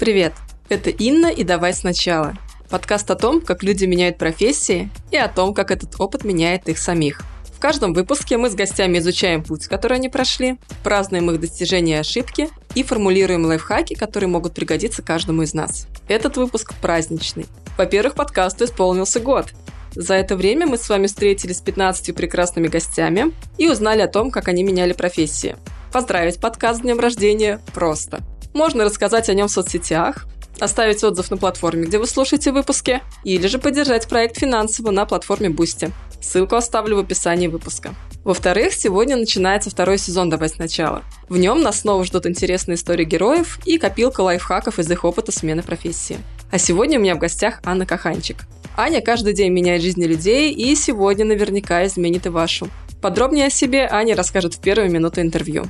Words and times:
Привет, 0.00 0.32
это 0.70 0.88
Инна 0.88 1.26
и 1.26 1.44
«Давай 1.44 1.74
сначала». 1.74 2.32
Подкаст 2.70 3.10
о 3.10 3.16
том, 3.16 3.42
как 3.42 3.62
люди 3.62 3.84
меняют 3.84 4.16
профессии 4.16 4.88
и 5.10 5.18
о 5.18 5.28
том, 5.28 5.52
как 5.52 5.70
этот 5.70 6.00
опыт 6.00 6.24
меняет 6.24 6.70
их 6.70 6.78
самих. 6.78 7.20
В 7.54 7.60
каждом 7.60 7.92
выпуске 7.92 8.38
мы 8.38 8.48
с 8.48 8.54
гостями 8.54 8.96
изучаем 8.96 9.44
путь, 9.44 9.66
который 9.66 9.98
они 9.98 10.08
прошли, 10.08 10.56
празднуем 10.82 11.30
их 11.30 11.38
достижения 11.38 11.96
и 11.96 12.00
ошибки 12.00 12.48
и 12.74 12.82
формулируем 12.82 13.44
лайфхаки, 13.44 13.92
которые 13.92 14.30
могут 14.30 14.54
пригодиться 14.54 15.02
каждому 15.02 15.42
из 15.42 15.52
нас. 15.52 15.86
Этот 16.08 16.38
выпуск 16.38 16.72
праздничный. 16.80 17.44
Во-первых, 17.76 18.14
подкасту 18.14 18.64
исполнился 18.64 19.20
год. 19.20 19.52
За 19.94 20.14
это 20.14 20.34
время 20.34 20.66
мы 20.66 20.78
с 20.78 20.88
вами 20.88 21.08
встретились 21.08 21.58
с 21.58 21.60
15 21.60 22.14
прекрасными 22.14 22.68
гостями 22.68 23.34
и 23.58 23.68
узнали 23.68 24.00
о 24.00 24.08
том, 24.08 24.30
как 24.30 24.48
они 24.48 24.62
меняли 24.62 24.94
профессии. 24.94 25.56
Поздравить 25.92 26.40
подкаст 26.40 26.78
с 26.78 26.82
днем 26.82 27.00
рождения 27.00 27.60
просто. 27.74 28.22
Можно 28.52 28.84
рассказать 28.84 29.28
о 29.28 29.34
нем 29.34 29.48
в 29.48 29.52
соцсетях, 29.52 30.26
оставить 30.58 31.02
отзыв 31.04 31.30
на 31.30 31.36
платформе, 31.36 31.86
где 31.86 31.98
вы 31.98 32.06
слушаете 32.06 32.52
выпуски, 32.52 33.00
или 33.24 33.46
же 33.46 33.58
поддержать 33.58 34.08
проект 34.08 34.38
финансово 34.38 34.90
на 34.90 35.06
платформе 35.06 35.48
Boosty. 35.48 35.92
Ссылку 36.20 36.56
оставлю 36.56 36.96
в 36.96 37.00
описании 37.00 37.48
выпуска. 37.48 37.94
Во-вторых, 38.24 38.74
сегодня 38.74 39.16
начинается 39.16 39.70
второй 39.70 39.96
сезон 39.96 40.28
«Давай 40.28 40.50
сначала». 40.50 41.02
В 41.28 41.38
нем 41.38 41.62
нас 41.62 41.80
снова 41.80 42.04
ждут 42.04 42.26
интересные 42.26 42.74
истории 42.74 43.04
героев 43.04 43.58
и 43.64 43.78
копилка 43.78 44.20
лайфхаков 44.20 44.78
из 44.78 44.90
их 44.90 45.04
опыта 45.04 45.32
смены 45.32 45.62
профессии. 45.62 46.18
А 46.50 46.58
сегодня 46.58 46.98
у 46.98 47.02
меня 47.02 47.14
в 47.14 47.18
гостях 47.18 47.60
Анна 47.64 47.86
Каханчик. 47.86 48.44
Аня 48.76 49.00
каждый 49.00 49.32
день 49.32 49.52
меняет 49.52 49.82
жизни 49.82 50.04
людей 50.04 50.52
и 50.52 50.74
сегодня 50.74 51.24
наверняка 51.24 51.86
изменит 51.86 52.26
и 52.26 52.28
вашу. 52.28 52.68
Подробнее 53.00 53.46
о 53.46 53.50
себе 53.50 53.88
Аня 53.90 54.14
расскажет 54.14 54.54
в 54.54 54.60
первую 54.60 54.90
минуту 54.90 55.22
интервью. 55.22 55.64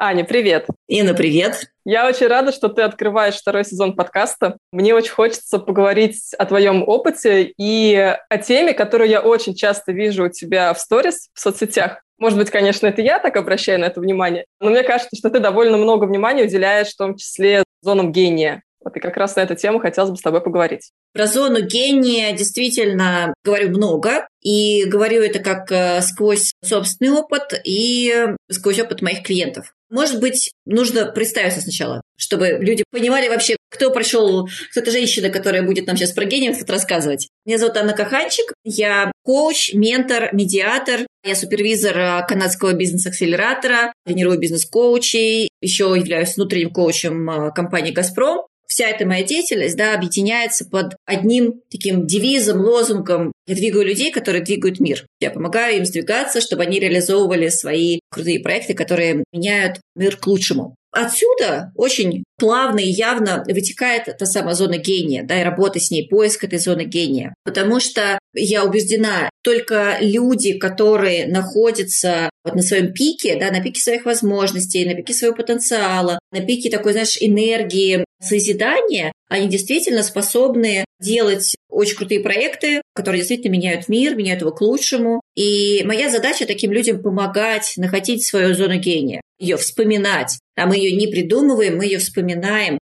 Аня, 0.00 0.24
привет. 0.24 0.68
Инна, 0.86 1.12
привет. 1.12 1.72
Я 1.84 2.06
очень 2.06 2.28
рада, 2.28 2.52
что 2.52 2.68
ты 2.68 2.82
открываешь 2.82 3.34
второй 3.34 3.64
сезон 3.64 3.96
подкаста. 3.96 4.56
Мне 4.70 4.94
очень 4.94 5.10
хочется 5.10 5.58
поговорить 5.58 6.34
о 6.38 6.46
твоем 6.46 6.84
опыте 6.86 7.52
и 7.58 8.14
о 8.28 8.38
теме, 8.38 8.74
которую 8.74 9.10
я 9.10 9.20
очень 9.20 9.56
часто 9.56 9.90
вижу 9.90 10.26
у 10.26 10.28
тебя 10.28 10.72
в 10.72 10.78
сторис, 10.78 11.30
в 11.34 11.40
соцсетях. 11.40 12.04
Может 12.16 12.38
быть, 12.38 12.48
конечно, 12.50 12.86
это 12.86 13.02
я 13.02 13.18
так 13.18 13.36
обращаю 13.36 13.80
на 13.80 13.86
это 13.86 14.00
внимание, 14.00 14.44
но 14.60 14.70
мне 14.70 14.84
кажется, 14.84 15.16
что 15.16 15.30
ты 15.30 15.40
довольно 15.40 15.76
много 15.76 16.04
внимания 16.04 16.44
уделяешь, 16.44 16.92
в 16.92 16.96
том 16.96 17.16
числе 17.16 17.64
зонам 17.80 18.12
гения. 18.12 18.62
Вот 18.84 18.96
и 18.96 19.00
как 19.00 19.16
раз 19.16 19.34
на 19.34 19.40
эту 19.40 19.56
тему 19.56 19.80
хотелось 19.80 20.10
бы 20.10 20.16
с 20.16 20.22
тобой 20.22 20.40
поговорить. 20.40 20.92
Про 21.12 21.26
зону 21.26 21.60
гения 21.62 22.30
действительно 22.32 23.34
говорю 23.44 23.70
много, 23.70 24.28
и 24.42 24.84
говорю 24.84 25.22
это 25.22 25.40
как 25.40 25.72
э, 25.72 26.00
сквозь 26.02 26.52
собственный 26.64 27.10
опыт 27.10 27.60
и 27.64 28.28
сквозь 28.48 28.78
опыт 28.78 29.02
моих 29.02 29.24
клиентов. 29.24 29.74
Может 29.90 30.20
быть, 30.20 30.52
нужно 30.66 31.06
представиться 31.06 31.60
сначала, 31.60 32.02
чтобы 32.16 32.58
люди 32.60 32.84
понимали 32.90 33.28
вообще, 33.28 33.56
кто 33.70 33.90
пришел, 33.90 34.48
кто 34.70 34.80
эта 34.80 34.90
женщина, 34.90 35.30
которая 35.30 35.62
будет 35.62 35.86
нам 35.86 35.96
сейчас 35.96 36.12
про 36.12 36.24
гениев 36.24 36.62
рассказывать. 36.68 37.28
Меня 37.46 37.58
зовут 37.58 37.76
Анна 37.76 37.94
Каханчик, 37.94 38.52
я 38.64 39.10
коуч, 39.24 39.72
ментор, 39.74 40.34
медиатор, 40.34 41.06
я 41.24 41.34
супервизор 41.34 41.98
э, 41.98 42.26
канадского 42.26 42.72
бизнес-акселератора, 42.72 43.92
тренирую 44.04 44.38
бизнес-коучей, 44.38 45.50
еще 45.60 45.94
являюсь 45.96 46.36
внутренним 46.36 46.70
коучем 46.70 47.28
э, 47.30 47.52
компании 47.52 47.92
«Газпром» 47.92 48.46
вся 48.68 48.88
эта 48.88 49.06
моя 49.06 49.24
деятельность 49.24 49.76
да, 49.76 49.94
объединяется 49.94 50.64
под 50.64 50.94
одним 51.04 51.62
таким 51.70 52.06
девизом, 52.06 52.60
лозунгом. 52.60 53.32
Я 53.46 53.54
двигаю 53.54 53.84
людей, 53.84 54.12
которые 54.12 54.44
двигают 54.44 54.78
мир. 54.78 55.06
Я 55.20 55.30
помогаю 55.30 55.78
им 55.78 55.84
сдвигаться, 55.84 56.40
чтобы 56.40 56.62
они 56.62 56.78
реализовывали 56.78 57.48
свои 57.48 58.00
крутые 58.10 58.40
проекты, 58.40 58.74
которые 58.74 59.24
меняют 59.32 59.80
мир 59.96 60.16
к 60.16 60.26
лучшему. 60.26 60.76
Отсюда 60.92 61.72
очень 61.74 62.24
плавно 62.38 62.80
и 62.80 62.88
явно 62.88 63.44
вытекает 63.46 64.16
та 64.16 64.26
самая 64.26 64.54
зона 64.54 64.78
гения, 64.78 65.22
да, 65.24 65.40
и 65.40 65.44
работа 65.44 65.80
с 65.80 65.90
ней, 65.90 66.08
поиск 66.08 66.44
этой 66.44 66.58
зоны 66.58 66.84
гения. 66.84 67.34
Потому 67.44 67.80
что 67.80 68.18
я 68.34 68.64
убеждена, 68.64 69.28
только 69.42 69.98
люди, 70.00 70.58
которые 70.58 71.26
находятся 71.26 72.30
вот 72.44 72.54
на 72.54 72.62
своем 72.62 72.92
пике, 72.92 73.36
да, 73.36 73.50
на 73.50 73.60
пике 73.62 73.80
своих 73.80 74.04
возможностей, 74.04 74.84
на 74.84 74.94
пике 74.94 75.12
своего 75.12 75.36
потенциала, 75.36 76.18
на 76.32 76.40
пике 76.40 76.70
такой, 76.70 76.92
знаешь, 76.92 77.16
энергии, 77.20 78.04
созидания, 78.20 79.12
они 79.28 79.48
действительно 79.48 80.02
способны 80.02 80.84
делать 81.00 81.56
очень 81.68 81.96
крутые 81.96 82.20
проекты, 82.20 82.82
которые 82.94 83.20
действительно 83.20 83.52
меняют 83.52 83.88
мир, 83.88 84.16
меняют 84.16 84.40
его 84.40 84.50
к 84.50 84.60
лучшему. 84.60 85.20
И 85.36 85.82
моя 85.84 86.10
задача 86.10 86.46
таким 86.46 86.72
людям 86.72 87.02
помогать 87.02 87.74
находить 87.76 88.26
свою 88.26 88.54
зону 88.54 88.78
гения, 88.78 89.20
ее 89.38 89.56
вспоминать. 89.56 90.38
А 90.56 90.66
мы 90.66 90.76
ее 90.76 90.96
не 90.96 91.06
придумываем, 91.06 91.76
мы 91.76 91.84
ее 91.84 91.98
вспоминаем, 91.98 92.27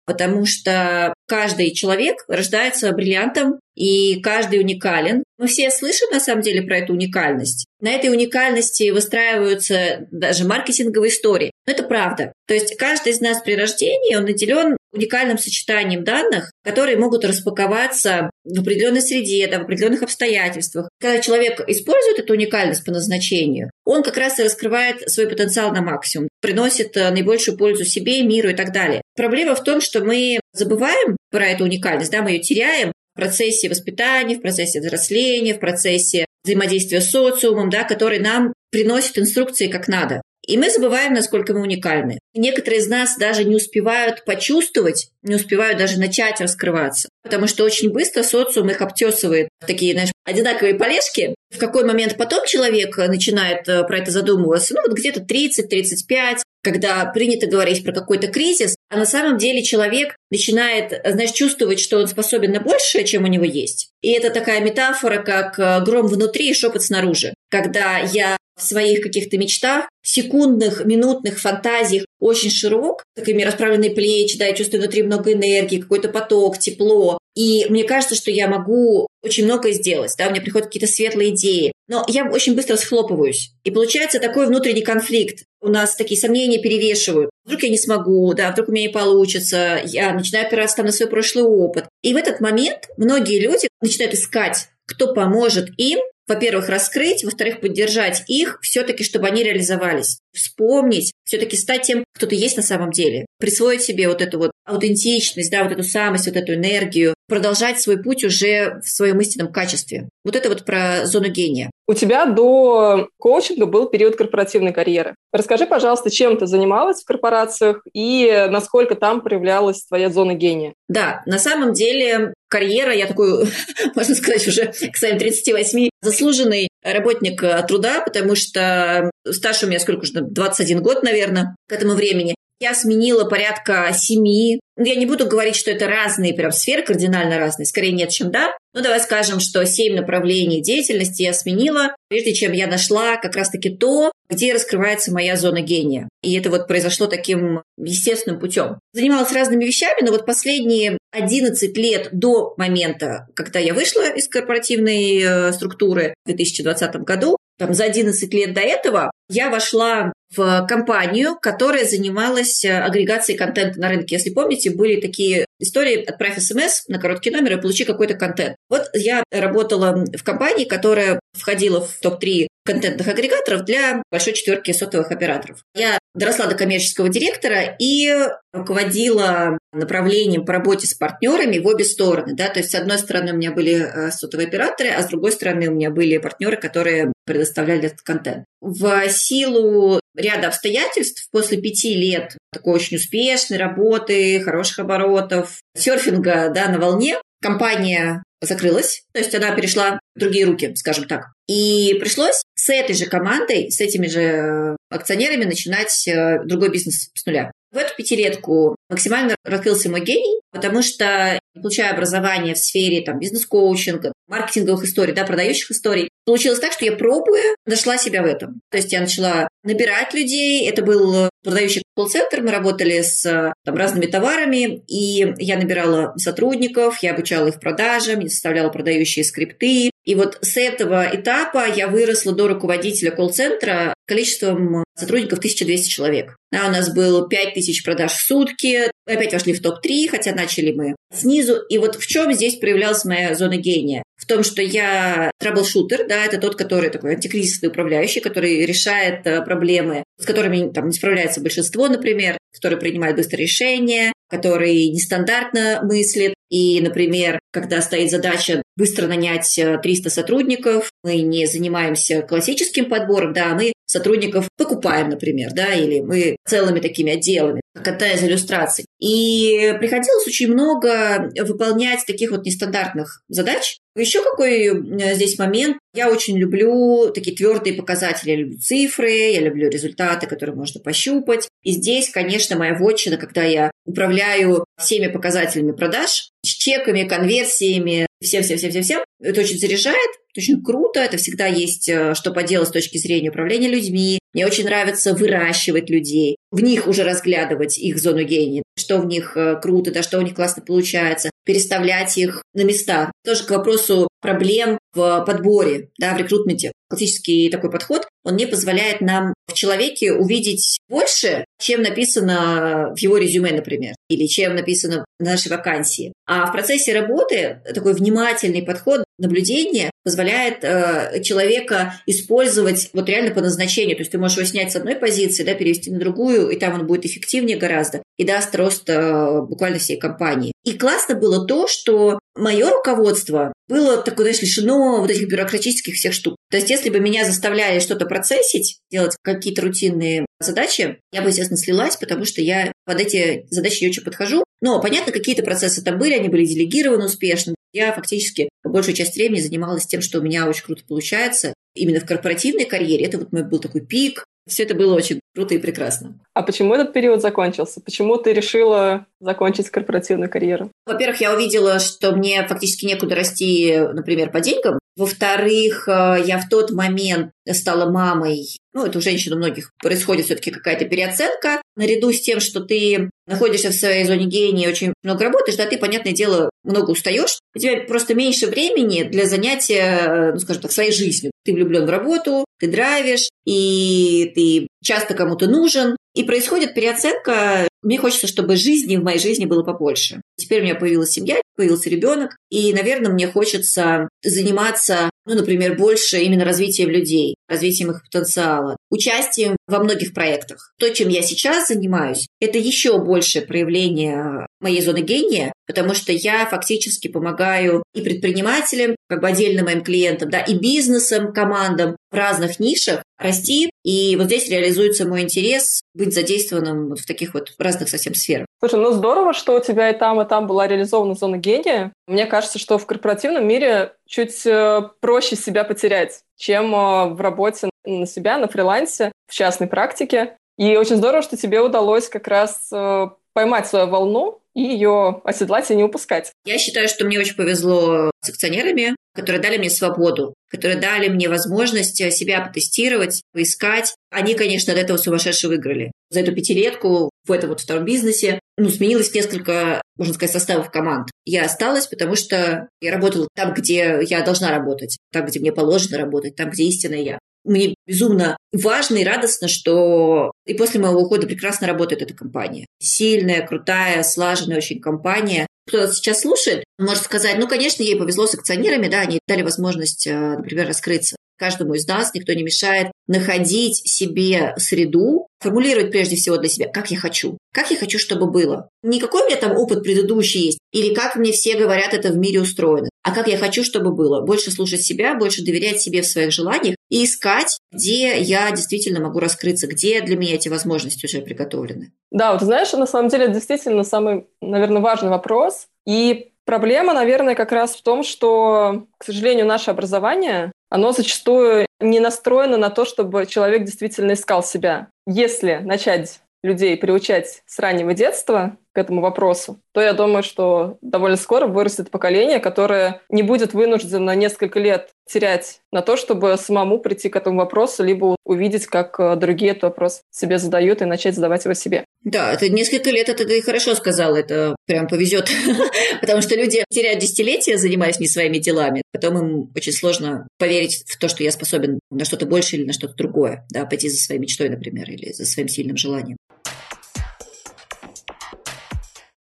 потому 0.06 0.46
что 0.46 1.14
каждый 1.28 1.72
человек 1.72 2.24
рождается 2.26 2.90
бриллиантом, 2.92 3.60
и 3.78 4.20
каждый 4.20 4.58
уникален. 4.58 5.22
Мы 5.38 5.46
все 5.46 5.70
слышим, 5.70 6.08
на 6.10 6.18
самом 6.18 6.42
деле, 6.42 6.62
про 6.62 6.78
эту 6.78 6.94
уникальность. 6.94 7.64
На 7.80 7.90
этой 7.90 8.10
уникальности 8.10 8.90
выстраиваются 8.90 10.08
даже 10.10 10.44
маркетинговые 10.44 11.10
истории. 11.10 11.52
Но 11.64 11.72
это 11.72 11.84
правда. 11.84 12.32
То 12.48 12.54
есть 12.54 12.76
каждый 12.76 13.12
из 13.12 13.20
нас 13.20 13.40
при 13.40 13.54
рождении, 13.54 14.16
он 14.16 14.24
наделен 14.24 14.76
уникальным 14.92 15.38
сочетанием 15.38 16.02
данных, 16.02 16.50
которые 16.64 16.96
могут 16.96 17.24
распаковаться 17.24 18.30
в 18.44 18.60
определенной 18.60 19.02
среде, 19.02 19.46
да, 19.46 19.58
в 19.58 19.62
определенных 19.62 20.02
обстоятельствах. 20.02 20.88
Когда 20.98 21.20
человек 21.20 21.60
использует 21.68 22.18
эту 22.18 22.32
уникальность 22.32 22.84
по 22.84 22.90
назначению, 22.90 23.70
он 23.84 24.02
как 24.02 24.16
раз 24.16 24.40
и 24.40 24.42
раскрывает 24.42 25.08
свой 25.08 25.28
потенциал 25.28 25.72
на 25.72 25.82
максимум, 25.82 26.28
приносит 26.40 26.96
э, 26.96 27.10
наибольшую 27.10 27.56
пользу 27.56 27.84
себе, 27.84 28.22
миру 28.22 28.48
и 28.48 28.54
так 28.54 28.72
далее. 28.72 29.02
Проблема 29.14 29.54
в 29.54 29.62
том, 29.62 29.80
что 29.80 30.00
мы 30.00 30.40
забываем 30.58 31.16
про 31.30 31.46
эту 31.46 31.64
уникальность, 31.64 32.10
да, 32.10 32.22
мы 32.22 32.32
ее 32.32 32.40
теряем 32.40 32.92
в 33.14 33.16
процессе 33.16 33.68
воспитания, 33.68 34.36
в 34.36 34.42
процессе 34.42 34.80
взросления, 34.80 35.54
в 35.54 35.60
процессе 35.60 36.26
взаимодействия 36.44 37.00
с 37.00 37.10
социумом, 37.10 37.70
да, 37.70 37.84
который 37.84 38.18
нам 38.18 38.52
приносит 38.70 39.18
инструкции 39.18 39.68
как 39.68 39.88
надо. 39.88 40.22
И 40.48 40.56
мы 40.56 40.70
забываем, 40.70 41.12
насколько 41.12 41.52
мы 41.52 41.60
уникальны. 41.60 42.18
Некоторые 42.32 42.80
из 42.80 42.88
нас 42.88 43.18
даже 43.18 43.44
не 43.44 43.54
успевают 43.54 44.24
почувствовать, 44.24 45.10
не 45.22 45.34
успевают 45.34 45.76
даже 45.76 46.00
начать 46.00 46.40
раскрываться. 46.40 47.10
Потому 47.22 47.46
что 47.46 47.64
очень 47.64 47.90
быстро 47.90 48.22
социум 48.22 48.70
их 48.70 48.80
обтесывает 48.80 49.50
такие, 49.66 49.92
знаешь, 49.92 50.10
одинаковые 50.24 50.74
полежки. 50.74 51.34
В 51.54 51.58
какой 51.58 51.84
момент 51.84 52.16
потом 52.16 52.46
человек 52.46 52.96
начинает 52.96 53.68
э, 53.68 53.84
про 53.84 53.98
это 53.98 54.10
задумываться? 54.10 54.74
Ну, 54.74 54.80
вот 54.88 54.96
где-то 54.96 55.20
30-35, 55.20 56.38
когда 56.62 57.04
принято 57.12 57.46
говорить 57.46 57.84
про 57.84 57.92
какой-то 57.92 58.28
кризис, 58.28 58.74
а 58.90 58.96
на 58.96 59.04
самом 59.04 59.38
деле 59.38 59.62
человек 59.62 60.16
начинает, 60.30 61.00
знаешь, 61.04 61.32
чувствовать, 61.32 61.80
что 61.80 61.98
он 61.98 62.08
способен 62.08 62.52
на 62.52 62.60
большее, 62.60 63.04
чем 63.04 63.24
у 63.24 63.26
него 63.26 63.44
есть. 63.44 63.90
И 64.00 64.12
это 64.12 64.30
такая 64.30 64.60
метафора, 64.60 65.22
как 65.22 65.58
э, 65.58 65.82
гром 65.84 66.06
внутри 66.06 66.50
и 66.50 66.54
шепот 66.54 66.82
снаружи. 66.82 67.34
Когда 67.50 67.98
я 67.98 68.36
в 68.58 68.62
своих 68.62 69.02
каких-то 69.02 69.38
мечтах, 69.38 69.88
секундных, 70.02 70.84
минутных 70.84 71.38
фантазиях 71.38 72.04
очень 72.18 72.50
широк, 72.50 73.04
такими 73.14 73.42
расправленные 73.42 73.90
плечи, 73.90 74.38
да, 74.38 74.46
я 74.46 74.54
чувствую 74.54 74.82
внутри 74.82 75.02
много 75.02 75.32
энергии, 75.32 75.80
какой-то 75.80 76.08
поток, 76.08 76.58
тепло. 76.58 77.18
И 77.34 77.66
мне 77.68 77.84
кажется, 77.84 78.16
что 78.16 78.30
я 78.30 78.48
могу 78.48 79.06
очень 79.22 79.44
многое 79.44 79.72
сделать, 79.72 80.14
да, 80.18 80.26
у 80.26 80.30
меня 80.30 80.40
приходят 80.40 80.66
какие-то 80.66 80.92
светлые 80.92 81.30
идеи, 81.30 81.72
но 81.86 82.04
я 82.08 82.28
очень 82.28 82.54
быстро 82.56 82.76
схлопываюсь. 82.76 83.52
И 83.64 83.70
получается 83.70 84.18
такой 84.18 84.46
внутренний 84.46 84.82
конфликт. 84.82 85.44
У 85.60 85.68
нас 85.68 85.94
такие 85.94 86.20
сомнения 86.20 86.60
перевешивают. 86.60 87.30
Вдруг 87.44 87.62
я 87.62 87.68
не 87.68 87.78
смогу, 87.78 88.32
да, 88.34 88.50
вдруг 88.50 88.68
у 88.68 88.72
меня 88.72 88.88
не 88.88 88.92
получится, 88.92 89.80
я 89.84 90.12
начинаю 90.12 90.46
опираться 90.46 90.76
там 90.76 90.86
на 90.86 90.92
свой 90.92 91.08
прошлый 91.08 91.44
опыт. 91.44 91.84
И 92.02 92.12
в 92.12 92.16
этот 92.16 92.40
момент 92.40 92.88
многие 92.96 93.38
люди 93.38 93.68
начинают 93.80 94.14
искать 94.14 94.68
кто 94.88 95.12
поможет 95.12 95.68
им 95.76 96.00
во-первых, 96.28 96.68
раскрыть, 96.68 97.24
во-вторых, 97.24 97.60
поддержать 97.60 98.22
их 98.28 98.58
все-таки, 98.62 99.02
чтобы 99.02 99.26
они 99.26 99.42
реализовались. 99.42 100.18
Вспомнить, 100.32 101.12
все-таки 101.24 101.56
стать 101.56 101.82
тем, 101.82 102.04
кто 102.14 102.26
ты 102.26 102.36
есть 102.36 102.56
на 102.56 102.62
самом 102.62 102.92
деле. 102.92 103.26
Присвоить 103.38 103.82
себе 103.82 104.08
вот 104.08 104.20
эту 104.20 104.38
вот 104.38 104.52
аутентичность, 104.64 105.50
да, 105.50 105.64
вот 105.64 105.72
эту 105.72 105.82
самость, 105.82 106.26
вот 106.26 106.36
эту 106.36 106.54
энергию, 106.54 107.14
продолжать 107.26 107.80
свой 107.80 108.02
путь 108.02 108.24
уже 108.24 108.80
в 108.84 108.88
своем 108.88 109.20
истинном 109.20 109.52
качестве. 109.52 110.08
Вот 110.24 110.36
это 110.36 110.48
вот 110.48 110.64
про 110.64 111.06
зону 111.06 111.30
гения. 111.30 111.70
У 111.90 111.94
тебя 111.94 112.26
до 112.26 113.08
коучинга 113.18 113.64
был 113.64 113.86
период 113.86 114.14
корпоративной 114.14 114.74
карьеры. 114.74 115.14
Расскажи, 115.32 115.66
пожалуйста, 115.66 116.10
чем 116.10 116.36
ты 116.36 116.46
занималась 116.46 117.02
в 117.02 117.06
корпорациях 117.06 117.82
и 117.94 118.46
насколько 118.50 118.94
там 118.94 119.22
проявлялась 119.22 119.86
твоя 119.86 120.10
зона 120.10 120.34
гения? 120.34 120.74
Да, 120.88 121.22
на 121.24 121.38
самом 121.38 121.72
деле 121.72 122.34
карьера, 122.48 122.92
я 122.92 123.06
такой, 123.06 123.48
можно 123.94 124.14
сказать, 124.14 124.46
уже 124.46 124.66
к 124.66 124.96
своим 124.98 125.18
38 125.18 125.88
заслуженный 126.02 126.68
работник 126.84 127.40
труда, 127.66 128.02
потому 128.04 128.36
что 128.36 129.10
стаж 129.26 129.62
у 129.62 129.66
меня 129.66 129.80
сколько 129.80 130.02
уже, 130.02 130.20
21 130.20 130.82
год, 130.82 131.02
наверное, 131.02 131.56
к 131.68 131.72
этому 131.72 131.94
времени. 131.94 132.34
Я 132.60 132.74
сменила 132.74 133.24
порядка 133.24 133.92
семи. 133.94 134.60
Я 134.76 134.94
не 134.94 135.06
буду 135.06 135.26
говорить, 135.26 135.56
что 135.56 135.70
это 135.70 135.86
разные 135.86 136.34
прям 136.34 136.52
сферы, 136.52 136.82
кардинально 136.82 137.38
разные. 137.38 137.66
Скорее 137.66 137.92
нет, 137.92 138.10
чем 138.10 138.30
да. 138.30 138.52
Ну, 138.74 138.82
давай 138.82 139.00
скажем, 139.00 139.40
что 139.40 139.64
семь 139.64 139.96
направлений 139.96 140.62
деятельности 140.62 141.22
я 141.22 141.32
сменила, 141.32 141.94
прежде 142.08 142.32
чем 142.34 142.52
я 142.52 142.66
нашла 142.66 143.16
как 143.16 143.34
раз-таки 143.34 143.70
то, 143.70 144.12
где 144.28 144.52
раскрывается 144.52 145.12
моя 145.12 145.36
зона 145.36 145.60
гения. 145.62 146.08
И 146.22 146.36
это 146.36 146.50
вот 146.50 146.68
произошло 146.68 147.06
таким 147.06 147.62
естественным 147.76 148.38
путем. 148.40 148.78
Занималась 148.92 149.32
разными 149.32 149.64
вещами, 149.64 150.04
но 150.04 150.12
вот 150.12 150.26
последние 150.26 150.98
11 151.12 151.76
лет 151.76 152.08
до 152.12 152.54
момента, 152.56 153.26
когда 153.34 153.58
я 153.58 153.74
вышла 153.74 154.08
из 154.10 154.28
корпоративной 154.28 155.22
э, 155.22 155.52
структуры 155.52 156.14
в 156.24 156.28
2020 156.28 156.96
году, 156.96 157.36
там, 157.58 157.74
за 157.74 157.84
11 157.84 158.32
лет 158.34 158.54
до 158.54 158.60
этого 158.60 159.10
я 159.28 159.50
вошла 159.50 160.12
в 160.34 160.66
компанию, 160.68 161.36
которая 161.40 161.84
занималась 161.84 162.64
э, 162.64 162.78
агрегацией 162.78 163.38
контента 163.38 163.80
на 163.80 163.88
рынке. 163.88 164.16
Если 164.16 164.30
помните, 164.30 164.70
были 164.70 165.00
такие 165.00 165.46
истории 165.58 166.04
«отправь 166.04 166.38
смс 166.38 166.86
на 166.88 166.98
короткий 166.98 167.30
номер 167.30 167.58
и 167.58 167.60
получи 167.60 167.84
какой-то 167.84 168.14
контент». 168.14 168.56
Вот 168.68 168.82
я 168.94 169.24
работала 169.32 170.04
в 170.04 170.22
компании, 170.22 170.64
которая 170.64 171.20
входила 171.38 171.80
в 171.80 171.98
топ-3 172.00 172.48
контентных 172.68 173.08
агрегаторов 173.08 173.64
для 173.64 174.02
большой 174.10 174.34
четверки 174.34 174.72
сотовых 174.72 175.10
операторов. 175.10 175.62
Я 175.74 175.98
доросла 176.14 176.46
до 176.46 176.54
коммерческого 176.54 177.08
директора 177.08 177.74
и 177.78 178.12
руководила 178.52 179.56
направлением 179.72 180.44
по 180.44 180.52
работе 180.52 180.86
с 180.86 180.92
партнерами 180.92 181.58
в 181.58 181.66
обе 181.66 181.84
стороны. 181.84 182.34
Да? 182.34 182.48
То 182.48 182.58
есть, 182.58 182.72
с 182.72 182.74
одной 182.74 182.98
стороны, 182.98 183.32
у 183.32 183.36
меня 183.36 183.52
были 183.52 183.74
э, 183.74 184.10
сотовые 184.10 184.48
операторы, 184.48 184.90
а 184.90 185.02
с 185.02 185.06
другой 185.06 185.32
стороны, 185.32 185.68
у 185.68 185.74
меня 185.74 185.90
были 185.90 186.18
партнеры, 186.18 186.58
которые 186.58 187.12
предоставляли 187.24 187.86
этот 187.86 188.02
контент. 188.02 188.44
В 188.60 189.08
силу 189.08 190.00
ряда 190.14 190.48
обстоятельств 190.48 191.28
после 191.30 191.58
пяти 191.58 191.94
лет 191.94 192.36
такой 192.52 192.74
очень 192.74 192.98
успешной 192.98 193.58
работы, 193.58 194.40
хороших 194.40 194.80
оборотов, 194.80 195.60
серфинга 195.76 196.50
да, 196.50 196.68
на 196.68 196.78
волне, 196.78 197.16
компания 197.40 198.22
закрылась, 198.40 199.04
то 199.12 199.18
есть 199.18 199.34
она 199.34 199.54
перешла 199.54 199.98
в 200.14 200.18
другие 200.18 200.44
руки, 200.44 200.74
скажем 200.76 201.06
так. 201.06 201.32
И 201.48 201.96
пришлось 202.00 202.42
с 202.54 202.70
этой 202.70 202.94
же 202.94 203.06
командой, 203.06 203.70
с 203.70 203.80
этими 203.80 204.06
же 204.06 204.20
э, 204.20 204.76
акционерами 204.90 205.44
начинать 205.44 206.06
э, 206.06 206.44
другой 206.44 206.70
бизнес 206.70 207.10
с 207.14 207.26
нуля. 207.26 207.50
В 207.70 207.76
эту 207.76 207.94
пятилетку 207.96 208.76
максимально 208.88 209.36
раскрылся 209.44 209.90
мой 209.90 210.00
гений, 210.00 210.40
потому 210.52 210.82
что, 210.82 211.38
получая 211.54 211.92
образование 211.92 212.54
в 212.54 212.58
сфере 212.58 213.02
там, 213.02 213.18
бизнес-коучинга, 213.18 214.12
маркетинговых 214.26 214.84
историй, 214.84 215.12
да, 215.12 215.24
продающих 215.24 215.70
историй, 215.70 216.08
получилось 216.24 216.60
так, 216.60 216.72
что 216.72 216.86
я 216.86 216.92
пробуя, 216.92 217.54
нашла 217.66 217.98
себя 217.98 218.22
в 218.22 218.26
этом. 218.26 218.60
То 218.70 218.78
есть 218.78 218.92
я 218.92 219.00
начала 219.00 219.48
набирать 219.64 220.14
людей, 220.14 220.66
это 220.68 220.82
был 220.82 221.28
продающий 221.42 221.82
колл-центр, 221.94 222.40
мы 222.40 222.52
работали 222.52 223.02
с 223.02 223.52
там, 223.64 223.74
разными 223.74 224.06
товарами, 224.06 224.82
и 224.86 225.34
я 225.38 225.58
набирала 225.58 226.14
сотрудников, 226.16 227.02
я 227.02 227.12
обучала 227.12 227.48
их 227.48 227.60
продажам, 227.60 228.20
я 228.20 228.28
составляла 228.30 228.70
продающие 228.70 229.24
скрипты, 229.24 229.90
и 230.08 230.14
вот 230.14 230.38
с 230.40 230.56
этого 230.56 231.06
этапа 231.12 231.66
я 231.68 231.86
выросла 231.86 232.32
до 232.32 232.48
руководителя 232.48 233.10
колл-центра 233.10 233.92
количеством 234.06 234.82
сотрудников 234.96 235.40
1200 235.40 235.86
человек. 235.86 236.34
Да, 236.50 236.66
у 236.66 236.70
нас 236.70 236.90
было 236.94 237.28
5000 237.28 237.84
продаж 237.84 238.12
в 238.12 238.26
сутки, 238.26 238.90
опять 239.06 239.34
вошли 239.34 239.52
в 239.52 239.60
топ-3, 239.60 240.08
хотя 240.08 240.34
начали 240.34 240.72
мы 240.72 240.96
снизу. 241.14 241.56
И 241.68 241.76
вот 241.76 241.96
в 241.96 242.06
чем 242.06 242.32
здесь 242.32 242.56
проявлялась 242.56 243.04
моя 243.04 243.34
зона 243.34 243.58
гения? 243.58 244.02
В 244.16 244.26
том, 244.26 244.44
что 244.44 244.62
я 244.62 245.30
траблшутер, 245.40 246.08
да, 246.08 246.24
это 246.24 246.38
тот, 246.38 246.56
который 246.56 246.88
такой 246.88 247.12
антикризисный 247.12 247.68
управляющий, 247.68 248.20
который 248.20 248.64
решает 248.64 249.26
э, 249.26 249.42
проблемы, 249.42 250.04
с 250.18 250.24
которыми 250.24 250.72
там, 250.72 250.86
не 250.86 250.94
справляется 250.94 251.42
большинство, 251.42 251.86
например, 251.86 252.38
который 252.54 252.78
принимает 252.78 253.16
быстрые 253.16 253.42
решения, 253.42 254.12
который 254.28 254.88
нестандартно 254.88 255.80
мыслит. 255.82 256.34
И, 256.50 256.80
например, 256.80 257.38
когда 257.52 257.82
стоит 257.82 258.10
задача 258.10 258.62
быстро 258.76 259.06
нанять 259.06 259.54
300 259.54 260.08
э, 260.08 260.10
сотрудников, 260.10 260.90
мы 261.02 261.20
не 261.20 261.46
занимаемся 261.46 262.22
классическим 262.22 262.86
подбором, 262.86 263.32
да, 263.34 263.54
мы 263.54 263.72
сотрудников 263.86 264.48
покупаем, 264.56 265.08
например, 265.10 265.50
да, 265.52 265.74
или 265.74 266.00
мы 266.00 266.36
целыми 266.46 266.80
такими 266.80 267.12
отделами, 267.12 267.60
как 267.74 267.88
одна 267.88 268.12
из 268.12 268.22
иллюстраций. 268.22 268.84
И 268.98 269.74
приходилось 269.78 270.26
очень 270.26 270.52
много 270.52 271.30
выполнять 271.40 272.04
таких 272.06 272.30
вот 272.30 272.44
нестандартных 272.44 273.22
задач. 273.28 273.78
Еще 273.96 274.22
какой 274.22 274.66
э, 274.66 275.14
здесь 275.14 275.38
момент? 275.38 275.78
Я 275.98 276.12
очень 276.12 276.38
люблю 276.38 277.10
такие 277.12 277.36
твердые 277.36 277.74
показатели. 277.74 278.30
Я 278.30 278.36
люблю 278.36 278.58
цифры, 278.58 279.10
я 279.10 279.40
люблю 279.40 279.68
результаты, 279.68 280.28
которые 280.28 280.54
можно 280.54 280.80
пощупать. 280.80 281.48
И 281.64 281.72
здесь, 281.72 282.10
конечно, 282.10 282.56
моя 282.56 282.74
вотчина, 282.74 283.16
когда 283.16 283.42
я 283.42 283.72
управляю 283.84 284.64
всеми 284.78 285.08
показателями 285.08 285.72
продаж, 285.72 286.30
с 286.44 286.50
чеками, 286.50 287.02
конверсиями, 287.02 288.06
всем-всем-всем-всем-всем, 288.22 289.02
это 289.20 289.40
очень 289.40 289.58
заряжает, 289.58 290.10
очень 290.38 290.62
круто, 290.62 291.00
это 291.00 291.16
всегда 291.16 291.46
есть 291.46 291.88
э, 291.88 292.14
что 292.14 292.32
поделать 292.32 292.68
с 292.68 292.72
точки 292.72 292.98
зрения 292.98 293.30
управления 293.30 293.68
людьми. 293.68 294.18
Мне 294.34 294.46
очень 294.46 294.64
нравится 294.64 295.14
выращивать 295.14 295.90
людей, 295.90 296.36
в 296.50 296.60
них 296.60 296.86
уже 296.86 297.02
разглядывать 297.02 297.78
их 297.78 297.98
зону 297.98 298.22
гения, 298.22 298.62
что 298.78 298.98
в 298.98 299.06
них 299.06 299.36
э, 299.36 299.58
круто, 299.60 299.90
да, 299.90 300.02
что 300.02 300.18
у 300.18 300.22
них 300.22 300.34
классно 300.34 300.62
получается, 300.62 301.30
переставлять 301.44 302.16
их 302.16 302.42
на 302.54 302.62
места. 302.62 303.10
Тоже 303.24 303.44
к 303.44 303.50
вопросу 303.50 304.08
проблем 304.20 304.78
в 304.94 305.24
подборе, 305.26 305.90
да, 305.98 306.14
в 306.14 306.18
рекрутменте. 306.18 306.72
Классический 306.88 307.50
такой 307.50 307.70
подход, 307.70 308.06
он 308.24 308.36
не 308.36 308.46
позволяет 308.46 309.00
нам 309.00 309.34
в 309.46 309.54
человеке 309.54 310.12
увидеть 310.12 310.78
больше, 310.88 311.44
чем 311.58 311.82
написано 311.82 312.92
в 312.94 312.98
его 312.98 313.16
резюме, 313.16 313.52
например, 313.52 313.94
или 314.08 314.26
чем 314.26 314.54
написано 314.54 315.04
в 315.18 315.22
нашей 315.22 315.50
вакансии. 315.50 316.12
А 316.26 316.46
в 316.46 316.52
процессе 316.52 316.92
работы 316.92 317.60
такой 317.74 317.94
внимательный 317.94 318.62
подход, 318.62 319.04
наблюдение 319.18 319.90
позволяет 320.04 320.62
э, 320.62 321.20
человека 321.22 321.94
использовать 322.06 322.90
вот 322.92 323.08
реально 323.08 323.34
по 323.34 323.40
назначению. 323.40 323.96
То 323.96 324.02
есть 324.02 324.12
ты 324.12 324.18
можешь 324.18 324.38
его 324.38 324.46
снять 324.46 324.72
с 324.72 324.76
одной 324.76 324.94
позиции, 324.94 325.44
да, 325.44 325.54
перевести 325.54 325.90
на 325.90 325.98
другую, 325.98 326.50
и 326.50 326.58
там 326.58 326.74
он 326.74 326.86
будет 326.86 327.04
эффективнее 327.04 327.56
гораздо 327.56 328.02
и 328.16 328.24
даст 328.24 328.54
рост 328.54 328.88
э, 328.88 329.42
буквально 329.42 329.78
всей 329.78 329.98
компании. 329.98 330.52
И 330.64 330.74
классно 330.74 331.14
было 331.14 331.46
то, 331.46 331.66
что 331.66 332.18
мое 332.38 332.70
руководство 332.70 333.52
было 333.68 333.98
такое, 333.98 334.26
знаешь, 334.26 334.42
лишено 334.42 335.00
вот 335.00 335.10
этих 335.10 335.28
бюрократических 335.28 335.94
всех 335.94 336.12
штук. 336.12 336.36
То 336.50 336.56
есть, 336.56 336.70
если 336.70 336.88
бы 336.88 337.00
меня 337.00 337.24
заставляли 337.24 337.80
что-то 337.80 338.06
процессить, 338.06 338.78
делать 338.90 339.16
какие-то 339.22 339.62
рутинные 339.62 340.24
задачи, 340.40 340.98
я 341.12 341.22
бы, 341.22 341.28
естественно, 341.28 341.58
слилась, 341.58 341.96
потому 341.96 342.24
что 342.24 342.40
я 342.40 342.72
под 342.86 343.00
эти 343.00 343.46
задачи 343.50 343.82
не 343.82 343.90
очень 343.90 344.04
подхожу. 344.04 344.44
Но, 344.60 344.80
понятно, 344.80 345.12
какие-то 345.12 345.42
процессы 345.42 345.82
там 345.82 345.98
были, 345.98 346.14
они 346.14 346.28
были 346.28 346.44
делегированы 346.44 347.04
успешно. 347.04 347.54
Я 347.72 347.92
фактически 347.92 348.48
большую 348.64 348.94
часть 348.94 349.14
времени 349.14 349.40
занималась 349.40 349.86
тем, 349.86 350.00
что 350.00 350.18
у 350.18 350.22
меня 350.22 350.48
очень 350.48 350.64
круто 350.64 350.82
получается. 350.88 351.52
Именно 351.74 352.00
в 352.00 352.06
корпоративной 352.06 352.64
карьере 352.64 353.04
это 353.04 353.18
вот 353.18 353.32
мой 353.32 353.44
был 353.44 353.58
такой 353.58 353.86
пик, 353.86 354.24
все 354.48 354.62
это 354.62 354.74
было 354.74 354.94
очень 354.94 355.20
круто 355.38 355.54
и 355.54 355.58
прекрасно. 355.58 356.18
А 356.34 356.42
почему 356.42 356.74
этот 356.74 356.92
период 356.92 357.22
закончился? 357.22 357.80
Почему 357.80 358.16
ты 358.16 358.32
решила 358.32 359.06
закончить 359.20 359.70
корпоративную 359.70 360.28
карьеру? 360.28 360.72
Во-первых, 360.84 361.20
я 361.20 361.32
увидела, 361.32 361.78
что 361.78 362.10
мне 362.10 362.44
фактически 362.44 362.86
некуда 362.86 363.14
расти, 363.14 363.78
например, 363.92 364.32
по 364.32 364.40
деньгам. 364.40 364.80
Во-вторых, 364.96 365.86
э, 365.86 366.24
я 366.26 366.38
в 366.38 366.48
тот 366.48 366.72
момент 366.72 367.30
стала 367.52 367.88
мамой. 367.88 368.56
Ну, 368.74 368.84
это 368.84 368.98
у 368.98 369.00
женщин 369.00 369.32
у 369.32 369.36
многих 369.36 369.70
происходит 369.80 370.26
все-таки 370.26 370.50
какая-то 370.50 370.86
переоценка. 370.86 371.62
Наряду 371.76 372.12
с 372.12 372.20
тем, 372.20 372.40
что 372.40 372.60
ты 372.60 373.08
находишься 373.28 373.70
в 373.70 373.74
своей 373.74 374.04
зоне 374.04 374.26
гения 374.26 374.66
и 374.66 374.70
очень 374.70 374.92
много 375.04 375.24
работаешь, 375.24 375.56
да, 375.56 375.66
ты, 375.66 375.78
понятное 375.78 376.12
дело, 376.12 376.50
много 376.64 376.90
устаешь. 376.90 377.38
У 377.54 377.60
тебя 377.60 377.84
просто 377.86 378.14
меньше 378.14 378.48
времени 378.48 379.04
для 379.04 379.26
занятия, 379.26 379.82
э, 379.82 380.32
ну, 380.32 380.40
скажем 380.40 380.62
так, 380.62 380.72
своей 380.72 380.92
жизнью. 380.92 381.30
Ты 381.44 381.54
влюблен 381.54 381.86
в 381.86 381.90
работу, 381.90 382.44
ты 382.58 382.66
драйвишь, 382.66 383.28
и 383.46 384.32
ты 384.34 384.67
часто 384.82 385.14
кому-то 385.14 385.46
нужен. 385.46 385.96
И 386.14 386.24
происходит 386.24 386.74
переоценка. 386.74 387.68
Мне 387.82 387.98
хочется, 387.98 388.26
чтобы 388.26 388.56
жизни 388.56 388.96
в 388.96 389.04
моей 389.04 389.18
жизни 389.18 389.44
было 389.44 389.62
побольше. 389.62 390.20
Теперь 390.36 390.60
у 390.60 390.64
меня 390.64 390.74
появилась 390.74 391.10
семья, 391.10 391.36
появился 391.56 391.90
ребенок, 391.90 392.36
и, 392.50 392.72
наверное, 392.72 393.12
мне 393.12 393.28
хочется 393.28 394.08
заниматься, 394.24 395.10
ну, 395.26 395.34
например, 395.34 395.76
больше 395.76 396.18
именно 396.18 396.44
развитием 396.44 396.90
людей, 396.90 397.36
развитием 397.48 397.90
их 397.90 398.02
потенциала, 398.02 398.76
участием 398.90 399.56
во 399.66 399.80
многих 399.80 400.14
проектах. 400.14 400.72
То, 400.78 400.88
чем 400.90 401.08
я 401.08 401.22
сейчас 401.22 401.68
занимаюсь, 401.68 402.28
это 402.40 402.58
еще 402.58 402.98
большее 402.98 403.44
проявление 403.44 404.46
моей 404.60 404.80
зоны 404.80 405.00
гения, 405.00 405.52
потому 405.66 405.94
что 405.94 406.12
я 406.12 406.46
фактически 406.46 407.08
помогаю 407.08 407.82
и 407.94 408.00
предпринимателям, 408.00 408.96
как 409.08 409.20
бы 409.20 409.28
отдельно 409.28 409.64
моим 409.64 409.82
клиентам, 409.82 410.30
да, 410.30 410.40
и 410.40 410.54
бизнесам, 410.54 411.32
командам 411.32 411.96
в 412.10 412.14
разных 412.14 412.58
нишах 412.58 413.02
расти. 413.18 413.70
И 413.84 414.16
вот 414.16 414.26
здесь 414.26 414.48
реализуется 414.48 415.06
мой 415.06 415.22
интерес 415.22 415.82
быть 415.94 416.14
задействованным 416.14 416.90
вот 416.90 417.00
в 417.00 417.06
таких 417.06 417.34
вот 417.34 417.52
разных 417.58 417.88
совсем 417.88 418.14
сферах. 418.14 418.46
Слушай, 418.60 418.80
ну 418.80 418.92
здорово, 418.92 419.32
что 419.32 419.56
у 419.56 419.60
тебя 419.60 419.90
и 419.90 419.98
там, 419.98 420.20
и 420.20 420.28
там 420.28 420.46
была 420.46 420.66
реализована 420.66 421.14
зона 421.14 421.36
гения. 421.36 421.92
Мне 422.06 422.26
кажется, 422.26 422.58
что 422.58 422.78
в 422.78 422.86
корпоративном 422.86 423.46
мире 423.46 423.92
чуть 424.06 424.46
э, 424.46 424.82
проще 425.00 425.36
себя 425.36 425.64
потерять, 425.64 426.20
чем 426.38 426.74
э, 426.74 427.08
в 427.10 427.20
работе 427.20 427.68
на 427.84 428.06
себя, 428.06 428.38
на 428.38 428.48
фрилансе, 428.48 429.12
в 429.26 429.34
частной 429.34 429.66
практике. 429.66 430.36
И 430.56 430.76
очень 430.76 430.96
здорово, 430.96 431.22
что 431.22 431.36
тебе 431.36 431.60
удалось 431.60 432.08
как 432.08 432.26
раз 432.28 432.70
э, 432.72 433.08
поймать 433.34 433.66
свою 433.66 433.86
волну 433.88 434.40
и 434.54 434.62
ее 434.62 435.20
оседлать 435.24 435.70
и 435.70 435.76
не 435.76 435.84
упускать. 435.84 436.32
Я 436.44 436.58
считаю, 436.58 436.88
что 436.88 437.04
мне 437.04 437.20
очень 437.20 437.36
повезло 437.36 438.10
с 438.20 438.28
акционерами, 438.28 438.96
которые 439.14 439.40
дали 439.40 439.58
мне 439.58 439.70
свободу, 439.70 440.34
которые 440.50 440.78
дали 440.78 441.08
мне 441.08 441.28
возможность 441.28 441.96
себя 441.96 442.40
потестировать, 442.40 443.22
поискать. 443.32 443.94
Они, 444.10 444.34
конечно, 444.34 444.72
от 444.72 444.78
этого 444.78 444.96
сумасшедше 444.96 445.48
выиграли. 445.48 445.92
За 446.10 446.20
эту 446.20 446.34
пятилетку 446.34 447.10
в 447.26 447.32
этом 447.32 447.50
вот 447.50 447.60
втором 447.60 447.84
бизнесе 447.84 448.40
ну, 448.56 448.68
сменилось 448.70 449.14
несколько, 449.14 449.80
можно 449.96 450.14
сказать, 450.14 450.32
составов 450.32 450.70
команд. 450.70 451.10
Я 451.24 451.44
осталась, 451.44 451.86
потому 451.86 452.16
что 452.16 452.68
я 452.80 452.92
работала 452.92 453.28
там, 453.34 453.54
где 453.54 454.00
я 454.02 454.22
должна 454.22 454.50
работать, 454.50 454.98
там, 455.12 455.26
где 455.26 455.38
мне 455.38 455.52
положено 455.52 455.98
работать, 455.98 456.34
там, 456.34 456.50
где 456.50 456.64
истинная 456.64 457.02
я. 457.02 457.18
Мне 457.44 457.74
безумно 457.86 458.36
важно 458.52 458.96
и 458.96 459.04
радостно, 459.04 459.48
что 459.48 460.32
и 460.44 460.54
после 460.54 460.80
моего 460.80 461.00
ухода 461.00 461.26
прекрасно 461.26 461.66
работает 461.66 462.02
эта 462.02 462.14
компания. 462.14 462.66
Сильная, 462.80 463.46
крутая, 463.46 464.02
слаженная 464.02 464.58
очень 464.58 464.80
компания. 464.80 465.46
Кто 465.66 465.86
сейчас 465.86 466.22
слушает, 466.22 466.64
может 466.78 467.04
сказать, 467.04 467.38
ну, 467.38 467.46
конечно, 467.46 467.82
ей 467.82 467.96
повезло 467.96 468.26
с 468.26 468.34
акционерами, 468.34 468.88
да, 468.88 469.00
они 469.00 469.20
дали 469.28 469.42
возможность, 469.42 470.06
э, 470.06 470.36
например, 470.36 470.66
раскрыться. 470.66 471.16
Каждому 471.38 471.74
из 471.74 471.86
нас 471.86 472.12
никто 472.14 472.32
не 472.32 472.42
мешает 472.42 472.90
находить 473.06 473.76
себе 473.88 474.54
среду, 474.56 475.27
формулировать 475.40 475.90
прежде 475.90 476.16
всего 476.16 476.36
для 476.36 476.48
себя, 476.48 476.68
как 476.68 476.90
я 476.90 476.98
хочу, 476.98 477.38
как 477.52 477.70
я 477.70 477.76
хочу, 477.76 477.98
чтобы 477.98 478.30
было. 478.30 478.68
Не 478.82 479.00
какой 479.00 479.22
у 479.22 479.26
меня 479.26 479.36
там 479.36 479.56
опыт 479.56 479.82
предыдущий 479.82 480.40
есть, 480.40 480.58
или 480.72 480.94
как 480.94 481.16
мне 481.16 481.32
все 481.32 481.56
говорят, 481.56 481.94
это 481.94 482.10
в 482.10 482.16
мире 482.16 482.40
устроено, 482.40 482.88
а 483.02 483.14
как 483.14 483.28
я 483.28 483.38
хочу, 483.38 483.64
чтобы 483.64 483.92
было. 483.92 484.20
Больше 484.20 484.50
слушать 484.50 484.82
себя, 484.82 485.14
больше 485.14 485.44
доверять 485.44 485.80
себе 485.80 486.02
в 486.02 486.06
своих 486.06 486.32
желаниях 486.32 486.76
и 486.90 487.04
искать, 487.04 487.58
где 487.72 488.18
я 488.18 488.50
действительно 488.50 489.00
могу 489.00 489.18
раскрыться, 489.18 489.66
где 489.66 490.00
для 490.00 490.16
меня 490.16 490.34
эти 490.34 490.48
возможности 490.48 491.06
уже 491.06 491.20
приготовлены. 491.20 491.92
Да, 492.10 492.32
вот 492.32 492.42
знаешь, 492.42 492.72
на 492.72 492.86
самом 492.86 493.08
деле 493.08 493.28
действительно 493.28 493.84
самый, 493.84 494.26
наверное, 494.40 494.82
важный 494.82 495.10
вопрос. 495.10 495.66
И 495.86 496.32
проблема, 496.48 496.94
наверное, 496.94 497.34
как 497.34 497.52
раз 497.52 497.76
в 497.76 497.82
том, 497.82 498.02
что, 498.02 498.86
к 498.96 499.04
сожалению, 499.04 499.44
наше 499.44 499.70
образование 499.70 500.50
оно 500.70 500.92
зачастую 500.92 501.66
не 501.78 502.00
настроено 502.00 502.56
на 502.56 502.70
то, 502.70 502.86
чтобы 502.86 503.26
человек 503.26 503.64
действительно 503.64 504.12
искал 504.12 504.42
себя. 504.42 504.88
Если 505.06 505.56
начать 505.56 506.20
людей 506.42 506.78
приучать 506.78 507.42
с 507.44 507.58
раннего 507.58 507.92
детства 507.92 508.56
этому 508.78 509.00
вопросу, 509.00 509.58
то 509.72 509.80
я 509.80 509.92
думаю, 509.92 510.22
что 510.22 510.78
довольно 510.82 511.16
скоро 511.16 511.46
вырастет 511.46 511.90
поколение, 511.90 512.38
которое 512.38 513.02
не 513.08 513.22
будет 513.22 513.54
вынуждено 513.54 514.14
несколько 514.14 514.58
лет 514.58 514.90
терять 515.08 515.60
на 515.72 515.82
то, 515.82 515.96
чтобы 515.96 516.36
самому 516.36 516.78
прийти 516.78 517.08
к 517.08 517.16
этому 517.16 517.38
вопросу, 517.38 517.82
либо 517.82 518.16
увидеть, 518.24 518.66
как 518.66 519.00
э, 519.00 519.16
другие 519.16 519.52
этот 519.52 519.64
вопрос 519.64 520.02
себе 520.10 520.38
задают 520.38 520.82
и 520.82 520.84
начать 520.84 521.14
задавать 521.14 521.44
его 521.44 521.54
себе. 521.54 521.84
Да, 522.04 522.32
это 522.32 522.48
несколько 522.48 522.90
лет, 522.90 523.08
это 523.08 523.24
ты 523.24 523.40
хорошо 523.42 523.74
сказал, 523.74 524.14
это 524.14 524.54
прям 524.66 524.86
повезет, 524.86 525.30
потому 526.00 526.22
что 526.22 526.36
люди 526.36 526.64
теряют 526.70 527.00
десятилетия, 527.00 527.56
занимаясь 527.56 527.98
не 527.98 528.06
своими 528.06 528.38
делами, 528.38 528.82
потом 528.92 529.18
им 529.18 529.52
очень 529.56 529.72
сложно 529.72 530.28
поверить 530.38 530.84
в 530.86 530.98
то, 530.98 531.08
что 531.08 531.24
я 531.24 531.32
способен 531.32 531.80
на 531.90 532.04
что-то 532.04 532.26
больше 532.26 532.56
или 532.56 532.66
на 532.66 532.72
что-то 532.72 532.94
другое, 532.94 533.46
да, 533.50 533.64
пойти 533.64 533.88
за 533.88 533.96
своей 533.96 534.20
мечтой, 534.20 534.50
например, 534.50 534.90
или 534.90 535.12
за 535.12 535.24
своим 535.24 535.48
сильным 535.48 535.76
желанием. 535.76 536.18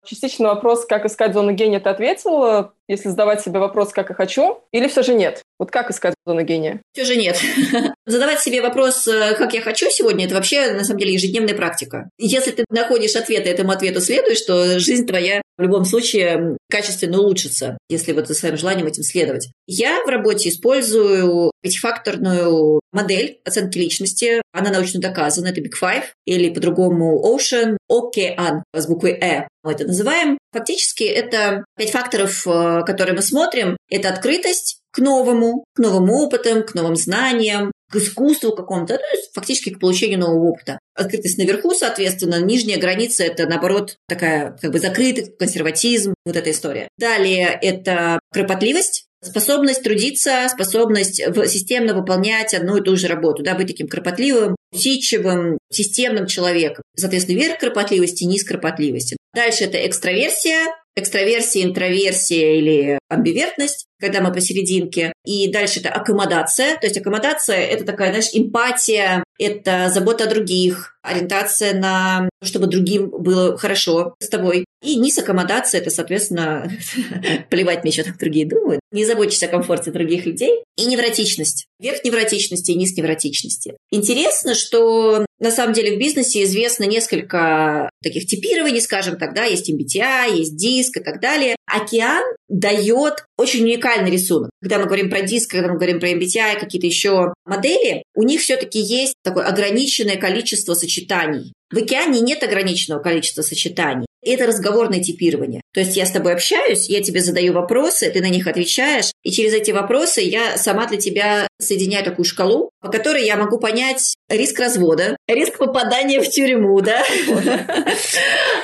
Частично 0.06 0.48
вопрос, 0.48 0.86
как 0.86 1.04
искать 1.04 1.34
зону 1.34 1.52
гения, 1.52 1.80
ты 1.80 1.88
ответила, 1.88 2.72
если 2.86 3.08
задавать 3.08 3.40
себе 3.40 3.58
вопрос, 3.58 3.92
как 3.92 4.10
я 4.10 4.14
хочу, 4.14 4.62
или 4.70 4.86
все 4.86 5.02
же 5.02 5.14
нет? 5.14 5.42
Вот 5.58 5.70
как 5.70 5.90
искать 5.90 6.14
зону 6.26 6.42
гения? 6.42 6.80
Все 6.92 7.04
же 7.04 7.16
нет. 7.16 7.40
Задавать 8.06 8.40
себе 8.40 8.60
вопрос, 8.60 9.06
э, 9.06 9.34
как 9.36 9.54
я 9.54 9.62
хочу 9.62 9.86
сегодня, 9.90 10.26
это 10.26 10.34
вообще, 10.34 10.72
на 10.72 10.84
самом 10.84 11.00
деле, 11.00 11.14
ежедневная 11.14 11.54
практика. 11.54 12.10
Если 12.18 12.50
ты 12.50 12.64
находишь 12.70 13.16
ответ, 13.16 13.46
и 13.46 13.50
этому 13.50 13.70
ответу 13.70 14.00
следуешь, 14.00 14.42
то 14.42 14.78
жизнь 14.78 15.06
твоя 15.06 15.40
в 15.56 15.62
любом 15.62 15.84
случае 15.84 16.58
качественно 16.70 17.20
улучшится, 17.20 17.78
если 17.88 18.12
вот 18.12 18.28
за 18.28 18.34
своим 18.34 18.56
желанием 18.56 18.86
этим 18.86 19.02
следовать. 19.02 19.48
Я 19.66 20.04
в 20.04 20.08
работе 20.08 20.50
использую 20.50 21.50
пятифакторную 21.62 22.80
модель 22.92 23.40
оценки 23.44 23.78
личности. 23.78 24.42
Она 24.52 24.70
научно 24.70 25.00
доказана. 25.00 25.48
Это 25.48 25.60
Big 25.60 25.72
Five 25.80 26.04
или 26.26 26.50
по-другому 26.50 27.22
Ocean, 27.24 27.76
Океан 27.88 28.62
с 28.74 28.86
буквой 28.86 29.12
«э» 29.12 29.46
мы 29.66 29.72
это 29.72 29.84
называем. 29.84 30.38
Фактически 30.52 31.02
это 31.02 31.64
пять 31.76 31.90
факторов, 31.90 32.46
э, 32.46 32.82
которые 32.86 33.16
мы 33.16 33.22
смотрим. 33.22 33.76
Это 33.90 34.10
открытость, 34.10 34.78
к 34.96 34.98
новому, 34.98 35.64
к 35.74 35.78
новым 35.78 36.10
опытам, 36.10 36.62
к 36.62 36.74
новым 36.74 36.96
знаниям, 36.96 37.70
к 37.92 37.96
искусству 37.96 38.52
какому-то, 38.52 38.94
ну, 38.94 39.20
фактически 39.34 39.70
к 39.70 39.78
получению 39.78 40.20
нового 40.20 40.48
опыта. 40.48 40.78
Открытость 40.94 41.36
наверху, 41.36 41.74
соответственно, 41.74 42.40
нижняя 42.40 42.80
граница– 42.80 43.22
это, 43.24 43.46
наоборот, 43.46 43.96
такая 44.08 44.56
как 44.60 44.72
бы 44.72 44.78
закрытый 44.78 45.30
консерватизм, 45.38 46.14
вот 46.24 46.34
эта 46.34 46.50
история. 46.50 46.88
Далее 46.98 47.58
это 47.60 48.18
кропотливость, 48.32 49.04
способность 49.22 49.82
трудиться, 49.82 50.48
способность 50.48 51.16
системно 51.16 51.92
выполнять 51.92 52.54
одну 52.54 52.78
и 52.78 52.82
ту 52.82 52.96
же 52.96 53.06
работу, 53.06 53.42
да, 53.42 53.54
быть 53.54 53.68
таким 53.68 53.88
кропотливым, 53.88 54.56
усидчивым, 54.72 55.58
системным 55.70 56.26
человеком. 56.26 56.82
Соответственно, 56.96 57.36
вверх 57.36 57.58
кропотливости, 57.58 58.24
низ 58.24 58.44
кропотливости. 58.44 59.18
Дальше 59.34 59.64
это 59.64 59.86
экстраверсия, 59.86 60.64
экстраверсия, 60.96 61.64
интроверсия 61.64 62.54
или 62.54 62.98
амбивертность, 63.08 63.86
когда 64.00 64.20
мы 64.20 64.32
посерединке. 64.32 65.12
И 65.24 65.50
дальше 65.50 65.80
это 65.80 65.90
аккомодация. 65.90 66.76
То 66.78 66.86
есть 66.86 66.98
аккомодация– 66.98 67.56
это 67.58 67.84
такая, 67.84 68.08
знаешь, 68.08 68.30
эмпатия, 68.32 69.22
это 69.38 69.90
забота 69.92 70.24
о 70.24 70.28
других, 70.28 70.96
ориентация 71.02 71.74
на 71.74 72.28
то, 72.40 72.46
чтобы 72.46 72.66
другим 72.66 73.10
было 73.10 73.56
хорошо 73.58 74.14
с 74.20 74.28
тобой. 74.28 74.64
И 74.82 74.96
низ 74.96 75.18
аккомодация– 75.18 75.80
это, 75.82 75.90
соответственно, 75.90 76.70
плевать 77.50 77.84
мне, 77.84 77.92
что 77.92 78.04
там 78.04 78.16
другие 78.18 78.46
думают. 78.46 78.80
Не 78.90 79.04
заботишься 79.04 79.46
о 79.46 79.50
комфорте 79.50 79.90
других 79.90 80.24
людей. 80.24 80.62
И 80.78 80.86
невротичность. 80.86 81.66
Верх 81.78 82.04
невротичности 82.04 82.70
и 82.70 82.76
низ 82.76 82.96
невротичности. 82.96 83.76
Интересно, 83.90 84.54
что 84.54 85.25
на 85.38 85.50
самом 85.50 85.74
деле 85.74 85.96
в 85.96 85.98
бизнесе 85.98 86.42
известно 86.44 86.84
несколько 86.84 87.90
таких 88.02 88.26
типирований, 88.26 88.80
скажем 88.80 89.16
так, 89.18 89.34
да, 89.34 89.44
есть 89.44 89.70
MBTI, 89.70 90.36
есть 90.36 90.56
диск 90.56 90.96
и 90.96 91.00
так 91.00 91.20
далее. 91.20 91.56
Океан 91.66 92.24
дает 92.48 93.24
очень 93.36 93.64
уникальный 93.64 94.10
рисунок. 94.10 94.50
Когда 94.62 94.78
мы 94.78 94.86
говорим 94.86 95.10
про 95.10 95.22
диск, 95.22 95.50
когда 95.50 95.68
мы 95.68 95.74
говорим 95.74 96.00
про 96.00 96.10
MBTI, 96.10 96.58
какие-то 96.58 96.86
еще 96.86 97.34
модели, 97.44 98.02
у 98.14 98.22
них 98.22 98.40
все-таки 98.40 98.78
есть 98.78 99.14
такое 99.22 99.44
ограниченное 99.44 100.16
количество 100.16 100.74
сочетаний. 100.74 101.52
В 101.70 101.78
океане 101.78 102.20
нет 102.20 102.42
ограниченного 102.42 103.02
количества 103.02 103.42
сочетаний. 103.42 104.06
Это 104.26 104.46
разговорное 104.46 105.00
типирование. 105.00 105.62
То 105.72 105.80
есть 105.80 105.96
я 105.96 106.06
с 106.06 106.10
тобой 106.10 106.32
общаюсь, 106.32 106.88
я 106.88 107.02
тебе 107.02 107.20
задаю 107.20 107.52
вопросы, 107.52 108.10
ты 108.10 108.20
на 108.20 108.28
них 108.28 108.46
отвечаешь, 108.46 109.12
и 109.22 109.30
через 109.30 109.54
эти 109.54 109.70
вопросы 109.70 110.20
я 110.20 110.56
сама 110.58 110.86
для 110.86 110.98
тебя 110.98 111.46
соединяю 111.60 112.04
такую 112.04 112.24
шкалу, 112.24 112.70
по 112.80 112.90
которой 112.90 113.24
я 113.24 113.36
могу 113.36 113.58
понять 113.58 114.14
риск 114.28 114.58
развода, 114.58 115.16
риск 115.28 115.58
попадания 115.58 116.20
в 116.20 116.28
тюрьму, 116.28 116.80
да? 116.80 117.02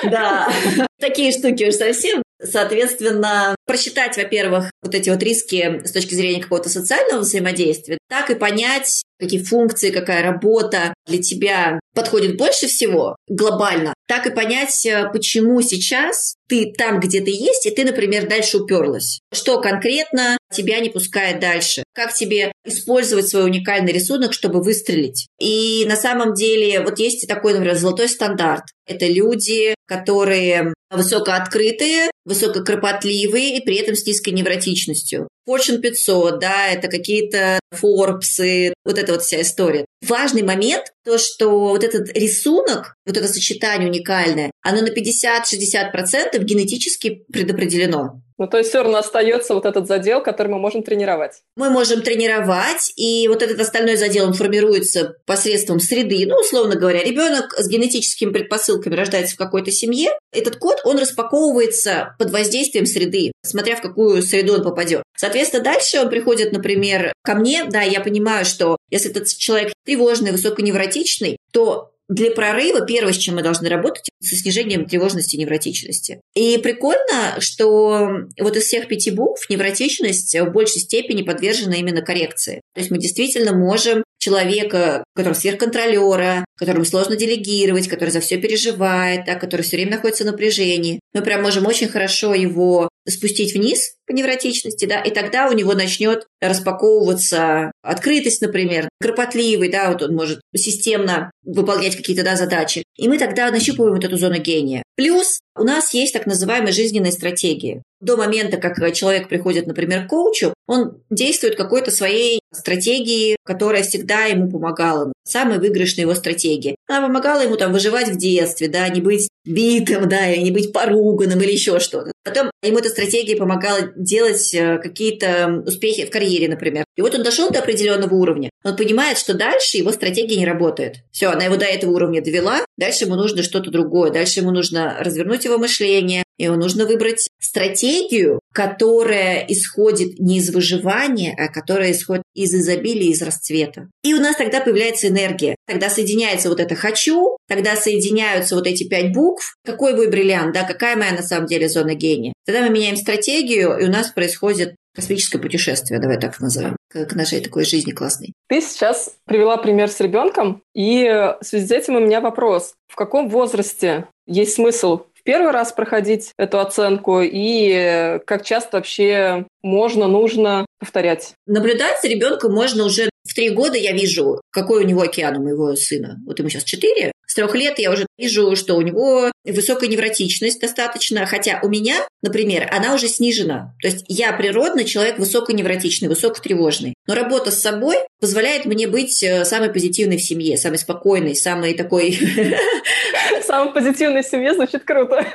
Да, 0.03 0.51
такие 0.99 1.31
штуки 1.31 1.65
уж 1.65 1.75
совсем. 1.75 2.21
Соответственно, 2.43 3.55
просчитать, 3.65 4.17
во-первых, 4.17 4.69
вот 4.81 4.93
эти 4.93 5.09
вот 5.09 5.23
риски 5.23 5.81
с 5.85 5.91
точки 5.91 6.13
зрения 6.13 6.41
какого-то 6.41 6.69
социального 6.69 7.21
взаимодействия, 7.21 7.97
так 8.09 8.29
и 8.29 8.35
понять, 8.35 9.01
какие 9.17 9.41
функции, 9.41 9.91
какая 9.91 10.21
работа 10.23 10.93
для 11.07 11.19
тебя 11.19 11.79
подходит 11.95 12.35
больше 12.37 12.67
всего 12.67 13.15
глобально, 13.29 13.93
так 14.07 14.27
и 14.27 14.31
понять, 14.31 14.85
э, 14.85 15.09
почему 15.13 15.61
сейчас 15.61 16.35
ты 16.49 16.73
там, 16.77 16.99
где 16.99 17.21
ты 17.21 17.31
есть, 17.31 17.65
и 17.65 17.71
ты, 17.71 17.85
например, 17.85 18.27
дальше 18.27 18.57
уперлась. 18.57 19.21
Что 19.33 19.61
конкретно 19.61 20.37
тебя 20.53 20.79
не 20.79 20.89
пускает 20.89 21.39
дальше? 21.39 21.83
Как 21.93 22.13
тебе 22.13 22.51
использовать 22.65 23.27
свой 23.27 23.45
уникальный 23.45 23.91
рисунок, 23.91 24.33
чтобы 24.33 24.61
выстрелить? 24.61 25.27
И 25.39 25.85
на 25.85 25.95
самом 25.95 26.33
деле 26.33 26.81
вот 26.81 26.99
есть 26.99 27.27
такой, 27.27 27.53
например, 27.53 27.75
золотой 27.75 28.07
стандарт. 28.07 28.63
Это 28.85 29.07
люди, 29.07 29.75
которые 29.87 30.73
высокооткрытые, 30.89 32.11
высококропотливые 32.25 33.57
и 33.57 33.63
при 33.63 33.77
этом 33.77 33.95
с 33.95 34.05
низкой 34.05 34.29
невротичностью. 34.29 35.27
Fortune 35.47 35.79
500, 35.79 36.39
да, 36.39 36.69
это 36.69 36.87
какие-то 36.87 37.59
Forbes, 37.73 38.73
вот 38.85 38.97
эта 38.97 39.11
вот 39.11 39.23
вся 39.23 39.41
история. 39.41 39.85
Важный 40.01 40.41
момент, 40.41 40.85
то, 41.03 41.17
что 41.17 41.69
вот 41.69 41.83
этот 41.83 42.15
рисунок, 42.15 42.95
вот 43.05 43.17
это 43.17 43.27
сочетание 43.27 43.89
уникальное, 43.89 44.51
оно 44.61 44.81
на 44.81 44.89
50-60% 44.89 46.41
генетически 46.43 47.25
предопределено. 47.31 48.21
Ну, 48.37 48.47
то 48.47 48.57
есть 48.57 48.69
все 48.69 48.83
равно 48.83 48.97
остается 48.97 49.53
вот 49.53 49.65
этот 49.65 49.87
задел, 49.87 50.21
который 50.21 50.49
мы 50.49 50.59
можем 50.59 50.83
тренировать. 50.83 51.41
Мы 51.55 51.69
можем 51.69 52.01
тренировать, 52.01 52.93
и 52.95 53.27
вот 53.27 53.41
этот 53.41 53.59
остальной 53.59 53.95
задел, 53.95 54.25
он 54.25 54.33
формируется 54.33 55.15
посредством 55.25 55.79
среды. 55.79 56.25
Ну, 56.27 56.35
условно 56.35 56.75
говоря, 56.75 57.03
ребенок 57.03 57.53
с 57.53 57.67
генетическими 57.67 58.31
предпосылками 58.31 58.95
рождается 58.95 59.35
в 59.35 59.37
какой-то 59.37 59.71
семье. 59.71 60.11
Этот 60.31 60.57
код, 60.57 60.81
он 60.83 60.97
распаковывается 60.97 62.15
под 62.17 62.31
воздействием 62.31 62.85
среды, 62.85 63.31
смотря 63.43 63.75
в 63.75 63.81
какую 63.81 64.21
среду 64.21 64.55
он 64.55 64.63
попадет. 64.63 65.03
Соответственно, 65.15 65.63
дальше 65.63 65.99
он 65.99 66.09
приходит, 66.09 66.51
например, 66.51 67.13
ко 67.23 67.35
мне, 67.35 67.65
да, 67.65 67.81
я 67.81 68.01
понимаю, 68.01 68.45
что 68.45 68.77
если 68.89 69.11
этот 69.11 69.27
человек 69.27 69.73
тревожный, 69.85 70.31
высоконевротичный, 70.31 71.37
то 71.51 71.92
для 72.09 72.31
прорыва 72.31 72.85
первое, 72.85 73.13
с 73.13 73.17
чем 73.17 73.35
мы 73.35 73.43
должны 73.43 73.69
работать, 73.69 74.09
со 74.21 74.35
снижением 74.35 74.85
тревожности 74.85 75.35
и 75.35 75.39
невротичности. 75.39 76.21
И 76.35 76.57
прикольно, 76.57 77.37
что 77.39 78.09
вот 78.39 78.57
из 78.57 78.63
всех 78.63 78.87
пяти 78.87 79.11
букв 79.11 79.49
невротичность 79.49 80.35
в 80.37 80.51
большей 80.51 80.81
степени 80.81 81.23
подвержена 81.23 81.75
именно 81.75 82.01
коррекции. 82.01 82.61
То 82.73 82.81
есть 82.81 82.91
мы 82.91 82.97
действительно 82.97 83.53
можем 83.53 84.03
человека, 84.23 85.03
который 85.15 85.33
сверхконтролера, 85.33 86.45
которому 86.57 86.85
сложно 86.85 87.15
делегировать, 87.15 87.89
который 87.89 88.09
за 88.09 88.21
все 88.21 88.37
переживает, 88.37 89.25
да, 89.25 89.35
который 89.35 89.63
все 89.63 89.75
время 89.75 89.91
находится 89.91 90.23
в 90.23 90.27
напряжении. 90.27 90.99
Мы 91.13 91.21
прям 91.21 91.41
можем 91.41 91.65
очень 91.65 91.89
хорошо 91.89 92.33
его 92.33 92.89
спустить 93.07 93.53
вниз 93.53 93.95
по 94.05 94.11
невротичности, 94.11 94.85
да, 94.85 95.01
и 95.01 95.11
тогда 95.11 95.47
у 95.49 95.53
него 95.53 95.73
начнет 95.73 96.25
распаковываться 96.41 97.71
открытость, 97.81 98.41
например, 98.41 98.89
кропотливый, 98.99 99.69
да, 99.69 99.91
вот 99.91 100.01
он 100.01 100.15
может 100.15 100.41
системно 100.55 101.31
выполнять 101.43 101.95
какие-то, 101.95 102.23
да, 102.23 102.35
задачи. 102.35 102.83
И 102.97 103.07
мы 103.07 103.17
тогда 103.17 103.49
нащупываем 103.51 103.95
вот 103.95 104.03
эту 104.03 104.17
зону 104.17 104.39
гения. 104.39 104.83
Плюс 104.95 105.39
у 105.57 105.63
нас 105.63 105.93
есть 105.93 106.13
так 106.13 106.25
называемые 106.25 106.73
жизненные 106.73 107.11
стратегии. 107.11 107.81
До 107.99 108.17
момента, 108.17 108.57
как 108.57 108.93
человек 108.93 109.29
приходит, 109.29 109.65
например, 109.65 110.05
к 110.05 110.09
коучу, 110.09 110.53
он 110.67 111.01
действует 111.09 111.55
какой-то 111.55 111.89
своей 111.91 112.39
стратегии, 112.51 113.35
которая 113.45 113.83
всегда 113.83 114.25
ему 114.25 114.49
помогала. 114.49 115.11
Самая 115.25 115.59
выигрышная 115.59 116.03
его 116.03 116.13
стратегия. 116.15 116.75
Она 116.87 117.07
помогала 117.07 117.41
ему 117.41 117.55
там 117.55 117.71
выживать 117.71 118.09
в 118.09 118.17
детстве, 118.17 118.67
да, 118.67 118.87
не 118.89 119.01
быть 119.01 119.29
битым, 119.45 120.07
да, 120.07 120.31
и 120.31 120.41
не 120.41 120.51
быть 120.51 120.71
поруганным 120.71 121.41
или 121.41 121.51
еще 121.51 121.79
что-то. 121.79 122.11
Потом 122.23 122.51
ему 122.61 122.79
эта 122.79 122.89
стратегия 122.89 123.35
помогала 123.35 123.91
делать 123.95 124.53
э, 124.53 124.77
какие-то 124.77 125.63
успехи 125.65 126.05
в 126.05 126.09
карьере, 126.09 126.47
например. 126.47 126.85
И 126.95 127.01
вот 127.01 127.15
он 127.15 127.23
дошел 127.23 127.49
до 127.49 127.59
определенного 127.59 128.13
уровня. 128.13 128.49
Он 128.63 128.75
понимает, 128.75 129.17
что 129.17 129.33
дальше 129.33 129.77
его 129.77 129.91
стратегия 129.91 130.37
не 130.37 130.45
работает. 130.45 130.97
Все, 131.11 131.27
она 131.27 131.45
его 131.45 131.57
до 131.57 131.65
этого 131.65 131.91
уровня 131.91 132.23
довела, 132.23 132.65
дальше 132.77 133.05
ему 133.05 133.15
нужно 133.15 133.43
что-то 133.43 133.71
другое, 133.71 134.11
дальше 134.11 134.39
ему 134.39 134.51
нужно 134.51 134.97
развернуть 134.99 135.45
его 135.45 135.57
мышление, 135.57 136.23
ему 136.37 136.55
нужно 136.55 136.85
выбрать 136.85 137.29
стратегию, 137.39 138.39
которая 138.53 139.45
исходит 139.47 140.19
не 140.19 140.37
из 140.37 140.53
выживания, 140.53 141.35
а 141.37 141.47
которая 141.47 141.91
исходит 141.91 142.23
из 142.33 142.53
изобилия, 142.53 143.11
из 143.11 143.21
расцвета. 143.21 143.89
И 144.03 144.13
у 144.13 144.19
нас 144.19 144.35
тогда 144.37 144.61
появляется 144.61 145.07
энергия. 145.07 145.55
Тогда 145.67 145.89
соединяется 145.89 146.49
вот 146.49 146.59
это 146.59 146.75
«хочу», 146.75 147.37
тогда 147.47 147.75
соединяются 147.75 148.55
вот 148.55 148.67
эти 148.67 148.87
пять 148.87 149.13
букв. 149.13 149.55
Какой 149.65 149.95
мой 149.95 150.09
бриллиант, 150.09 150.53
да, 150.53 150.63
какая 150.63 150.95
моя 150.95 151.11
на 151.11 151.23
самом 151.23 151.47
деле 151.47 151.69
зона 151.69 151.95
гения. 151.95 152.33
Тогда 152.45 152.61
мы 152.61 152.69
меняем 152.69 152.95
стратегию, 152.95 153.77
и 153.77 153.85
у 153.85 153.91
нас 153.91 154.11
происходит 154.11 154.75
космическое 154.95 155.39
путешествие, 155.39 155.99
давай 155.99 156.19
так 156.19 156.39
назовем, 156.39 156.75
к 156.91 157.13
нашей 157.15 157.41
такой 157.41 157.65
жизни 157.65 157.91
классной. 157.91 158.33
Ты 158.47 158.61
сейчас 158.61 159.15
привела 159.25 159.57
пример 159.57 159.89
с 159.89 159.99
ребенком, 159.99 160.61
и 160.75 161.05
в 161.05 161.39
связи 161.41 161.67
с 161.67 161.71
этим 161.71 161.95
у 161.95 161.99
меня 161.99 162.21
вопрос. 162.21 162.73
В 162.87 162.95
каком 162.95 163.29
возрасте 163.29 164.07
есть 164.27 164.53
смысл 164.53 165.01
первый 165.23 165.51
раз 165.51 165.71
проходить 165.71 166.31
эту 166.37 166.59
оценку 166.59 167.21
и 167.21 168.19
как 168.25 168.43
часто 168.43 168.77
вообще 168.77 169.45
можно, 169.61 170.07
нужно 170.07 170.65
повторять? 170.79 171.33
Наблюдать 171.45 172.01
за 172.01 172.07
ребенком 172.07 172.53
можно 172.53 172.85
уже 172.85 173.09
в 173.23 173.33
три 173.33 173.49
года 173.49 173.77
я 173.77 173.93
вижу, 173.93 174.41
какой 174.51 174.83
у 174.83 174.87
него 174.87 175.01
океан 175.01 175.37
у 175.37 175.43
моего 175.43 175.75
сына. 175.75 176.19
Вот 176.25 176.39
ему 176.39 176.49
сейчас 176.49 176.63
четыре. 176.63 177.11
С 177.33 177.35
трех 177.35 177.55
лет 177.55 177.79
я 177.79 177.91
уже 177.91 178.05
вижу, 178.15 178.55
что 178.55 178.75
у 178.75 178.81
него 178.81 179.31
высокая 179.43 179.89
невротичность 179.89 180.61
достаточно, 180.61 181.25
хотя 181.25 181.61
у 181.63 181.67
меня, 181.67 181.95
например, 182.21 182.69
она 182.71 182.93
уже 182.93 183.07
снижена. 183.07 183.73
То 183.81 183.87
есть 183.87 184.05
я 184.07 184.33
природный 184.33 184.85
человек 184.85 185.17
высоконевротичный, 185.17 186.09
высокотревожный. 186.09 186.93
Но 187.07 187.15
работа 187.15 187.49
с 187.49 187.59
собой 187.59 187.95
позволяет 188.21 188.65
мне 188.65 188.87
быть 188.87 189.23
э, 189.23 189.45
самой 189.45 189.71
позитивной 189.71 190.17
в 190.17 190.21
семье, 190.21 190.57
самой 190.57 190.77
спокойной, 190.77 191.35
самой 191.35 191.73
такой... 191.73 192.19
Самой 193.47 193.73
позитивной 193.73 194.21
в 194.21 194.27
семье 194.27 194.53
звучит 194.53 194.83
круто 194.83 195.25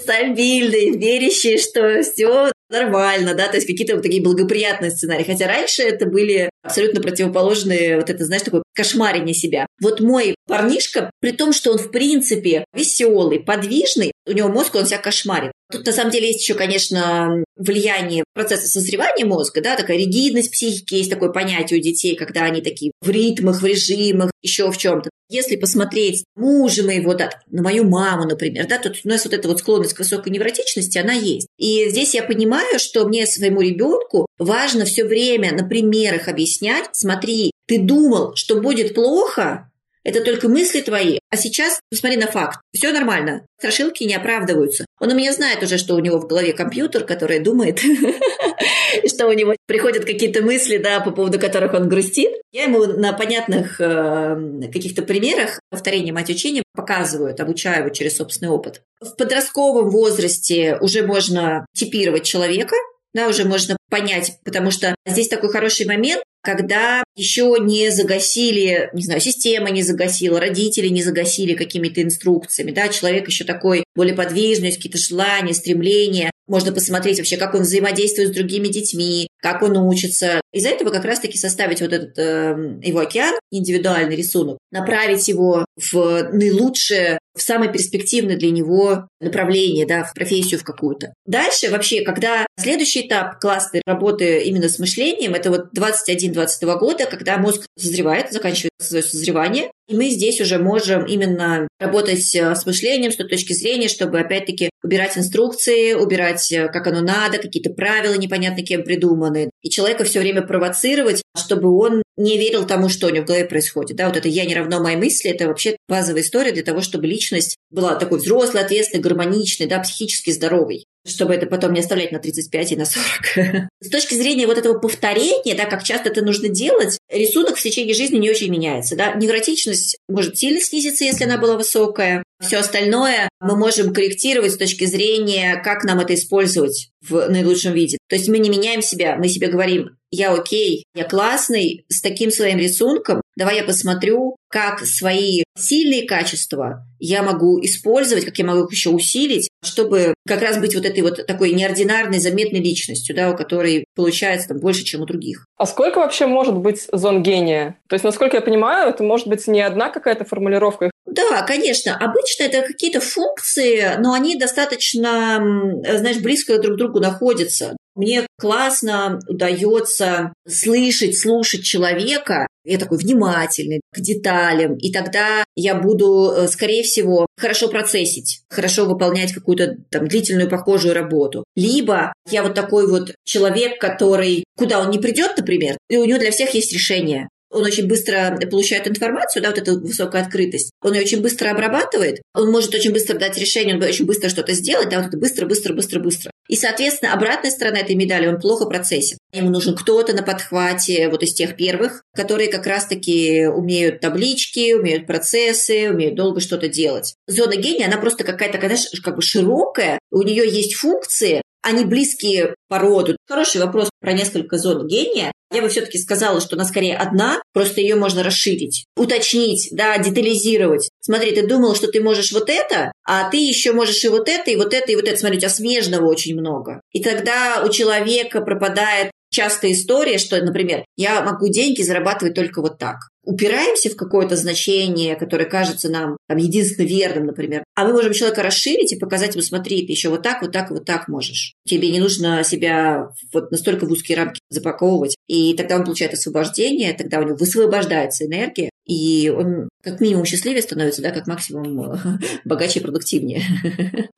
стабильный, 0.00 0.96
верящий, 0.96 1.58
что 1.58 2.02
все 2.02 2.52
нормально, 2.70 3.34
да, 3.34 3.48
то 3.48 3.56
есть 3.56 3.66
какие-то 3.66 3.94
вот 3.94 4.02
такие 4.02 4.22
благоприятные 4.22 4.90
сценарии. 4.90 5.24
Хотя 5.24 5.46
раньше 5.46 5.82
это 5.82 6.06
были 6.06 6.50
абсолютно 6.62 7.00
противоположные, 7.00 7.96
вот 7.96 8.10
это, 8.10 8.24
знаешь, 8.24 8.42
такое 8.42 8.62
кошмарение 8.74 9.34
себя. 9.34 9.66
Вот 9.80 10.00
мой 10.00 10.34
парнишка, 10.46 11.10
при 11.20 11.32
том, 11.32 11.52
что 11.52 11.72
он 11.72 11.78
в 11.78 11.90
принципе 11.90 12.64
веселый, 12.74 13.40
подвижный, 13.40 14.12
у 14.26 14.32
него 14.32 14.48
мозг, 14.48 14.74
он 14.74 14.86
себя 14.86 14.98
кошмарит. 14.98 15.52
Тут 15.70 15.86
на 15.86 15.92
самом 15.92 16.10
деле 16.10 16.28
есть 16.28 16.42
еще, 16.42 16.54
конечно, 16.54 17.44
влияние 17.58 18.24
процесса 18.34 18.68
созревания 18.68 19.26
мозга, 19.26 19.60
да, 19.60 19.76
такая 19.76 19.98
ригидность 19.98 20.50
психики, 20.52 20.94
есть 20.94 21.10
такое 21.10 21.30
понятие 21.30 21.80
у 21.80 21.82
детей, 21.82 22.16
когда 22.16 22.44
они 22.44 22.62
такие 22.62 22.92
в 23.00 23.10
ритмах, 23.10 23.60
в 23.60 23.66
режимах, 23.66 24.30
еще 24.42 24.70
в 24.70 24.78
чем-то. 24.78 25.10
Если 25.28 25.56
посмотреть 25.56 26.24
мужа 26.36 26.82
моего, 26.84 27.12
да, 27.14 27.30
на 27.50 27.62
мою 27.62 27.84
маму, 27.84 28.24
например, 28.24 28.66
да, 28.66 28.78
то 28.78 28.90
у 29.04 29.08
нас 29.08 29.24
вот 29.24 29.34
эта 29.34 29.46
вот 29.46 29.58
склонность 29.58 29.92
к 29.92 29.98
высокой 29.98 30.32
невротичности, 30.32 30.96
она 30.96 31.12
есть. 31.12 31.48
И 31.58 31.88
здесь 31.90 32.14
я 32.14 32.22
понимаю, 32.22 32.78
что 32.78 33.06
мне 33.06 33.26
своему 33.26 33.60
ребенку 33.60 34.26
важно 34.38 34.86
все 34.86 35.04
время 35.04 35.52
на 35.52 35.68
примерах 35.68 36.28
объяснять, 36.28 36.88
смотри, 36.92 37.50
ты 37.66 37.78
думал, 37.78 38.34
что 38.36 38.60
будет 38.60 38.94
плохо, 38.94 39.70
это 40.04 40.22
только 40.22 40.48
мысли 40.48 40.80
твои. 40.80 41.18
А 41.30 41.36
сейчас 41.36 41.80
посмотри 41.90 42.16
на 42.16 42.26
факт. 42.26 42.60
Все 42.72 42.92
нормально. 42.92 43.46
Страшилки 43.58 44.04
не 44.04 44.14
оправдываются. 44.14 44.86
Он 45.00 45.12
у 45.12 45.14
меня 45.14 45.32
знает 45.32 45.62
уже, 45.62 45.78
что 45.78 45.94
у 45.94 45.98
него 45.98 46.18
в 46.18 46.26
голове 46.26 46.52
компьютер, 46.52 47.04
который 47.04 47.40
думает, 47.40 47.80
что 49.06 49.26
у 49.26 49.32
него 49.32 49.54
приходят 49.66 50.04
какие-то 50.04 50.42
мысли, 50.42 50.78
да, 50.78 51.00
по 51.00 51.10
поводу 51.10 51.38
которых 51.38 51.74
он 51.74 51.88
грустит. 51.88 52.30
Я 52.52 52.64
ему 52.64 52.84
на 52.84 53.12
понятных 53.12 53.80
э, 53.80 54.36
каких-то 54.72 55.02
примерах 55.02 55.60
повторения 55.70 56.12
мать 56.12 56.30
учения 56.30 56.62
показываю, 56.74 57.34
обучаю 57.38 57.84
его 57.84 57.88
через 57.90 58.16
собственный 58.16 58.50
опыт. 58.50 58.82
В 59.00 59.16
подростковом 59.16 59.90
возрасте 59.90 60.78
уже 60.80 61.02
можно 61.02 61.66
типировать 61.74 62.24
человека, 62.24 62.76
да, 63.14 63.28
уже 63.28 63.44
можно 63.44 63.76
понять, 63.90 64.38
потому 64.44 64.70
что 64.70 64.94
здесь 65.06 65.28
такой 65.28 65.50
хороший 65.50 65.86
момент, 65.86 66.22
когда 66.42 67.02
еще 67.16 67.56
не 67.60 67.90
загасили, 67.90 68.90
не 68.92 69.02
знаю, 69.02 69.20
система 69.20 69.70
не 69.70 69.82
загасила, 69.82 70.40
родители 70.40 70.88
не 70.88 71.02
загасили 71.02 71.54
какими-то 71.54 72.02
инструкциями, 72.02 72.70
да, 72.70 72.88
человек 72.88 73.26
еще 73.28 73.44
такой 73.44 73.84
более 73.94 74.14
подвижный, 74.14 74.72
какие-то 74.72 74.98
желания, 74.98 75.54
стремления. 75.54 76.30
Можно 76.46 76.72
посмотреть 76.72 77.18
вообще, 77.18 77.36
как 77.36 77.54
он 77.54 77.62
взаимодействует 77.62 78.28
с 78.28 78.34
другими 78.34 78.68
детьми, 78.68 79.28
как 79.40 79.62
он 79.62 79.76
учится. 79.76 80.40
Из-за 80.52 80.70
этого 80.70 80.90
как 80.90 81.04
раз-таки 81.04 81.36
составить 81.36 81.80
вот 81.80 81.92
этот 81.92 82.18
э, 82.18 82.78
его 82.82 83.00
океан, 83.00 83.34
индивидуальный 83.50 84.16
рисунок, 84.16 84.58
направить 84.70 85.28
его 85.28 85.66
в 85.76 86.30
наилучшее 86.32 87.17
в 87.38 87.42
самое 87.42 87.72
перспективное 87.72 88.36
для 88.36 88.50
него 88.50 89.08
направление, 89.20 89.86
да, 89.86 90.04
в 90.04 90.14
профессию 90.14 90.60
в 90.60 90.64
какую-то. 90.64 91.12
Дальше 91.26 91.70
вообще, 91.70 92.02
когда 92.02 92.46
следующий 92.58 93.06
этап 93.06 93.40
классной 93.40 93.82
работы 93.86 94.42
именно 94.42 94.68
с 94.68 94.78
мышлением, 94.78 95.34
это 95.34 95.50
вот 95.50 95.66
21-22 95.76 96.78
года, 96.78 97.06
когда 97.06 97.38
мозг 97.38 97.66
созревает, 97.76 98.32
заканчивает 98.32 98.72
свое 98.78 99.02
созревание, 99.02 99.70
и 99.88 99.96
мы 99.96 100.10
здесь 100.10 100.40
уже 100.40 100.58
можем 100.58 101.06
именно 101.06 101.66
работать 101.80 102.34
э, 102.34 102.54
с 102.54 102.66
мышлением 102.66 103.10
с 103.10 103.16
той 103.16 103.26
точки 103.26 103.54
зрения, 103.54 103.88
чтобы 103.88 104.20
опять-таки 104.20 104.70
убирать 104.82 105.16
инструкции, 105.16 105.94
убирать 105.94 106.52
э, 106.52 106.68
как 106.68 106.86
оно 106.86 107.00
надо, 107.00 107.38
какие-то 107.38 107.70
правила 107.70 108.14
непонятно 108.14 108.62
кем 108.62 108.82
придуманы. 108.84 109.50
И 109.62 109.70
человека 109.70 110.04
все 110.04 110.20
время 110.20 110.42
провоцировать, 110.42 111.22
чтобы 111.36 111.74
он 111.74 112.02
не 112.18 112.36
верил 112.36 112.66
тому, 112.66 112.90
что 112.90 113.06
у 113.06 113.10
него 113.10 113.24
в 113.24 113.28
голове 113.28 113.46
происходит. 113.46 113.96
Да, 113.96 114.08
вот 114.08 114.16
это 114.16 114.28
«я 114.28 114.44
не 114.44 114.54
равно 114.54 114.80
моей 114.80 114.96
мысли»— 114.96 115.30
это 115.30 115.46
вообще 115.46 115.76
базовая 115.88 116.20
история 116.20 116.52
для 116.52 116.62
того, 116.62 116.82
чтобы 116.82 117.06
личность 117.06 117.56
была 117.70 117.94
такой 117.94 118.18
взрослой, 118.18 118.60
ответственной, 118.60 119.02
гармоничной, 119.02 119.66
да, 119.66 119.80
психически 119.80 120.30
здоровой 120.30 120.84
чтобы 121.10 121.34
это 121.34 121.46
потом 121.46 121.72
не 121.72 121.80
оставлять 121.80 122.12
на 122.12 122.18
35 122.18 122.72
и 122.72 122.76
на 122.76 122.84
40. 122.84 123.68
С 123.80 123.88
точки 123.90 124.14
зрения 124.14 124.46
вот 124.46 124.58
этого 124.58 124.78
повторения, 124.78 125.54
да, 125.54 125.64
как 125.66 125.82
часто 125.82 126.10
это 126.10 126.24
нужно 126.24 126.48
делать, 126.48 126.98
рисунок 127.10 127.56
в 127.56 127.62
течение 127.62 127.94
жизни 127.94 128.18
не 128.18 128.30
очень 128.30 128.50
меняется. 128.50 128.96
Да? 128.96 129.12
Невротичность 129.14 129.98
может 130.08 130.38
сильно 130.38 130.60
снизиться, 130.60 131.04
если 131.04 131.24
она 131.24 131.38
была 131.38 131.56
высокая. 131.56 132.22
Все 132.40 132.58
остальное 132.58 133.28
мы 133.40 133.56
можем 133.56 133.92
корректировать 133.92 134.52
с 134.52 134.56
точки 134.56 134.84
зрения, 134.84 135.60
как 135.64 135.84
нам 135.84 136.00
это 136.00 136.14
использовать 136.14 136.90
в 137.00 137.28
наилучшем 137.28 137.72
виде. 137.72 137.98
То 138.08 138.16
есть 138.16 138.28
мы 138.28 138.38
не 138.38 138.50
меняем 138.50 138.82
себя, 138.82 139.16
мы 139.16 139.28
себе 139.28 139.48
говорим, 139.48 139.96
я 140.10 140.32
окей, 140.32 140.84
я 140.94 141.04
классный, 141.04 141.84
с 141.88 142.00
таким 142.00 142.30
своим 142.30 142.58
рисунком, 142.58 143.20
давай 143.36 143.56
я 143.56 143.64
посмотрю, 143.64 144.36
как 144.48 144.84
свои 144.86 145.42
сильные 145.56 146.06
качества 146.06 146.86
я 146.98 147.22
могу 147.22 147.62
использовать, 147.64 148.24
как 148.24 148.38
я 148.38 148.44
могу 148.44 148.64
их 148.64 148.72
еще 148.72 148.90
усилить, 148.90 149.47
чтобы 149.62 150.14
как 150.26 150.42
раз 150.42 150.58
быть 150.58 150.74
вот 150.74 150.84
этой 150.84 151.02
вот 151.02 151.26
такой 151.26 151.52
неординарной, 151.52 152.18
заметной 152.18 152.60
личностью, 152.60 153.14
да, 153.14 153.30
у 153.30 153.36
которой 153.36 153.84
получается 153.94 154.48
там 154.48 154.58
больше, 154.58 154.84
чем 154.84 155.02
у 155.02 155.06
других. 155.06 155.46
А 155.56 155.66
сколько 155.66 155.98
вообще 155.98 156.26
может 156.26 156.54
быть 156.54 156.86
зон 156.92 157.22
гения? 157.22 157.78
То 157.88 157.94
есть, 157.94 158.04
насколько 158.04 158.36
я 158.36 158.40
понимаю, 158.40 158.90
это 158.90 159.02
может 159.02 159.26
быть 159.26 159.46
не 159.48 159.60
одна 159.60 159.90
какая-то 159.90 160.24
формулировка. 160.24 160.90
Да, 161.06 161.42
конечно. 161.42 161.96
Обычно 161.96 162.44
это 162.44 162.62
какие-то 162.62 163.00
функции, 163.00 163.96
но 163.98 164.12
они 164.12 164.36
достаточно, 164.36 165.38
знаешь, 165.82 166.20
близко 166.20 166.58
друг 166.58 166.76
к 166.76 166.78
другу 166.78 167.00
находятся. 167.00 167.76
Мне 167.98 168.28
классно 168.38 169.18
удается 169.26 170.32
слышать, 170.46 171.18
слушать 171.18 171.64
человека. 171.64 172.46
Я 172.64 172.78
такой 172.78 172.98
внимательный 172.98 173.80
к 173.92 173.98
деталям. 173.98 174.76
И 174.76 174.92
тогда 174.92 175.42
я 175.56 175.74
буду, 175.74 176.30
э, 176.30 176.46
скорее 176.46 176.84
всего, 176.84 177.26
хорошо 177.36 177.66
процессить, 177.66 178.42
хорошо 178.48 178.84
выполнять 178.84 179.32
какую-то 179.32 179.78
там 179.90 180.06
длительную 180.06 180.48
похожую 180.48 180.94
работу. 180.94 181.42
Либо 181.56 182.12
я 182.30 182.44
вот 182.44 182.54
такой 182.54 182.86
вот 182.86 183.16
человек, 183.24 183.80
который, 183.80 184.44
куда 184.56 184.80
он 184.80 184.90
не 184.90 185.00
придет, 185.00 185.32
например, 185.36 185.76
и 185.90 185.96
у 185.96 186.04
него 186.04 186.20
для 186.20 186.30
всех 186.30 186.54
есть 186.54 186.72
решение 186.72 187.28
он 187.50 187.64
очень 187.64 187.86
быстро 187.86 188.38
получает 188.50 188.88
информацию, 188.88 189.42
да, 189.42 189.50
вот 189.50 189.58
эту 189.58 189.80
высокую 189.80 190.22
открытость, 190.22 190.70
он 190.82 190.94
ее 190.94 191.02
очень 191.02 191.20
быстро 191.20 191.50
обрабатывает, 191.50 192.20
он 192.34 192.50
может 192.50 192.74
очень 192.74 192.92
быстро 192.92 193.18
дать 193.18 193.38
решение, 193.38 193.76
он 193.76 193.82
очень 193.82 194.06
быстро 194.06 194.28
что-то 194.28 194.52
сделать, 194.52 194.88
да, 194.88 194.98
вот 194.98 195.08
это 195.08 195.18
быстро, 195.18 195.46
быстро, 195.46 195.74
быстро, 195.74 196.00
быстро. 196.00 196.30
И, 196.48 196.56
соответственно, 196.56 197.12
обратная 197.12 197.50
сторона 197.50 197.80
этой 197.80 197.94
медали, 197.94 198.26
он 198.26 198.40
плохо 198.40 198.64
процессит. 198.64 199.18
Ему 199.32 199.50
нужен 199.50 199.76
кто-то 199.76 200.14
на 200.14 200.22
подхвате, 200.22 201.08
вот 201.08 201.22
из 201.22 201.34
тех 201.34 201.56
первых, 201.56 202.02
которые 202.14 202.50
как 202.50 202.66
раз-таки 202.66 203.46
умеют 203.46 204.00
таблички, 204.00 204.72
умеют 204.72 205.06
процессы, 205.06 205.90
умеют 205.90 206.14
долго 206.14 206.40
что-то 206.40 206.68
делать. 206.68 207.14
Зона 207.26 207.56
гения, 207.56 207.86
она 207.86 207.98
просто 207.98 208.24
какая-то, 208.24 208.58
знаешь, 208.58 208.88
как 209.02 209.16
бы 209.16 209.22
широкая, 209.22 209.98
у 210.10 210.22
нее 210.22 210.48
есть 210.48 210.74
функции, 210.74 211.42
они 211.68 211.84
близкие 211.84 212.54
по 212.68 212.78
роду. 212.78 213.16
Хороший 213.26 213.60
вопрос 213.60 213.90
про 214.00 214.12
несколько 214.12 214.58
зон 214.58 214.86
гения. 214.86 215.32
Я 215.52 215.62
бы 215.62 215.68
все-таки 215.68 215.98
сказала, 215.98 216.40
что 216.40 216.56
она 216.56 216.64
скорее 216.64 216.96
одна, 216.96 217.40
просто 217.54 217.80
ее 217.80 217.94
можно 217.94 218.22
расширить, 218.22 218.84
уточнить, 218.96 219.68
да, 219.72 219.96
детализировать. 219.96 220.90
Смотри, 221.00 221.32
ты 221.32 221.46
думал, 221.46 221.74
что 221.74 221.88
ты 221.88 222.02
можешь 222.02 222.32
вот 222.32 222.50
это, 222.50 222.92
а 223.06 223.30
ты 223.30 223.38
еще 223.38 223.72
можешь 223.72 224.04
и 224.04 224.08
вот 224.08 224.28
это, 224.28 224.50
и 224.50 224.56
вот 224.56 224.74
это, 224.74 224.92
и 224.92 224.96
вот 224.96 225.08
это. 225.08 225.16
Смотри, 225.16 225.38
у 225.38 225.40
тебя 225.40 225.48
смежного 225.48 226.06
очень 226.06 226.38
много. 226.38 226.82
И 226.92 227.02
тогда 227.02 227.64
у 227.64 227.70
человека 227.70 228.42
пропадает 228.42 229.10
частая 229.30 229.72
история, 229.72 230.18
что, 230.18 230.42
например, 230.42 230.84
я 230.96 231.22
могу 231.22 231.48
деньги 231.48 231.82
зарабатывать 231.82 232.34
только 232.34 232.60
вот 232.60 232.78
так. 232.78 232.96
Упираемся 233.24 233.90
в 233.90 233.96
какое-то 233.96 234.36
значение, 234.36 235.14
которое 235.14 235.44
кажется 235.44 235.90
нам 235.90 236.16
там, 236.28 236.38
единственно 236.38 236.86
верным, 236.86 237.26
например, 237.26 237.62
а 237.74 237.84
мы 237.84 237.92
можем 237.92 238.14
человека 238.14 238.42
расширить 238.42 238.92
и 238.92 238.98
показать 238.98 239.34
ему, 239.34 239.42
смотри, 239.42 239.86
ты 239.86 239.92
еще 239.92 240.08
вот 240.08 240.22
так, 240.22 240.40
вот 240.40 240.52
так, 240.52 240.70
вот 240.70 240.86
так 240.86 241.08
можешь. 241.08 241.52
Тебе 241.68 241.90
не 241.90 242.00
нужно 242.00 242.42
себя 242.42 243.10
вот 243.34 243.50
настолько 243.50 243.84
в 243.84 243.90
узкие 243.90 244.16
рамки 244.16 244.40
запаковывать. 244.48 245.16
И 245.26 245.54
тогда 245.54 245.76
он 245.76 245.84
получает 245.84 246.14
освобождение, 246.14 246.94
тогда 246.94 247.18
у 247.18 247.24
него 247.24 247.36
высвобождается 247.36 248.24
энергия, 248.24 248.70
и 248.86 249.30
он 249.36 249.68
как 249.82 250.00
минимум 250.00 250.24
счастливее 250.24 250.62
становится, 250.62 251.02
да, 251.02 251.10
как 251.10 251.26
максимум 251.26 252.00
богаче 252.44 252.80
и 252.80 252.82
продуктивнее. 252.82 253.42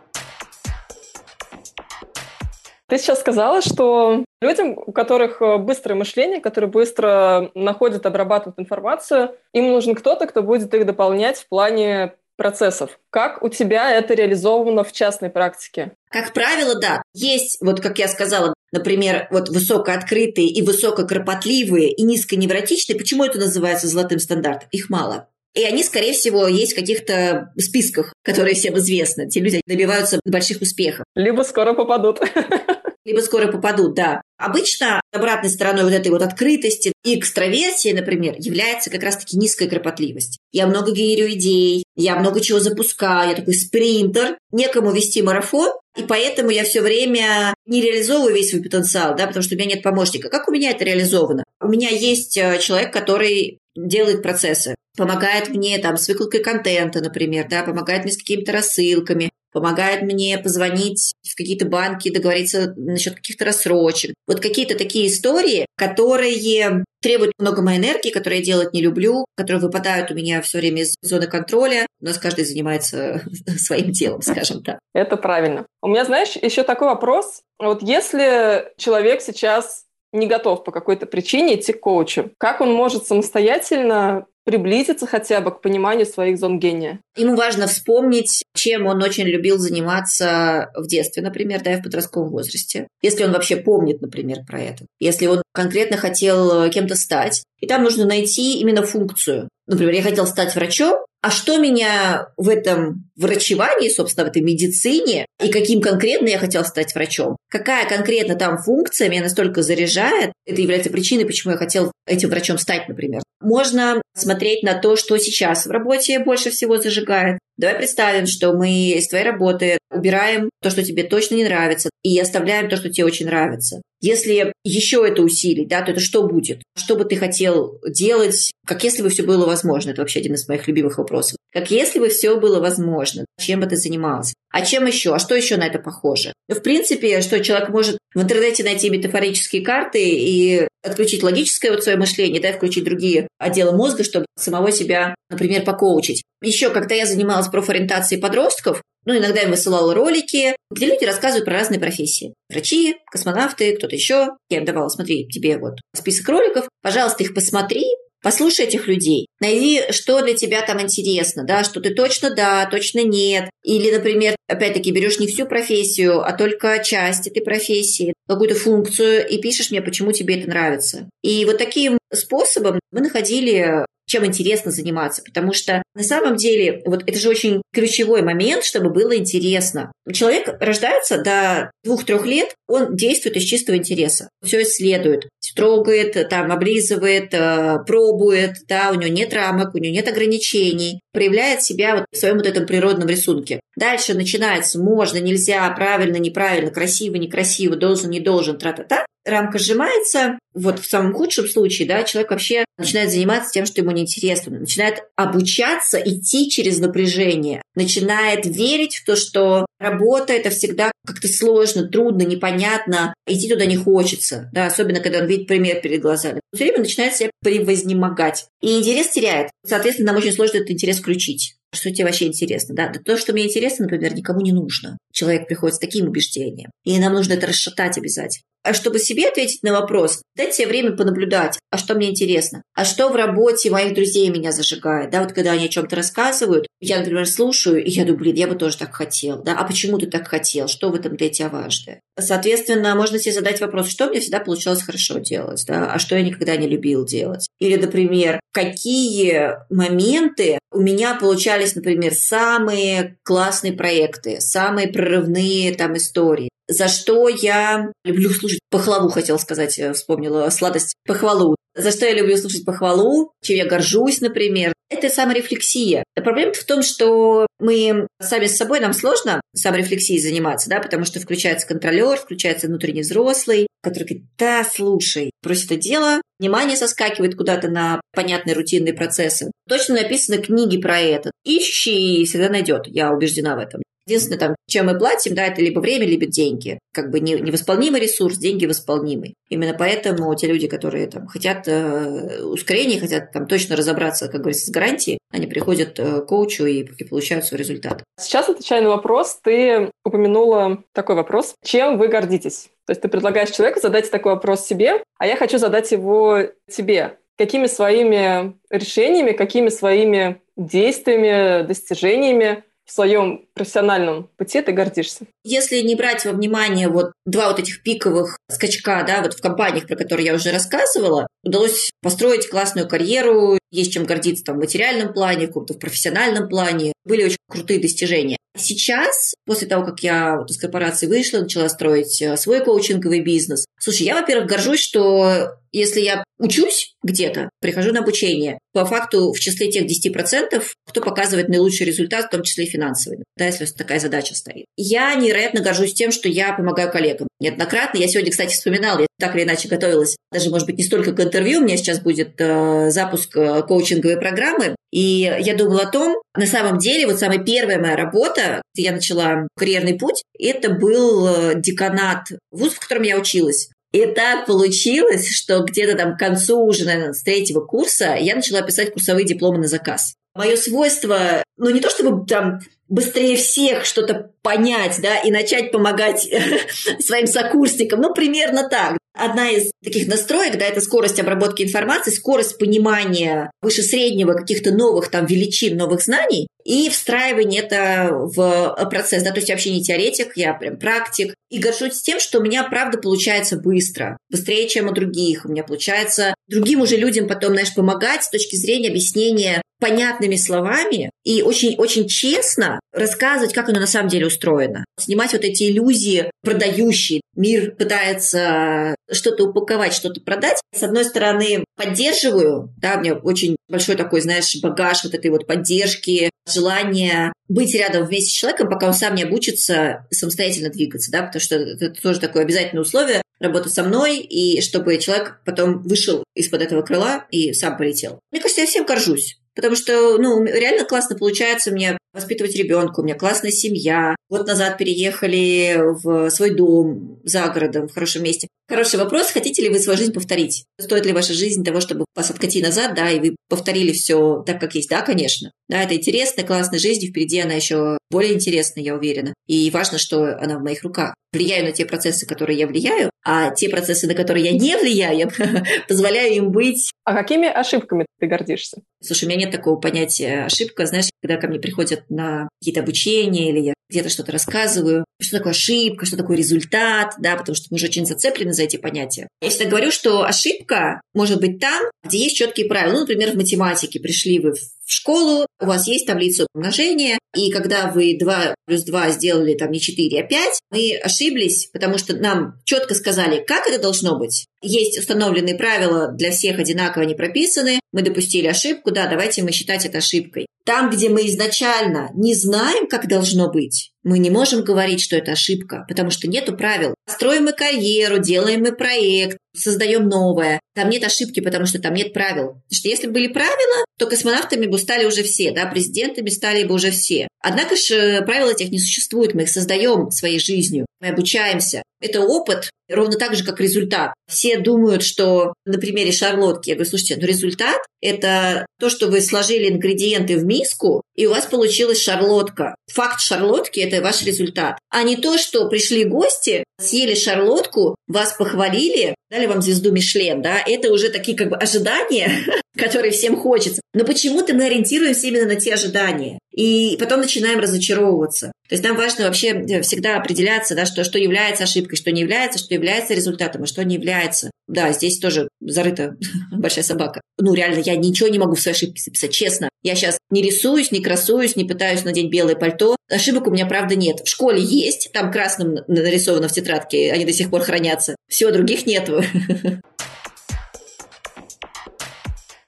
Ты 2.90 2.98
сейчас 2.98 3.20
сказала, 3.20 3.62
что 3.62 4.24
людям, 4.42 4.76
у 4.76 4.90
которых 4.90 5.40
э, 5.40 5.58
быстрое 5.58 5.96
мышление, 5.96 6.40
которые 6.40 6.68
быстро 6.68 7.52
находят, 7.54 8.04
обрабатывают 8.04 8.58
информацию, 8.58 9.36
им 9.52 9.70
нужен 9.70 9.94
кто-то, 9.94 10.26
кто 10.26 10.42
будет 10.42 10.74
их 10.74 10.84
дополнять 10.84 11.38
в 11.38 11.48
плане 11.48 12.14
процессов. 12.36 12.98
Как 13.10 13.44
у 13.44 13.48
тебя 13.48 13.92
это 13.92 14.14
реализовано 14.14 14.82
в 14.82 14.92
частной 14.92 15.30
практике? 15.30 15.92
Как 16.10 16.32
правило, 16.32 16.80
да. 16.80 17.00
Есть, 17.14 17.58
вот 17.60 17.80
как 17.80 18.00
я 18.00 18.08
сказала, 18.08 18.54
например, 18.72 19.28
вот 19.30 19.50
высокооткрытые 19.50 20.48
и 20.48 20.62
высококропотливые 20.62 21.92
и 21.92 22.02
низконевротичные. 22.02 22.98
Почему 22.98 23.22
это 23.22 23.38
называется 23.38 23.86
золотым 23.86 24.18
стандартом? 24.18 24.68
Их 24.72 24.90
мало. 24.90 25.28
И 25.54 25.64
они, 25.64 25.82
скорее 25.82 26.12
всего, 26.12 26.46
есть 26.46 26.72
в 26.72 26.76
каких-то 26.76 27.52
списках, 27.58 28.14
которые 28.22 28.54
всем 28.54 28.78
известны. 28.78 29.28
Те 29.28 29.40
люди 29.40 29.60
добиваются 29.66 30.20
больших 30.24 30.60
успехов. 30.60 31.04
Либо 31.14 31.42
скоро 31.42 31.74
попадут. 31.74 32.20
либо 33.04 33.20
скоро 33.20 33.50
попадут, 33.50 33.94
да. 33.94 34.22
Обычно 34.38 35.00
обратной 35.12 35.50
стороной 35.50 35.84
вот 35.84 35.92
этой 35.92 36.08
вот 36.08 36.22
открытости 36.22 36.92
и 37.04 37.18
экстраверсии, 37.18 37.92
например, 37.92 38.36
является 38.38 38.90
как 38.90 39.02
раз-таки 39.02 39.36
низкая 39.36 39.68
кропотливость. 39.68 40.38
Я 40.52 40.66
много 40.66 40.92
генерю 40.92 41.30
идей, 41.32 41.84
я 41.96 42.16
много 42.16 42.40
чего 42.40 42.58
запускаю, 42.60 43.30
я 43.30 43.36
такой 43.36 43.54
спринтер, 43.54 44.38
некому 44.52 44.92
вести 44.92 45.22
марафон, 45.22 45.70
и 45.96 46.02
поэтому 46.02 46.50
я 46.50 46.64
все 46.64 46.80
время 46.80 47.54
не 47.66 47.82
реализовываю 47.82 48.34
весь 48.34 48.50
свой 48.50 48.62
потенциал, 48.62 49.16
да, 49.16 49.26
потому 49.26 49.42
что 49.42 49.54
у 49.54 49.58
меня 49.58 49.74
нет 49.74 49.82
помощника. 49.82 50.28
Как 50.28 50.48
у 50.48 50.52
меня 50.52 50.70
это 50.70 50.84
реализовано? 50.84 51.44
У 51.60 51.68
меня 51.68 51.90
есть 51.90 52.36
э, 52.38 52.58
человек, 52.60 52.92
который 52.92 53.58
делает 53.76 54.22
процессы, 54.22 54.74
помогает 54.96 55.48
мне 55.48 55.78
там 55.78 55.96
с 55.96 56.08
выкладкой 56.08 56.42
контента, 56.42 57.00
например, 57.00 57.46
да, 57.48 57.62
помогает 57.62 58.04
мне 58.04 58.12
с 58.12 58.18
какими-то 58.18 58.52
рассылками, 58.52 59.30
помогает 59.52 60.02
мне 60.02 60.38
позвонить 60.38 61.12
в 61.22 61.36
какие-то 61.36 61.66
банки, 61.66 62.12
договориться 62.12 62.74
насчет 62.76 63.14
каких-то 63.14 63.44
рассрочек. 63.44 64.14
Вот 64.26 64.40
какие-то 64.40 64.76
такие 64.76 65.08
истории, 65.08 65.66
которые 65.76 66.84
требуют 67.02 67.32
много 67.38 67.62
моей 67.62 67.78
энергии, 67.78 68.10
которые 68.10 68.40
я 68.40 68.44
делать 68.44 68.72
не 68.72 68.82
люблю, 68.82 69.24
которые 69.36 69.62
выпадают 69.62 70.10
у 70.10 70.14
меня 70.14 70.42
все 70.42 70.58
время 70.58 70.82
из 70.82 70.94
зоны 71.02 71.26
контроля. 71.26 71.86
У 72.00 72.04
нас 72.04 72.18
каждый 72.18 72.44
занимается 72.44 73.22
своим 73.56 73.92
делом, 73.92 74.22
скажем 74.22 74.62
так. 74.62 74.78
Это 74.94 75.16
правильно. 75.16 75.66
У 75.82 75.88
меня, 75.88 76.04
знаешь, 76.04 76.36
еще 76.40 76.62
такой 76.62 76.88
вопрос. 76.88 77.42
Вот 77.58 77.82
если 77.82 78.72
человек 78.76 79.22
сейчас 79.22 79.84
не 80.12 80.26
готов 80.26 80.64
по 80.64 80.72
какой-то 80.72 81.06
причине 81.06 81.54
идти 81.54 81.72
к 81.72 81.80
коучу, 81.80 82.32
как 82.38 82.60
он 82.60 82.72
может 82.72 83.06
самостоятельно 83.06 84.26
приблизиться 84.44 85.06
хотя 85.06 85.40
бы 85.40 85.50
к 85.50 85.60
пониманию 85.60 86.06
своих 86.06 86.38
зон 86.38 86.58
гения. 86.58 87.00
Ему 87.16 87.36
важно 87.36 87.66
вспомнить, 87.66 88.42
чем 88.54 88.86
он 88.86 89.02
очень 89.02 89.24
любил 89.24 89.58
заниматься 89.58 90.70
в 90.74 90.86
детстве, 90.86 91.22
например, 91.22 91.62
да, 91.62 91.74
и 91.74 91.80
в 91.80 91.82
подростковом 91.82 92.30
возрасте. 92.30 92.88
Если 93.02 93.24
он 93.24 93.32
вообще 93.32 93.56
помнит, 93.56 94.00
например, 94.00 94.38
про 94.46 94.60
это. 94.60 94.86
Если 94.98 95.26
он 95.26 95.42
конкретно 95.52 95.96
хотел 95.96 96.70
кем-то 96.70 96.94
стать. 96.94 97.42
И 97.60 97.66
там 97.66 97.82
нужно 97.82 98.06
найти 98.06 98.58
именно 98.58 98.82
функцию. 98.82 99.48
Например, 99.66 99.94
я 99.94 100.02
хотел 100.02 100.26
стать 100.26 100.54
врачом, 100.54 101.04
а 101.22 101.30
что 101.30 101.58
меня 101.58 102.28
в 102.36 102.48
этом 102.48 103.10
врачевании, 103.16 103.90
собственно, 103.90 104.26
в 104.26 104.30
этой 104.30 104.42
медицине, 104.42 105.26
и 105.42 105.50
каким 105.50 105.82
конкретно 105.82 106.28
я 106.28 106.38
хотел 106.38 106.64
стать 106.64 106.94
врачом? 106.94 107.36
Какая 107.50 107.86
конкретно 107.86 108.36
там 108.36 108.56
функция 108.56 109.08
меня 109.08 109.22
настолько 109.22 109.62
заряжает? 109.62 110.32
Это 110.46 110.62
является 110.62 110.90
причиной, 110.90 111.26
почему 111.26 111.52
я 111.52 111.58
хотел 111.58 111.92
этим 112.06 112.30
врачом 112.30 112.56
стать, 112.56 112.88
например. 112.88 113.22
Можно 113.40 114.00
смотреть 114.16 114.62
на 114.62 114.74
то, 114.74 114.96
что 114.96 115.18
сейчас 115.18 115.66
в 115.66 115.70
работе 115.70 116.18
больше 116.20 116.50
всего 116.50 116.78
зажигает. 116.78 117.38
Давай 117.60 117.76
представим, 117.76 118.26
что 118.26 118.54
мы 118.54 118.92
из 118.92 119.08
твоей 119.08 119.22
работы 119.22 119.76
убираем 119.94 120.48
то, 120.62 120.70
что 120.70 120.82
тебе 120.82 121.02
точно 121.02 121.34
не 121.34 121.44
нравится, 121.44 121.90
и 122.02 122.18
оставляем 122.18 122.70
то, 122.70 122.78
что 122.78 122.88
тебе 122.88 123.04
очень 123.04 123.26
нравится. 123.26 123.82
Если 124.00 124.54
еще 124.64 125.06
это 125.06 125.20
усилить, 125.20 125.68
да, 125.68 125.82
то 125.82 125.92
это 125.92 126.00
что 126.00 126.26
будет? 126.26 126.62
Что 126.74 126.96
бы 126.96 127.04
ты 127.04 127.16
хотел 127.16 127.78
делать, 127.86 128.50
как 128.66 128.82
если 128.82 129.02
бы 129.02 129.10
все 129.10 129.24
было 129.24 129.44
возможно? 129.44 129.90
Это 129.90 130.00
вообще 130.00 130.20
один 130.20 130.32
из 130.36 130.48
моих 130.48 130.66
любимых 130.68 130.96
вопросов. 130.96 131.36
Как 131.52 131.70
если 131.70 131.98
бы 131.98 132.08
все 132.08 132.36
было 132.38 132.60
возможно, 132.60 133.24
чем 133.38 133.60
бы 133.60 133.66
ты 133.66 133.76
занимался? 133.76 134.34
А 134.52 134.64
чем 134.64 134.86
еще? 134.86 135.14
А 135.14 135.18
что 135.18 135.34
еще 135.34 135.56
на 135.56 135.66
это 135.66 135.78
похоже? 135.78 136.32
Ну, 136.48 136.54
в 136.54 136.62
принципе, 136.62 137.20
что 137.22 137.42
человек 137.42 137.68
может 137.70 137.98
в 138.14 138.20
интернете 138.20 138.64
найти 138.64 138.90
метафорические 138.90 139.62
карты 139.62 140.00
и 140.02 140.68
отключить 140.82 141.22
логическое 141.22 141.70
вот 141.70 141.82
свое 141.82 141.98
мышление, 141.98 142.40
да, 142.40 142.52
включить 142.52 142.84
другие 142.84 143.28
отделы 143.38 143.76
мозга, 143.76 144.04
чтобы 144.04 144.26
самого 144.36 144.72
себя, 144.72 145.14
например, 145.28 145.64
покоучить. 145.64 146.22
Еще, 146.42 146.70
когда 146.70 146.94
я 146.94 147.06
занималась 147.06 147.48
профориентацией 147.48 148.20
подростков, 148.20 148.82
ну, 149.04 149.16
иногда 149.16 149.40
им 149.42 149.50
высылала 149.50 149.94
ролики, 149.94 150.54
где 150.70 150.86
люди 150.86 151.04
рассказывают 151.04 151.44
про 151.44 151.54
разные 151.54 151.80
профессии. 151.80 152.34
Врачи, 152.50 152.96
космонавты, 153.10 153.76
кто-то 153.76 153.94
еще. 153.94 154.28
Я 154.48 154.58
им 154.58 154.64
давала, 154.64 154.88
смотри, 154.88 155.26
тебе 155.28 155.58
вот 155.58 155.78
список 155.94 156.28
роликов, 156.28 156.68
пожалуйста, 156.82 157.22
их 157.22 157.34
посмотри, 157.34 157.86
Послушай 158.22 158.66
этих 158.66 158.86
людей, 158.86 159.26
найди, 159.40 159.80
что 159.90 160.20
для 160.20 160.34
тебя 160.34 160.62
там 160.62 160.80
интересно, 160.80 161.44
да, 161.44 161.64
что 161.64 161.80
ты 161.80 161.94
точно 161.94 162.34
да, 162.34 162.66
точно 162.66 163.02
нет. 163.02 163.48
Или, 163.64 163.90
например, 163.90 164.36
опять-таки 164.46 164.90
берешь 164.90 165.18
не 165.18 165.26
всю 165.26 165.46
профессию, 165.46 166.20
а 166.20 166.32
только 166.32 166.82
часть 166.84 167.26
этой 167.26 167.42
профессии, 167.42 168.12
какую-то 168.28 168.54
функцию 168.54 169.26
и 169.26 169.40
пишешь 169.40 169.70
мне, 169.70 169.80
почему 169.80 170.12
тебе 170.12 170.38
это 170.38 170.48
нравится. 170.48 171.08
И 171.22 171.44
вот 171.46 171.58
таким 171.58 171.98
способом 172.12 172.78
мы 172.92 173.00
находили 173.00 173.86
чем 174.10 174.26
интересно 174.26 174.72
заниматься, 174.72 175.22
потому 175.22 175.52
что 175.52 175.82
на 175.94 176.02
самом 176.02 176.34
деле 176.36 176.82
вот 176.84 177.04
это 177.06 177.16
же 177.16 177.28
очень 177.28 177.62
ключевой 177.72 178.22
момент, 178.22 178.64
чтобы 178.64 178.90
было 178.90 179.16
интересно. 179.16 179.92
Человек 180.12 180.48
рождается 180.60 181.22
до 181.22 181.70
двух-трех 181.84 182.26
лет, 182.26 182.54
он 182.66 182.96
действует 182.96 183.36
из 183.36 183.44
чистого 183.44 183.76
интереса, 183.76 184.28
все 184.44 184.62
исследует, 184.62 185.28
трогает, 185.54 186.28
там, 186.28 186.50
облизывает, 186.50 187.32
э, 187.34 187.78
пробует, 187.86 188.56
да, 188.66 188.90
у 188.90 188.94
него 188.94 189.12
нет 189.12 189.32
рамок, 189.32 189.74
у 189.74 189.78
него 189.78 189.94
нет 189.94 190.08
ограничений, 190.08 191.00
проявляет 191.12 191.62
себя 191.62 191.94
вот 191.96 192.06
в 192.10 192.16
своем 192.16 192.36
вот 192.36 192.46
этом 192.46 192.66
природном 192.66 193.08
рисунке. 193.08 193.60
Дальше 193.76 194.14
начинается 194.14 194.80
можно, 194.80 195.18
нельзя, 195.18 195.68
правильно, 195.70 196.16
неправильно, 196.16 196.70
красиво, 196.70 197.16
некрасиво, 197.16 197.76
должен, 197.76 198.10
не 198.10 198.20
должен, 198.20 198.58
тра-та-та 198.58 199.06
рамка 199.30 199.58
сжимается, 199.58 200.38
вот 200.54 200.80
в 200.80 200.88
самом 200.88 201.14
худшем 201.14 201.46
случае, 201.46 201.86
да, 201.86 202.02
человек 202.02 202.30
вообще 202.30 202.64
начинает 202.76 203.10
заниматься 203.10 203.52
тем, 203.52 203.66
что 203.66 203.80
ему 203.80 203.92
неинтересно, 203.92 204.58
начинает 204.58 205.04
обучаться, 205.16 205.98
идти 205.98 206.50
через 206.50 206.78
напряжение, 206.78 207.62
начинает 207.74 208.46
верить 208.46 208.96
в 208.96 209.04
то, 209.04 209.16
что 209.16 209.66
работа 209.78 210.32
это 210.32 210.50
всегда 210.50 210.90
как-то 211.06 211.28
сложно, 211.28 211.88
трудно, 211.88 212.22
непонятно, 212.22 213.14
идти 213.26 213.48
туда 213.48 213.66
не 213.66 213.76
хочется, 213.76 214.50
да, 214.52 214.66
особенно 214.66 215.00
когда 215.00 215.18
он 215.20 215.26
видит 215.26 215.46
пример 215.46 215.80
перед 215.80 216.02
глазами. 216.02 216.40
Все 216.54 216.64
время 216.64 216.80
начинает 216.80 217.14
себя 217.14 217.30
превознемогать. 217.42 218.46
И 218.60 218.76
интерес 218.76 219.10
теряет. 219.10 219.50
Соответственно, 219.64 220.12
нам 220.12 220.16
очень 220.16 220.32
сложно 220.32 220.58
этот 220.58 220.70
интерес 220.70 220.98
включить. 220.98 221.54
Что 221.72 221.92
тебе 221.92 222.04
вообще 222.04 222.26
интересно? 222.26 222.74
Да? 222.74 222.92
То, 223.04 223.16
что 223.16 223.32
мне 223.32 223.46
интересно, 223.46 223.84
например, 223.84 224.14
никому 224.14 224.40
не 224.40 224.52
нужно. 224.52 224.98
Человек 225.12 225.46
приходит 225.46 225.76
с 225.76 225.78
таким 225.78 226.08
убеждением. 226.08 226.70
И 226.84 226.98
нам 226.98 227.14
нужно 227.14 227.34
это 227.34 227.46
расшатать 227.46 227.96
обязательно. 227.96 228.42
А 228.62 228.74
чтобы 228.74 228.98
себе 228.98 229.28
ответить 229.28 229.62
на 229.62 229.72
вопрос, 229.72 230.22
дать 230.36 230.54
себе 230.54 230.68
время 230.68 230.92
понаблюдать, 230.92 231.58
а 231.70 231.78
что 231.78 231.94
мне 231.94 232.10
интересно, 232.10 232.62
а 232.74 232.84
что 232.84 233.08
в 233.08 233.16
работе 233.16 233.70
моих 233.70 233.94
друзей 233.94 234.28
меня 234.28 234.52
зажигает, 234.52 235.10
да, 235.10 235.22
вот 235.22 235.32
когда 235.32 235.52
они 235.52 235.64
о 235.64 235.68
чем-то 235.68 235.96
рассказывают, 235.96 236.66
я, 236.78 236.98
например, 236.98 237.26
слушаю, 237.26 237.82
и 237.82 237.90
я 237.90 238.04
думаю, 238.04 238.18
блин, 238.18 238.34
я 238.36 238.48
бы 238.48 238.56
тоже 238.56 238.76
так 238.76 238.94
хотел, 238.94 239.42
да, 239.42 239.56
а 239.56 239.64
почему 239.64 239.98
ты 239.98 240.06
так 240.06 240.28
хотел, 240.28 240.68
что 240.68 240.90
в 240.90 240.94
этом 240.94 241.16
для 241.16 241.30
тебя 241.30 241.48
важно? 241.48 242.00
Соответственно, 242.20 242.94
можно 242.94 243.18
себе 243.18 243.34
задать 243.34 243.60
вопрос, 243.60 243.88
что 243.88 244.08
мне 244.08 244.20
всегда 244.20 244.40
получалось 244.40 244.82
хорошо 244.82 245.18
делать, 245.18 245.64
да, 245.66 245.92
а 245.92 245.98
что 245.98 246.16
я 246.16 246.22
никогда 246.22 246.56
не 246.56 246.68
любил 246.68 247.04
делать. 247.04 247.48
Или, 247.58 247.76
например, 247.76 248.40
какие 248.52 249.56
моменты 249.70 250.58
у 250.72 250.80
меня 250.80 251.14
получались, 251.14 251.74
например, 251.74 252.14
самые 252.14 253.16
классные 253.24 253.72
проекты, 253.72 254.40
самые 254.40 254.88
прорывные 254.88 255.74
там 255.74 255.96
истории 255.96 256.50
за 256.70 256.86
что 256.86 257.28
я 257.28 257.90
люблю 258.04 258.30
слушать 258.30 258.60
похвалу, 258.70 259.08
хотела 259.08 259.38
сказать, 259.38 259.76
э, 259.78 259.92
вспомнила 259.92 260.48
сладость, 260.50 260.94
похвалу. 261.04 261.56
За 261.74 261.90
что 261.90 262.06
я 262.06 262.14
люблю 262.14 262.36
слушать 262.36 262.64
похвалу, 262.64 263.32
чем 263.42 263.56
я 263.56 263.66
горжусь, 263.66 264.20
например. 264.20 264.72
Это 264.90 265.08
саморефлексия. 265.08 266.02
Проблема 266.16 266.52
в 266.52 266.64
том, 266.64 266.82
что 266.82 267.46
мы 267.60 268.08
сами 268.20 268.46
с 268.46 268.56
собой, 268.56 268.80
нам 268.80 268.92
сложно 268.92 269.40
саморефлексией 269.54 270.20
заниматься, 270.20 270.68
да, 270.68 270.80
потому 270.80 271.04
что 271.04 271.20
включается 271.20 271.66
контролер, 271.66 272.16
включается 272.16 272.66
внутренний 272.66 273.02
взрослый, 273.02 273.68
который 273.82 274.04
говорит, 274.04 274.24
да, 274.36 274.64
слушай, 274.64 275.30
просит 275.42 275.70
это 275.70 275.76
дело, 275.76 276.20
внимание 276.40 276.76
соскакивает 276.76 277.36
куда-то 277.36 277.68
на 277.68 278.00
понятные 278.12 278.54
рутинные 278.54 278.92
процессы. 278.92 279.52
Точно 279.68 279.94
написаны 279.94 280.42
книги 280.42 280.78
про 280.78 280.98
это. 280.98 281.30
Ищи, 281.44 282.24
всегда 282.24 282.48
найдет, 282.48 282.86
я 282.86 283.12
убеждена 283.12 283.54
в 283.54 283.60
этом. 283.60 283.82
Единственное, 284.10 284.40
там, 284.40 284.56
чем 284.68 284.86
мы 284.86 284.98
платим, 284.98 285.36
да, 285.36 285.46
это 285.46 285.62
либо 285.62 285.78
время, 285.78 286.04
либо 286.04 286.26
деньги. 286.26 286.80
Как 286.92 287.12
бы 287.12 287.20
невосполнимый 287.20 288.00
ресурс, 288.00 288.38
деньги 288.38 288.66
восполнимый. 288.66 289.34
Именно 289.48 289.74
поэтому 289.78 290.34
те 290.34 290.48
люди, 290.48 290.66
которые 290.66 291.06
там 291.06 291.28
хотят 291.28 291.68
э, 291.68 292.42
ускорения, 292.42 292.98
хотят 292.98 293.30
там 293.30 293.46
точно 293.46 293.76
разобраться, 293.76 294.26
как 294.26 294.40
говорится, 294.40 294.66
с 294.66 294.70
гарантией, 294.70 295.18
они 295.30 295.46
приходят 295.46 295.96
э, 296.00 296.22
к 296.22 296.26
коучу 296.26 296.64
и, 296.64 296.80
и 296.82 297.04
получают 297.04 297.44
свой 297.44 297.58
результат. 297.58 298.02
Сейчас, 298.18 298.48
отвечая 298.48 298.82
на 298.82 298.88
вопрос, 298.88 299.38
ты 299.44 299.92
упомянула 300.04 300.82
такой 300.92 301.14
вопрос. 301.14 301.54
Чем 301.62 301.96
вы 301.96 302.08
гордитесь? 302.08 302.68
То 302.86 302.90
есть 302.90 303.02
ты 303.02 303.08
предлагаешь 303.08 303.50
человеку 303.50 303.80
задать 303.80 304.10
такой 304.10 304.32
вопрос 304.32 304.66
себе, 304.66 305.04
а 305.18 305.26
я 305.28 305.36
хочу 305.36 305.58
задать 305.58 305.92
его 305.92 306.40
тебе. 306.68 307.16
Какими 307.38 307.68
своими 307.68 308.54
решениями, 308.70 309.30
какими 309.30 309.68
своими 309.68 310.42
действиями, 310.56 311.64
достижениями 311.64 312.64
в 312.90 312.92
своем 312.92 313.46
профессиональном 313.54 314.28
пути 314.36 314.60
ты 314.60 314.72
гордишься? 314.72 315.24
Если 315.44 315.80
не 315.80 315.94
брать 315.94 316.24
во 316.24 316.32
внимание 316.32 316.88
вот 316.88 317.12
два 317.24 317.48
вот 317.48 317.60
этих 317.60 317.84
пиковых 317.84 318.36
скачка, 318.50 319.04
да, 319.06 319.22
вот 319.22 319.34
в 319.34 319.40
компаниях, 319.40 319.86
про 319.86 319.94
которые 319.94 320.26
я 320.26 320.34
уже 320.34 320.50
рассказывала, 320.50 321.28
удалось 321.44 321.92
построить 322.02 322.48
классную 322.48 322.88
карьеру, 322.88 323.58
есть 323.70 323.92
чем 323.92 324.06
гордиться 324.06 324.44
там 324.44 324.56
в 324.56 324.60
материальном 324.60 325.12
плане, 325.12 325.44
в 325.44 325.48
каком-то 325.48 325.74
в 325.74 325.78
профессиональном 325.78 326.48
плане. 326.48 326.92
Были 327.04 327.24
очень 327.24 327.36
крутые 327.48 327.80
достижения. 327.80 328.36
Сейчас, 328.56 329.34
после 329.46 329.68
того, 329.68 329.84
как 329.84 330.00
я 330.00 330.38
вот 330.38 330.50
из 330.50 330.58
корпорации 330.58 331.06
вышла, 331.06 331.38
начала 331.38 331.68
строить 331.68 332.20
э, 332.20 332.36
свой 332.36 332.64
коучинговый 332.64 333.20
бизнес, 333.20 333.64
слушай, 333.78 334.02
я, 334.02 334.16
во-первых, 334.16 334.48
горжусь, 334.48 334.80
что 334.80 335.59
если 335.72 336.00
я 336.00 336.24
учусь 336.38 336.94
где-то, 337.02 337.50
прихожу 337.60 337.92
на 337.92 338.00
обучение, 338.00 338.58
по 338.72 338.84
факту 338.84 339.32
в 339.32 339.38
числе 339.38 339.70
тех 339.70 339.84
10%, 339.84 340.62
кто 340.88 341.00
показывает 341.00 341.48
наилучший 341.48 341.86
результат, 341.86 342.26
в 342.26 342.30
том 342.30 342.42
числе 342.42 342.64
и 342.64 342.68
финансовый, 342.68 343.18
да, 343.36 343.46
если 343.46 343.66
такая 343.66 344.00
задача 344.00 344.34
стоит. 344.34 344.66
Я 344.76 345.14
невероятно 345.14 345.60
горжусь 345.60 345.94
тем, 345.94 346.12
что 346.12 346.28
я 346.28 346.52
помогаю 346.52 346.90
коллегам. 346.90 347.28
Неоднократно, 347.40 347.98
я 347.98 348.08
сегодня, 348.08 348.30
кстати, 348.30 348.54
вспоминала, 348.54 349.00
я 349.00 349.06
так 349.18 349.34
или 349.34 349.44
иначе 349.44 349.68
готовилась, 349.68 350.16
даже, 350.32 350.50
может 350.50 350.66
быть, 350.66 350.78
не 350.78 350.84
столько 350.84 351.12
к 351.12 351.20
интервью, 351.20 351.60
у 351.60 351.64
меня 351.64 351.76
сейчас 351.76 352.00
будет 352.00 352.40
э, 352.40 352.90
запуск 352.90 353.36
э, 353.36 353.62
коучинговой 353.62 354.18
программы, 354.18 354.76
и 354.90 355.32
я 355.40 355.54
думала 355.54 355.82
о 355.82 355.90
том, 355.90 356.20
на 356.36 356.46
самом 356.46 356.78
деле, 356.78 357.06
вот 357.06 357.18
самая 357.18 357.38
первая 357.38 357.78
моя 357.78 357.96
работа, 357.96 358.62
где 358.74 358.84
я 358.84 358.92
начала 358.92 359.46
карьерный 359.56 359.98
путь, 359.98 360.22
это 360.38 360.70
был 360.70 361.26
э, 361.26 361.52
деканат 361.56 362.28
вуз, 362.50 362.74
в 362.74 362.80
котором 362.80 363.02
я 363.02 363.18
училась. 363.18 363.70
И 363.92 364.06
так 364.06 364.46
получилось, 364.46 365.28
что 365.28 365.60
где-то 365.60 365.96
там 365.96 366.16
к 366.16 366.18
концу 366.18 366.64
уже, 366.64 366.84
наверное, 366.84 367.12
с 367.12 367.22
третьего 367.22 367.60
курса 367.60 368.16
я 368.18 368.36
начала 368.36 368.62
писать 368.62 368.92
курсовые 368.92 369.26
дипломы 369.26 369.58
на 369.58 369.68
заказ. 369.68 370.14
Мое 370.34 370.56
свойство, 370.56 371.42
ну 371.56 371.70
не 371.70 371.80
то 371.80 371.90
чтобы 371.90 372.24
там 372.24 372.60
быстрее 372.88 373.36
всех 373.36 373.84
что-то 373.84 374.30
понять, 374.42 375.00
да, 375.02 375.18
и 375.18 375.30
начать 375.32 375.72
помогать 375.72 376.28
своим 377.00 377.26
сокурсникам, 377.26 378.00
ну 378.00 378.14
примерно 378.14 378.68
так 378.68 378.96
одна 379.20 379.50
из 379.50 379.70
таких 379.82 380.08
настроек, 380.08 380.58
да, 380.58 380.66
это 380.66 380.80
скорость 380.80 381.20
обработки 381.20 381.62
информации, 381.62 382.10
скорость 382.10 382.58
понимания 382.58 383.50
выше 383.62 383.82
среднего 383.82 384.34
каких-то 384.34 384.72
новых 384.72 385.08
там 385.10 385.26
величин, 385.26 385.76
новых 385.76 386.02
знаний 386.02 386.48
и 386.64 386.88
встраивание 386.88 387.62
это 387.62 388.10
в 388.12 388.88
процесс, 388.90 389.22
да, 389.22 389.30
то 389.30 389.36
есть 389.36 389.48
я 389.48 389.54
вообще 389.54 389.72
не 389.72 389.82
теоретик, 389.82 390.36
я 390.36 390.54
прям 390.54 390.78
практик. 390.78 391.34
И 391.50 391.58
горжусь 391.58 392.02
тем, 392.02 392.20
что 392.20 392.38
у 392.38 392.42
меня, 392.42 392.62
правда, 392.64 392.98
получается 392.98 393.56
быстро, 393.56 394.16
быстрее, 394.30 394.68
чем 394.68 394.88
у 394.88 394.92
других. 394.92 395.44
У 395.44 395.48
меня 395.48 395.64
получается 395.64 396.34
другим 396.48 396.80
уже 396.80 396.96
людям 396.96 397.26
потом, 397.26 397.52
знаешь, 397.52 397.74
помогать 397.74 398.24
с 398.24 398.30
точки 398.30 398.56
зрения 398.56 398.88
объяснения 398.88 399.62
понятными 399.80 400.36
словами 400.36 401.10
и 401.24 401.40
очень-очень 401.42 402.06
честно 402.06 402.78
рассказывать, 402.92 403.54
как 403.54 403.70
оно 403.70 403.80
на 403.80 403.86
самом 403.86 404.10
деле 404.10 404.26
устроено. 404.26 404.84
Снимать 404.98 405.32
вот 405.32 405.42
эти 405.42 405.70
иллюзии 405.70 406.30
продающие. 406.42 407.22
Мир 407.34 407.72
пытается 407.72 408.94
что-то 409.12 409.44
упаковать, 409.44 409.92
что-то 409.92 410.20
продать. 410.20 410.60
С 410.74 410.82
одной 410.82 411.04
стороны, 411.04 411.64
поддерживаю, 411.76 412.74
да, 412.78 412.96
у 412.96 413.00
меня 413.00 413.14
очень 413.14 413.56
большой 413.68 413.96
такой, 413.96 414.20
знаешь, 414.20 414.56
багаж 414.62 415.04
вот 415.04 415.14
этой 415.14 415.30
вот 415.30 415.46
поддержки, 415.46 416.30
желание 416.48 417.32
быть 417.48 417.74
рядом 417.74 418.06
вместе 418.06 418.30
с 418.30 418.34
человеком, 418.34 418.68
пока 418.68 418.86
он 418.86 418.94
сам 418.94 419.14
не 419.14 419.22
обучится 419.22 420.06
самостоятельно 420.10 420.70
двигаться, 420.70 421.10
да, 421.10 421.22
потому 421.22 421.40
что 421.40 421.56
это 421.56 421.90
тоже 422.00 422.20
такое 422.20 422.42
обязательное 422.42 422.82
условие 422.82 423.22
работать 423.40 423.72
со 423.72 423.82
мной, 423.82 424.18
и 424.18 424.60
чтобы 424.60 424.98
человек 424.98 425.40
потом 425.44 425.82
вышел 425.82 426.24
из-под 426.34 426.62
этого 426.62 426.82
крыла 426.82 427.24
и 427.30 427.52
сам 427.52 427.76
полетел. 427.76 428.20
Мне 428.30 428.40
кажется, 428.40 428.60
я 428.60 428.66
всем 428.66 428.84
горжусь. 428.84 429.38
Потому 429.54 429.74
что, 429.74 430.16
ну, 430.18 430.44
реально 430.44 430.84
классно 430.84 431.16
получается 431.16 431.72
мне 431.72 431.98
воспитывать 432.12 432.56
ребенка, 432.56 433.00
у 433.00 433.02
меня 433.02 433.14
классная 433.14 433.50
семья. 433.50 434.14
Год 434.28 434.46
назад 434.46 434.78
переехали 434.78 435.76
в 436.02 436.30
свой 436.30 436.50
дом 436.50 437.20
за 437.24 437.48
городом, 437.48 437.88
в 437.88 437.94
хорошем 437.94 438.22
месте. 438.22 438.48
Хороший 438.68 439.00
вопрос, 439.00 439.32
хотите 439.32 439.62
ли 439.62 439.68
вы 439.68 439.80
свою 439.80 439.98
жизнь 439.98 440.12
повторить? 440.12 440.64
Стоит 440.78 441.04
ли 441.04 441.12
ваша 441.12 441.34
жизнь 441.34 441.64
того, 441.64 441.80
чтобы 441.80 442.04
вас 442.14 442.30
откати 442.30 442.62
назад, 442.62 442.94
да, 442.94 443.10
и 443.10 443.18
вы 443.18 443.36
повторили 443.48 443.90
все 443.90 444.44
так, 444.46 444.60
как 444.60 444.76
есть? 444.76 444.88
Да, 444.88 445.02
конечно. 445.02 445.50
Да, 445.68 445.82
это 445.82 445.96
интересная, 445.96 446.46
классная 446.46 446.78
жизнь, 446.78 447.04
и 447.04 447.08
впереди 447.08 447.40
она 447.40 447.54
еще 447.54 447.98
более 448.10 448.34
интересная, 448.34 448.84
я 448.84 448.94
уверена. 448.94 449.34
И 449.48 449.70
важно, 449.70 449.98
что 449.98 450.36
она 450.38 450.58
в 450.58 450.62
моих 450.62 450.84
руках. 450.84 451.14
Влияю 451.32 451.64
на 451.64 451.72
те 451.72 451.84
процессы, 451.84 452.26
которые 452.26 452.58
я 452.58 452.66
влияю, 452.66 453.10
а 453.24 453.50
те 453.50 453.68
процессы, 453.68 454.06
на 454.08 454.14
которые 454.14 454.46
я 454.46 454.52
не 454.52 454.76
влияю, 454.76 455.18
я 455.18 455.28
позволяю 455.88 456.32
им 456.34 456.50
быть. 456.50 456.90
А 457.04 457.14
какими 457.14 457.48
ошибками 457.48 458.06
ты 458.18 458.26
гордишься? 458.26 458.82
Слушай, 459.02 459.24
у 459.24 459.28
меня 459.28 459.40
нет 459.40 459.50
такого 459.52 459.76
понятия 459.76 460.44
ошибка. 460.44 460.86
Знаешь, 460.86 461.06
когда 461.22 461.36
ко 461.36 461.48
мне 461.48 461.60
приходят 461.60 461.99
на 462.08 462.48
какие-то 462.60 462.80
обучения 462.80 463.50
или 463.50 463.60
я 463.60 463.74
где-то 463.90 464.08
что-то 464.08 464.32
рассказываю, 464.32 465.04
что 465.20 465.38
такое 465.38 465.52
ошибка, 465.52 466.06
что 466.06 466.16
такое 466.16 466.36
результат, 466.36 467.14
да, 467.18 467.36
потому 467.36 467.56
что 467.56 467.66
мы 467.70 467.78
же 467.78 467.86
очень 467.86 468.06
зацеплены 468.06 468.52
за 468.52 468.62
эти 468.62 468.76
понятия. 468.76 469.28
Я 469.42 469.50
всегда 469.50 469.68
говорю, 469.68 469.90
что 469.90 470.24
ошибка 470.24 471.00
может 471.12 471.40
быть 471.40 471.58
там, 471.58 471.82
где 472.04 472.18
есть 472.18 472.36
четкие 472.36 472.68
правила. 472.68 472.92
Ну, 472.92 473.00
например, 473.00 473.32
в 473.32 473.36
математике 473.36 474.00
пришли 474.00 474.38
вы 474.38 474.52
в 474.52 474.79
школу, 474.92 475.46
у 475.60 475.66
вас 475.66 475.86
есть 475.86 476.06
таблица 476.06 476.46
умножения, 476.54 477.18
и 477.36 477.50
когда 477.50 477.90
вы 477.90 478.16
2 478.18 478.54
плюс 478.66 478.82
2 478.82 479.10
сделали 479.10 479.54
там 479.54 479.70
не 479.70 479.80
4, 479.80 480.20
а 480.20 480.26
5, 480.26 480.60
мы 480.70 480.96
ошиблись, 481.02 481.68
потому 481.72 481.98
что 481.98 482.16
нам 482.16 482.54
четко 482.64 482.94
сказали, 482.94 483.44
как 483.44 483.68
это 483.68 483.80
должно 483.80 484.18
быть. 484.18 484.46
Есть 484.62 484.98
установленные 484.98 485.54
правила, 485.54 486.08
для 486.12 486.30
всех 486.30 486.58
одинаково 486.58 487.04
не 487.04 487.14
прописаны, 487.14 487.80
мы 487.92 488.02
допустили 488.02 488.46
ошибку, 488.46 488.90
да, 488.90 489.06
давайте 489.06 489.42
мы 489.42 489.52
считать 489.52 489.86
это 489.86 489.98
ошибкой. 489.98 490.46
Там, 490.64 490.90
где 490.90 491.08
мы 491.08 491.26
изначально 491.26 492.10
не 492.14 492.34
знаем, 492.34 492.86
как 492.86 493.08
должно 493.08 493.50
быть, 493.50 493.92
мы 494.02 494.18
не 494.18 494.30
можем 494.30 494.62
говорить, 494.62 495.00
что 495.00 495.16
это 495.16 495.32
ошибка, 495.32 495.84
потому 495.88 496.10
что 496.10 496.28
нету 496.28 496.56
правил. 496.56 496.94
Строим 497.08 497.44
мы 497.44 497.52
карьеру, 497.52 498.18
делаем 498.18 498.60
мы 498.60 498.72
проект, 498.72 499.38
создаем 499.54 500.08
новое. 500.08 500.60
Там 500.80 500.88
нет 500.88 501.04
ошибки, 501.04 501.40
потому 501.40 501.66
что 501.66 501.78
там 501.78 501.92
нет 501.92 502.14
правил. 502.14 502.52
Потому 502.52 502.64
что 502.70 502.88
если 502.88 503.06
бы 503.06 503.12
были 503.12 503.28
правила, 503.28 503.84
то 503.98 504.06
космонавтами 504.06 504.64
бы 504.64 504.78
стали 504.78 505.04
уже 505.04 505.22
все, 505.22 505.50
да, 505.50 505.66
президентами 505.66 506.30
стали 506.30 506.64
бы 506.64 506.74
уже 506.74 506.90
все. 506.90 507.28
Однако 507.42 507.76
же 507.76 508.22
правил 508.22 508.48
этих 508.48 508.70
не 508.70 508.78
существует, 508.78 509.34
мы 509.34 509.42
их 509.42 509.50
создаем 509.50 510.10
своей 510.10 510.38
жизнью, 510.38 510.86
мы 511.00 511.08
обучаемся. 511.08 511.82
Это 512.00 512.22
опыт, 512.22 512.70
ровно 512.88 513.18
так 513.18 513.34
же, 513.34 513.44
как 513.44 513.60
результат. 513.60 514.14
Все 514.26 514.58
думают, 514.58 515.02
что 515.02 515.52
на 515.66 515.78
примере 515.78 516.12
шарлотки, 516.12 516.70
я 516.70 516.76
говорю, 516.76 516.88
слушайте, 516.88 517.16
ну 517.20 517.26
результат– 517.26 517.78
это 518.00 518.64
то, 518.78 518.88
что 518.88 519.08
вы 519.08 519.20
сложили 519.20 519.68
ингредиенты 519.68 520.38
в 520.38 520.44
миску, 520.44 521.02
и 521.14 521.26
у 521.26 521.30
вас 521.30 521.44
получилась 521.44 522.00
шарлотка. 522.00 522.74
Факт 522.90 523.20
шарлотки– 523.20 523.80
это 523.80 524.02
ваш 524.02 524.22
результат. 524.22 524.78
А 524.90 525.02
не 525.02 525.16
то, 525.16 525.36
что 525.36 525.68
пришли 525.68 526.04
гости, 526.04 526.64
съели 526.80 527.14
шарлотку, 527.14 527.96
вас 528.06 528.32
похвалили, 528.32 529.14
дали 529.30 529.46
вам 529.46 529.62
звезду 529.62 529.92
Мишлен, 529.92 530.42
да, 530.42 530.58
это 530.74 530.92
уже 530.92 531.10
такие 531.10 531.36
как 531.36 531.48
бы 531.48 531.56
ожидания, 531.56 532.30
которые 532.76 533.12
всем 533.12 533.36
хочется. 533.36 533.80
Но 533.94 534.04
почему-то 534.04 534.54
мы 534.54 534.64
ориентируемся 534.64 535.26
именно 535.26 535.46
на 535.46 535.56
те 535.56 535.74
ожидания. 535.74 536.38
И 536.52 536.96
потом 536.98 537.20
начинаем 537.20 537.60
разочаровываться. 537.60 538.52
То 538.68 538.74
есть 538.74 538.84
нам 538.84 538.96
важно 538.96 539.24
вообще 539.24 539.48
э, 539.48 539.82
всегда 539.82 540.16
определяться, 540.16 540.74
да, 540.74 540.86
что, 540.86 541.04
что 541.04 541.18
является 541.18 541.64
ошибкой, 541.64 541.96
что 541.96 542.10
не 542.12 542.20
является, 542.20 542.58
что 542.58 542.74
является 542.74 543.14
результатом, 543.14 543.62
а 543.62 543.66
что 543.66 543.84
не 543.84 543.96
является. 543.96 544.50
Да, 544.68 544.92
здесь 544.92 545.18
тоже 545.18 545.48
зарыта 545.60 546.16
большая 546.52 546.84
собака. 546.84 547.20
Ну, 547.38 547.54
реально, 547.54 547.80
я 547.80 547.96
ничего 547.96 548.28
не 548.28 548.38
могу 548.38 548.54
в 548.54 548.60
своей 548.60 548.76
ошибке 548.76 549.02
записать, 549.02 549.32
честно. 549.32 549.68
Я 549.82 549.94
сейчас 549.94 550.18
не 550.30 550.42
рисуюсь, 550.42 550.92
не 550.92 551.02
красуюсь, 551.02 551.56
не 551.56 551.64
пытаюсь 551.64 552.04
надеть 552.04 552.30
белое 552.30 552.54
пальто. 552.54 552.96
Ошибок 553.08 553.46
у 553.46 553.50
меня, 553.50 553.66
правда, 553.66 553.96
нет. 553.96 554.20
В 554.24 554.28
школе 554.28 554.62
есть, 554.62 555.10
там 555.12 555.32
красным 555.32 555.78
нарисовано 555.88 556.48
в 556.48 556.52
тетрадке, 556.52 557.12
они 557.12 557.24
до 557.24 557.32
сих 557.32 557.50
пор 557.50 557.62
хранятся. 557.62 558.14
Все, 558.28 558.50
других 558.52 558.86
нету. 558.86 559.22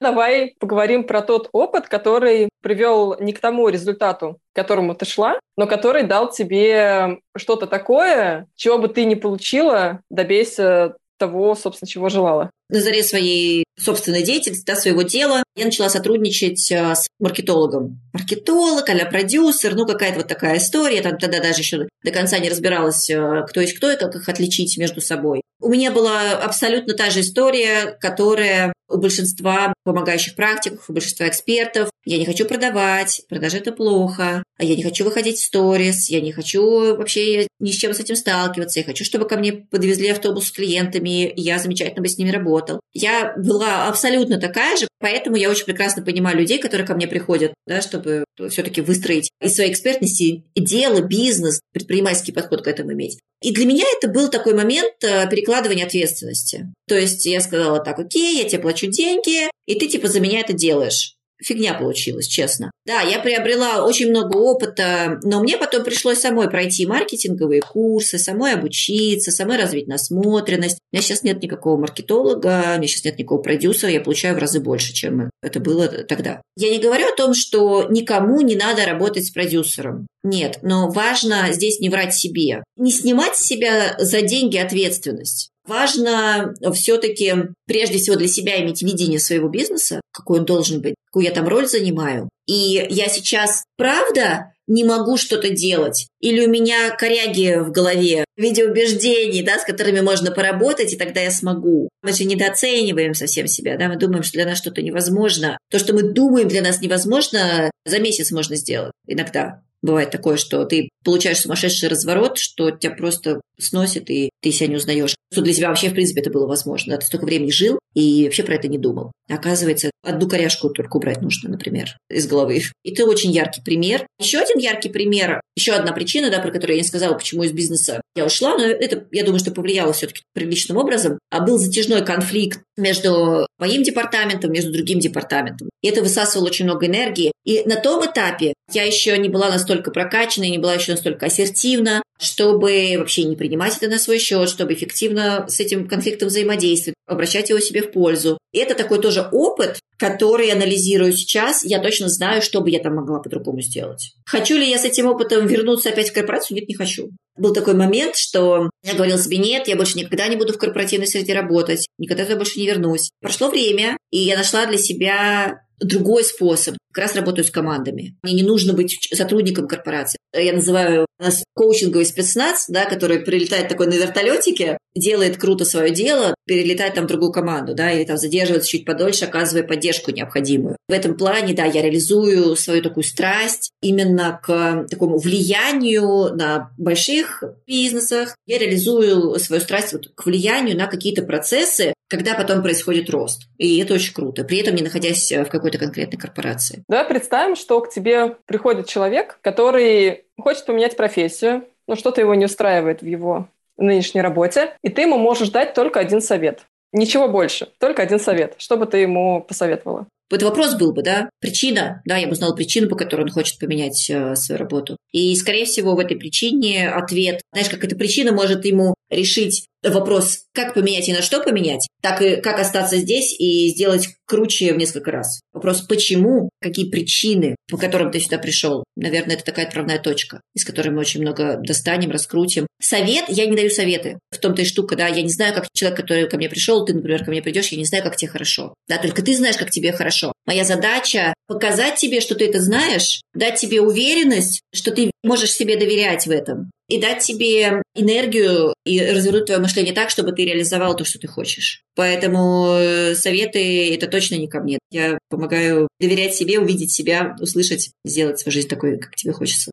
Давай 0.02 0.56
поговорим 0.58 1.04
про 1.04 1.22
тот 1.22 1.48
опыт, 1.52 1.88
который 1.88 2.48
привел 2.60 3.16
не 3.20 3.32
к 3.32 3.40
тому 3.40 3.68
результату, 3.68 4.38
к 4.52 4.56
которому 4.56 4.94
ты 4.96 5.04
шла, 5.04 5.38
но 5.56 5.68
который 5.68 6.02
дал 6.02 6.30
тебе 6.30 7.20
что-то 7.36 7.68
такое, 7.68 8.48
чего 8.56 8.78
бы 8.78 8.88
ты 8.88 9.04
не 9.04 9.14
получила, 9.14 10.00
добейся 10.10 10.96
того, 11.18 11.54
собственно, 11.54 11.88
чего 11.88 12.08
желала. 12.08 12.50
На 12.72 12.80
заре 12.80 13.02
своей 13.02 13.64
собственной 13.78 14.22
деятельности, 14.22 14.64
да, 14.64 14.76
своего 14.76 15.02
дела, 15.02 15.42
я 15.56 15.66
начала 15.66 15.90
сотрудничать 15.90 16.72
а, 16.72 16.94
с 16.94 17.06
маркетологом. 17.18 18.00
Маркетолог, 18.14 18.88
а 18.88 19.04
продюсер, 19.04 19.74
ну 19.74 19.86
какая-то 19.86 20.20
вот 20.20 20.28
такая 20.28 20.56
история. 20.56 21.02
Там 21.02 21.18
тогда 21.18 21.40
даже 21.40 21.60
еще 21.60 21.88
до 22.02 22.10
конца 22.10 22.38
не 22.38 22.48
разбиралась, 22.48 23.10
а, 23.10 23.42
кто 23.42 23.60
есть 23.60 23.76
кто 23.76 23.90
и 23.90 23.96
как 23.96 24.14
их 24.14 24.26
отличить 24.26 24.78
между 24.78 25.02
собой. 25.02 25.42
У 25.60 25.68
меня 25.68 25.90
была 25.90 26.32
абсолютно 26.32 26.94
та 26.94 27.10
же 27.10 27.20
история, 27.20 27.96
которая 28.00 28.72
у 28.88 28.98
большинства 28.98 29.72
помогающих 29.84 30.34
практиков, 30.34 30.84
у 30.88 30.92
большинства 30.92 31.28
экспертов. 31.28 31.90
Я 32.04 32.18
не 32.18 32.26
хочу 32.26 32.44
продавать, 32.46 33.22
продажи 33.28 33.58
это 33.58 33.72
плохо, 33.72 34.42
а 34.58 34.64
я 34.64 34.76
не 34.76 34.82
хочу 34.82 35.04
выходить 35.04 35.38
в 35.38 35.44
сторис, 35.44 36.10
я 36.10 36.20
не 36.20 36.32
хочу 36.32 36.96
вообще 36.96 37.46
ни 37.58 37.70
с 37.70 37.76
чем 37.76 37.94
с 37.94 38.00
этим 38.00 38.16
сталкиваться, 38.16 38.80
я 38.80 38.84
хочу, 38.84 39.04
чтобы 39.04 39.26
ко 39.26 39.36
мне 39.36 39.52
подвезли 39.52 40.08
автобус 40.08 40.48
с 40.48 40.50
клиентами, 40.50 41.28
и 41.28 41.40
я 41.40 41.58
замечательно 41.58 42.02
бы 42.02 42.08
с 42.08 42.18
ними 42.18 42.30
работал. 42.62 42.80
Я 42.92 43.34
была 43.36 43.88
абсолютно 43.88 44.38
такая 44.38 44.76
же, 44.76 44.88
поэтому 44.98 45.36
я 45.36 45.50
очень 45.50 45.64
прекрасно 45.64 46.02
понимаю 46.02 46.38
людей, 46.38 46.58
которые 46.58 46.86
ко 46.86 46.94
мне 46.94 47.06
приходят, 47.06 47.52
да, 47.66 47.80
чтобы 47.80 48.24
все-таки 48.50 48.80
выстроить 48.80 49.30
из 49.40 49.54
своей 49.54 49.70
экспертности 49.70 50.44
дело, 50.54 51.00
бизнес, 51.00 51.60
предпринимательский 51.72 52.32
подход 52.32 52.62
к 52.62 52.68
этому 52.68 52.92
иметь. 52.92 53.18
И 53.42 53.52
для 53.52 53.66
меня 53.66 53.84
это 53.98 54.08
был 54.08 54.28
такой 54.28 54.54
момент 54.54 54.94
э, 55.02 55.28
перекладывания 55.28 55.84
ответственности. 55.84 56.72
То 56.86 56.96
есть 56.96 57.26
я 57.26 57.40
сказала 57.40 57.80
так, 57.82 57.98
окей, 57.98 58.38
я 58.38 58.48
тебе 58.48 58.62
плачу 58.62 58.86
деньги, 58.86 59.50
и 59.66 59.74
ты 59.74 59.88
типа 59.88 60.08
за 60.08 60.20
меня 60.20 60.40
это 60.40 60.52
делаешь 60.52 61.16
фигня 61.42 61.74
получилась, 61.74 62.26
честно. 62.26 62.70
Да, 62.84 63.00
я 63.00 63.20
приобрела 63.20 63.84
очень 63.84 64.10
много 64.10 64.36
опыта, 64.36 65.20
но 65.22 65.40
мне 65.40 65.56
потом 65.56 65.84
пришлось 65.84 66.18
самой 66.18 66.50
пройти 66.50 66.86
маркетинговые 66.86 67.60
курсы, 67.60 68.18
самой 68.18 68.54
обучиться, 68.54 69.30
самой 69.30 69.58
развить 69.58 69.86
насмотренность. 69.86 70.78
У 70.92 70.96
меня 70.96 71.02
сейчас 71.02 71.22
нет 71.22 71.42
никакого 71.42 71.78
маркетолога, 71.80 72.74
у 72.74 72.78
меня 72.78 72.88
сейчас 72.88 73.04
нет 73.04 73.18
никакого 73.18 73.42
продюсера, 73.42 73.92
я 73.92 74.00
получаю 74.00 74.34
в 74.34 74.38
разы 74.38 74.60
больше, 74.60 74.92
чем 74.92 75.30
это 75.42 75.60
было 75.60 75.86
тогда. 75.88 76.42
Я 76.56 76.70
не 76.70 76.78
говорю 76.78 77.06
о 77.08 77.16
том, 77.16 77.34
что 77.34 77.86
никому 77.88 78.40
не 78.40 78.56
надо 78.56 78.84
работать 78.84 79.26
с 79.26 79.30
продюсером. 79.30 80.06
Нет, 80.24 80.58
но 80.62 80.88
важно 80.88 81.52
здесь 81.52 81.80
не 81.80 81.88
врать 81.88 82.14
себе. 82.14 82.62
Не 82.76 82.92
снимать 82.92 83.36
с 83.36 83.44
себя 83.44 83.96
за 83.98 84.22
деньги 84.22 84.56
ответственность. 84.56 85.51
Важно 85.66 86.54
все-таки 86.74 87.34
прежде 87.66 87.98
всего 87.98 88.16
для 88.16 88.28
себя 88.28 88.60
иметь 88.62 88.82
видение 88.82 89.20
своего 89.20 89.48
бизнеса, 89.48 90.00
какой 90.12 90.40
он 90.40 90.44
должен 90.44 90.80
быть, 90.80 90.94
какую 91.06 91.24
я 91.24 91.30
там 91.30 91.46
роль 91.46 91.68
занимаю. 91.68 92.28
И 92.46 92.84
я 92.90 93.08
сейчас, 93.08 93.62
правда, 93.76 94.52
не 94.66 94.84
могу 94.84 95.16
что-то 95.16 95.50
делать. 95.50 96.06
Или 96.20 96.46
у 96.46 96.50
меня 96.50 96.90
коряги 96.90 97.58
в 97.58 97.70
голове, 97.70 98.24
виде 98.36 98.64
убеждений, 98.64 99.42
да, 99.42 99.58
с 99.58 99.64
которыми 99.64 100.00
можно 100.00 100.30
поработать, 100.32 100.92
и 100.92 100.96
тогда 100.96 101.20
я 101.20 101.30
смогу. 101.30 101.88
Мы 102.02 102.12
же 102.12 102.24
недооцениваем 102.24 103.14
совсем 103.14 103.46
себя, 103.46 103.76
да, 103.76 103.88
мы 103.88 103.96
думаем, 103.96 104.22
что 104.22 104.34
для 104.34 104.46
нас 104.46 104.58
что-то 104.58 104.82
невозможно. 104.82 105.58
То, 105.70 105.78
что 105.78 105.92
мы 105.92 106.02
думаем 106.02 106.48
для 106.48 106.62
нас 106.62 106.80
невозможно, 106.80 107.70
за 107.84 107.98
месяц 107.98 108.30
можно 108.30 108.56
сделать 108.56 108.92
иногда. 109.06 109.62
Бывает 109.82 110.10
такое, 110.10 110.36
что 110.36 110.64
ты 110.64 110.88
получаешь 111.04 111.40
сумасшедший 111.40 111.88
разворот, 111.88 112.38
что 112.38 112.70
тебя 112.70 112.94
просто 112.94 113.40
сносит, 113.58 114.10
и 114.10 114.30
ты 114.40 114.52
себя 114.52 114.68
не 114.68 114.76
узнаешь. 114.76 115.14
Что 115.32 115.42
для 115.42 115.52
тебя 115.52 115.68
вообще, 115.68 115.88
в 115.88 115.94
принципе, 115.94 116.20
это 116.20 116.30
было 116.30 116.46
возможно. 116.46 116.94
Да? 116.94 117.00
Ты 117.00 117.06
столько 117.06 117.24
времени 117.24 117.50
жил 117.50 117.78
и 117.94 118.24
вообще 118.24 118.42
про 118.42 118.54
это 118.54 118.68
не 118.68 118.78
думал. 118.78 119.12
Оказывается, 119.28 119.90
одну 120.02 120.28
коряшку 120.28 120.70
только 120.70 120.96
убрать 120.96 121.20
нужно, 121.20 121.50
например, 121.50 121.96
из 122.10 122.26
головы. 122.26 122.62
И 122.84 122.94
ты 122.94 123.04
очень 123.04 123.32
яркий 123.32 123.62
пример. 123.62 124.06
Еще 124.20 124.38
один 124.38 124.58
яркий 124.58 124.88
пример, 124.88 125.40
еще 125.56 125.72
одна 125.72 125.92
причина, 125.92 126.30
да, 126.30 126.38
про 126.40 126.50
которую 126.50 126.76
я 126.76 126.82
не 126.82 126.88
сказала, 126.88 127.14
почему 127.14 127.42
из 127.42 127.52
бизнеса 127.52 128.00
я 128.14 128.26
ушла, 128.26 128.56
но 128.56 128.64
это, 128.64 129.06
я 129.10 129.24
думаю, 129.24 129.40
что 129.40 129.52
повлияло 129.52 129.92
все-таки 129.92 130.22
приличным 130.34 130.76
образом, 130.78 131.18
а 131.30 131.40
был 131.40 131.58
затяжной 131.58 132.04
конфликт 132.04 132.60
между 132.76 133.46
моим 133.58 133.82
департаментом, 133.82 134.52
между 134.52 134.72
другим 134.72 134.98
департаментом. 134.98 135.68
И 135.82 135.88
это 135.88 136.02
высасывало 136.02 136.46
очень 136.46 136.64
много 136.64 136.86
энергии. 136.86 137.32
И 137.44 137.62
на 137.64 137.76
том 137.76 138.04
этапе 138.04 138.54
я 138.72 138.84
еще 138.84 139.16
не 139.18 139.28
была 139.28 139.50
настолько 139.50 139.90
прокачана, 139.90 140.44
не 140.44 140.58
была 140.58 140.74
еще 140.74 140.92
настолько 140.92 141.26
ассертивна, 141.26 142.02
чтобы 142.18 142.94
вообще 142.98 143.24
не 143.24 143.36
принимать 143.36 143.76
это 143.76 143.88
на 143.88 143.98
свой 143.98 144.18
счет, 144.18 144.48
чтобы 144.48 144.74
эффективно 144.74 145.46
с 145.48 145.60
этим 145.60 145.88
конфликтом 145.88 146.28
взаимодействовать, 146.28 146.96
обращать 147.06 147.50
его 147.50 147.58
себе 147.58 147.82
в 147.82 147.90
пользу. 147.90 148.38
И 148.52 148.58
это 148.58 148.74
такой 148.74 149.00
тоже 149.00 149.28
опыт, 149.32 149.80
который 150.02 150.50
анализирую 150.50 151.12
сейчас. 151.12 151.62
Я 151.62 151.78
точно 151.78 152.08
знаю, 152.08 152.42
что 152.42 152.60
бы 152.60 152.70
я 152.70 152.80
там 152.80 152.96
могла 152.96 153.20
по-другому 153.20 153.60
сделать. 153.60 154.14
Хочу 154.26 154.56
ли 154.56 154.68
я 154.68 154.76
с 154.76 154.84
этим 154.84 155.06
опытом 155.06 155.46
вернуться 155.46 155.90
опять 155.90 156.10
в 156.10 156.12
корпорацию? 156.12 156.56
Нет, 156.56 156.68
не 156.68 156.74
хочу. 156.74 157.10
Был 157.38 157.54
такой 157.54 157.74
момент, 157.74 158.16
что 158.16 158.68
я 158.82 158.94
говорила 158.94 159.16
себе, 159.16 159.38
нет, 159.38 159.68
я 159.68 159.76
больше 159.76 159.96
никогда 159.96 160.26
не 160.26 160.34
буду 160.34 160.54
в 160.54 160.58
корпоративной 160.58 161.06
среде 161.06 161.34
работать, 161.34 161.86
никогда 161.98 162.24
туда 162.24 162.36
больше 162.36 162.58
не 162.58 162.66
вернусь. 162.66 163.10
Прошло 163.20 163.48
время, 163.48 163.96
и 164.10 164.18
я 164.18 164.36
нашла 164.36 164.66
для 164.66 164.76
себя 164.76 165.60
другой 165.78 166.24
способ. 166.24 166.74
Как 166.92 167.04
раз 167.04 167.16
работаю 167.16 167.44
с 167.44 167.50
командами. 167.50 168.16
Мне 168.22 168.34
не 168.34 168.42
нужно 168.42 168.74
быть 168.74 169.08
сотрудником 169.12 169.66
корпорации. 169.66 170.18
Я 170.34 170.52
называю 170.52 171.06
нас 171.18 171.44
коучинговый 171.54 172.06
спецназ, 172.06 172.66
да, 172.68 172.84
который 172.86 173.20
прилетает 173.20 173.68
такой 173.68 173.86
на 173.86 173.94
вертолетике, 173.94 174.78
делает 174.94 175.38
круто 175.38 175.64
свое 175.64 175.90
дело, 175.90 176.34
перелетает 176.46 176.94
там 176.94 177.04
в 177.04 177.08
другую 177.08 177.32
команду, 177.32 177.74
да, 177.74 177.92
или 177.92 178.04
там 178.04 178.16
задерживается 178.16 178.68
чуть 178.68 178.84
подольше, 178.84 179.24
оказывая 179.24 179.62
поддержку 179.62 180.10
необходимую. 180.10 180.76
В 180.88 180.92
этом 180.92 181.16
плане, 181.16 181.54
да, 181.54 181.64
я 181.64 181.82
реализую 181.82 182.56
свою 182.56 182.82
такую 182.82 183.04
страсть 183.04 183.70
именно 183.80 184.40
к 184.42 184.86
такому 184.90 185.18
влиянию 185.18 186.34
на 186.34 186.70
больших 186.76 187.42
бизнесах. 187.66 188.36
Я 188.46 188.58
реализую 188.58 189.38
свою 189.38 189.62
страсть 189.62 189.92
вот 189.92 190.10
к 190.14 190.26
влиянию 190.26 190.76
на 190.76 190.86
какие-то 190.86 191.22
процессы, 191.22 191.94
когда 192.08 192.34
потом 192.34 192.62
происходит 192.62 193.08
рост. 193.08 193.48
И 193.56 193.78
это 193.78 193.94
очень 193.94 194.12
круто, 194.12 194.44
при 194.44 194.58
этом 194.58 194.74
не 194.74 194.82
находясь 194.82 195.30
в 195.30 195.46
какой-то 195.46 195.78
конкретной 195.78 196.18
корпорации. 196.18 196.81
Давай 196.88 197.04
представим, 197.06 197.56
что 197.56 197.80
к 197.80 197.90
тебе 197.90 198.36
приходит 198.46 198.88
человек, 198.88 199.38
который 199.40 200.24
хочет 200.38 200.66
поменять 200.66 200.96
профессию, 200.96 201.64
но 201.86 201.96
что-то 201.96 202.20
его 202.20 202.34
не 202.34 202.46
устраивает 202.46 203.02
в 203.02 203.06
его 203.06 203.48
нынешней 203.76 204.20
работе, 204.20 204.74
и 204.82 204.88
ты 204.88 205.02
ему 205.02 205.18
можешь 205.18 205.50
дать 205.50 205.74
только 205.74 206.00
один 206.00 206.20
совет. 206.20 206.66
Ничего 206.92 207.28
больше, 207.28 207.70
только 207.78 208.02
один 208.02 208.20
совет. 208.20 208.54
Что 208.58 208.76
бы 208.76 208.86
ты 208.86 208.98
ему 208.98 209.42
посоветовала? 209.42 210.06
Вот 210.30 210.42
вопрос 210.42 210.74
был 210.74 210.92
бы, 210.92 211.02
да, 211.02 211.28
причина, 211.40 212.02
да, 212.04 212.16
я 212.16 212.26
бы 212.26 212.34
знала 212.34 212.54
причину, 212.54 212.88
по 212.88 212.96
которой 212.96 213.22
он 213.22 213.30
хочет 213.30 213.58
поменять 213.58 214.08
э, 214.08 214.34
свою 214.34 214.58
работу. 214.58 214.96
И, 215.12 215.34
скорее 215.36 215.66
всего, 215.66 215.94
в 215.94 215.98
этой 215.98 216.16
причине 216.16 216.88
ответ, 216.88 217.42
знаешь, 217.52 217.68
как 217.68 217.84
эта 217.84 217.96
причина 217.96 218.32
может 218.32 218.64
ему 218.64 218.94
решить 219.10 219.66
вопрос, 219.82 220.44
как 220.54 220.74
поменять 220.74 221.08
и 221.08 221.12
на 221.12 221.22
что 221.22 221.42
поменять, 221.42 221.88
так 222.00 222.22
и 222.22 222.36
как 222.36 222.60
остаться 222.60 222.98
здесь 222.98 223.34
и 223.38 223.68
сделать 223.68 224.08
круче 224.26 224.72
в 224.72 224.76
несколько 224.76 225.10
раз. 225.10 225.40
Вопрос, 225.52 225.82
почему, 225.82 226.48
какие 226.60 226.88
причины, 226.88 227.56
по 227.70 227.76
которым 227.76 228.10
ты 228.10 228.20
сюда 228.20 228.38
пришел. 228.38 228.84
Наверное, 228.96 229.34
это 229.34 229.44
такая 229.44 229.66
отправная 229.66 229.98
точка, 229.98 230.40
из 230.54 230.64
которой 230.64 230.90
мы 230.90 231.00
очень 231.00 231.20
много 231.20 231.58
достанем, 231.62 232.10
раскрутим. 232.10 232.66
Совет, 232.80 233.24
я 233.28 233.46
не 233.46 233.56
даю 233.56 233.70
советы. 233.70 234.18
В 234.30 234.38
том-то 234.38 234.62
и 234.62 234.64
штука, 234.64 234.96
да, 234.96 235.08
я 235.08 235.22
не 235.22 235.30
знаю, 235.30 235.54
как 235.54 235.66
человек, 235.74 236.00
который 236.00 236.28
ко 236.28 236.36
мне 236.36 236.48
пришел, 236.48 236.84
ты, 236.84 236.94
например, 236.94 237.24
ко 237.24 237.30
мне 237.30 237.42
придешь, 237.42 237.68
я 237.68 237.78
не 237.78 237.84
знаю, 237.84 238.04
как 238.04 238.16
тебе 238.16 238.30
хорошо. 238.30 238.74
Да, 238.88 238.98
только 238.98 239.22
ты 239.22 239.34
знаешь, 239.34 239.56
как 239.56 239.70
тебе 239.70 239.92
хорошо. 239.92 240.21
Моя 240.46 240.64
задача 240.64 241.34
показать 241.46 241.96
тебе, 241.96 242.20
что 242.20 242.34
ты 242.34 242.46
это 242.46 242.60
знаешь, 242.60 243.22
дать 243.34 243.58
тебе 243.58 243.80
уверенность, 243.80 244.62
что 244.72 244.90
ты 244.90 245.10
можешь 245.22 245.52
себе 245.52 245.76
доверять 245.76 246.26
в 246.26 246.30
этом 246.30 246.70
и 246.88 247.00
дать 247.00 247.22
тебе 247.22 247.82
энергию 247.94 248.74
и 248.84 249.00
развернуть 249.00 249.46
твое 249.46 249.60
мышление 249.60 249.94
так, 249.94 250.10
чтобы 250.10 250.32
ты 250.32 250.44
реализовал 250.44 250.94
то, 250.94 251.04
что 251.04 251.18
ты 251.18 251.26
хочешь. 251.26 251.82
Поэтому 251.94 252.74
э, 252.76 253.14
советы– 253.14 253.94
это 253.94 254.08
точно 254.08 254.34
не 254.34 254.46
ко 254.46 254.60
мне. 254.60 254.78
Я 254.90 255.16
помогаю 255.30 255.88
доверять 255.98 256.34
себе, 256.34 256.58
увидеть 256.58 256.92
себя, 256.92 257.34
услышать, 257.40 257.92
сделать 258.04 258.38
свою 258.40 258.52
жизнь 258.52 258.68
такой, 258.68 258.98
как 258.98 259.14
тебе 259.14 259.32
хочется. 259.32 259.70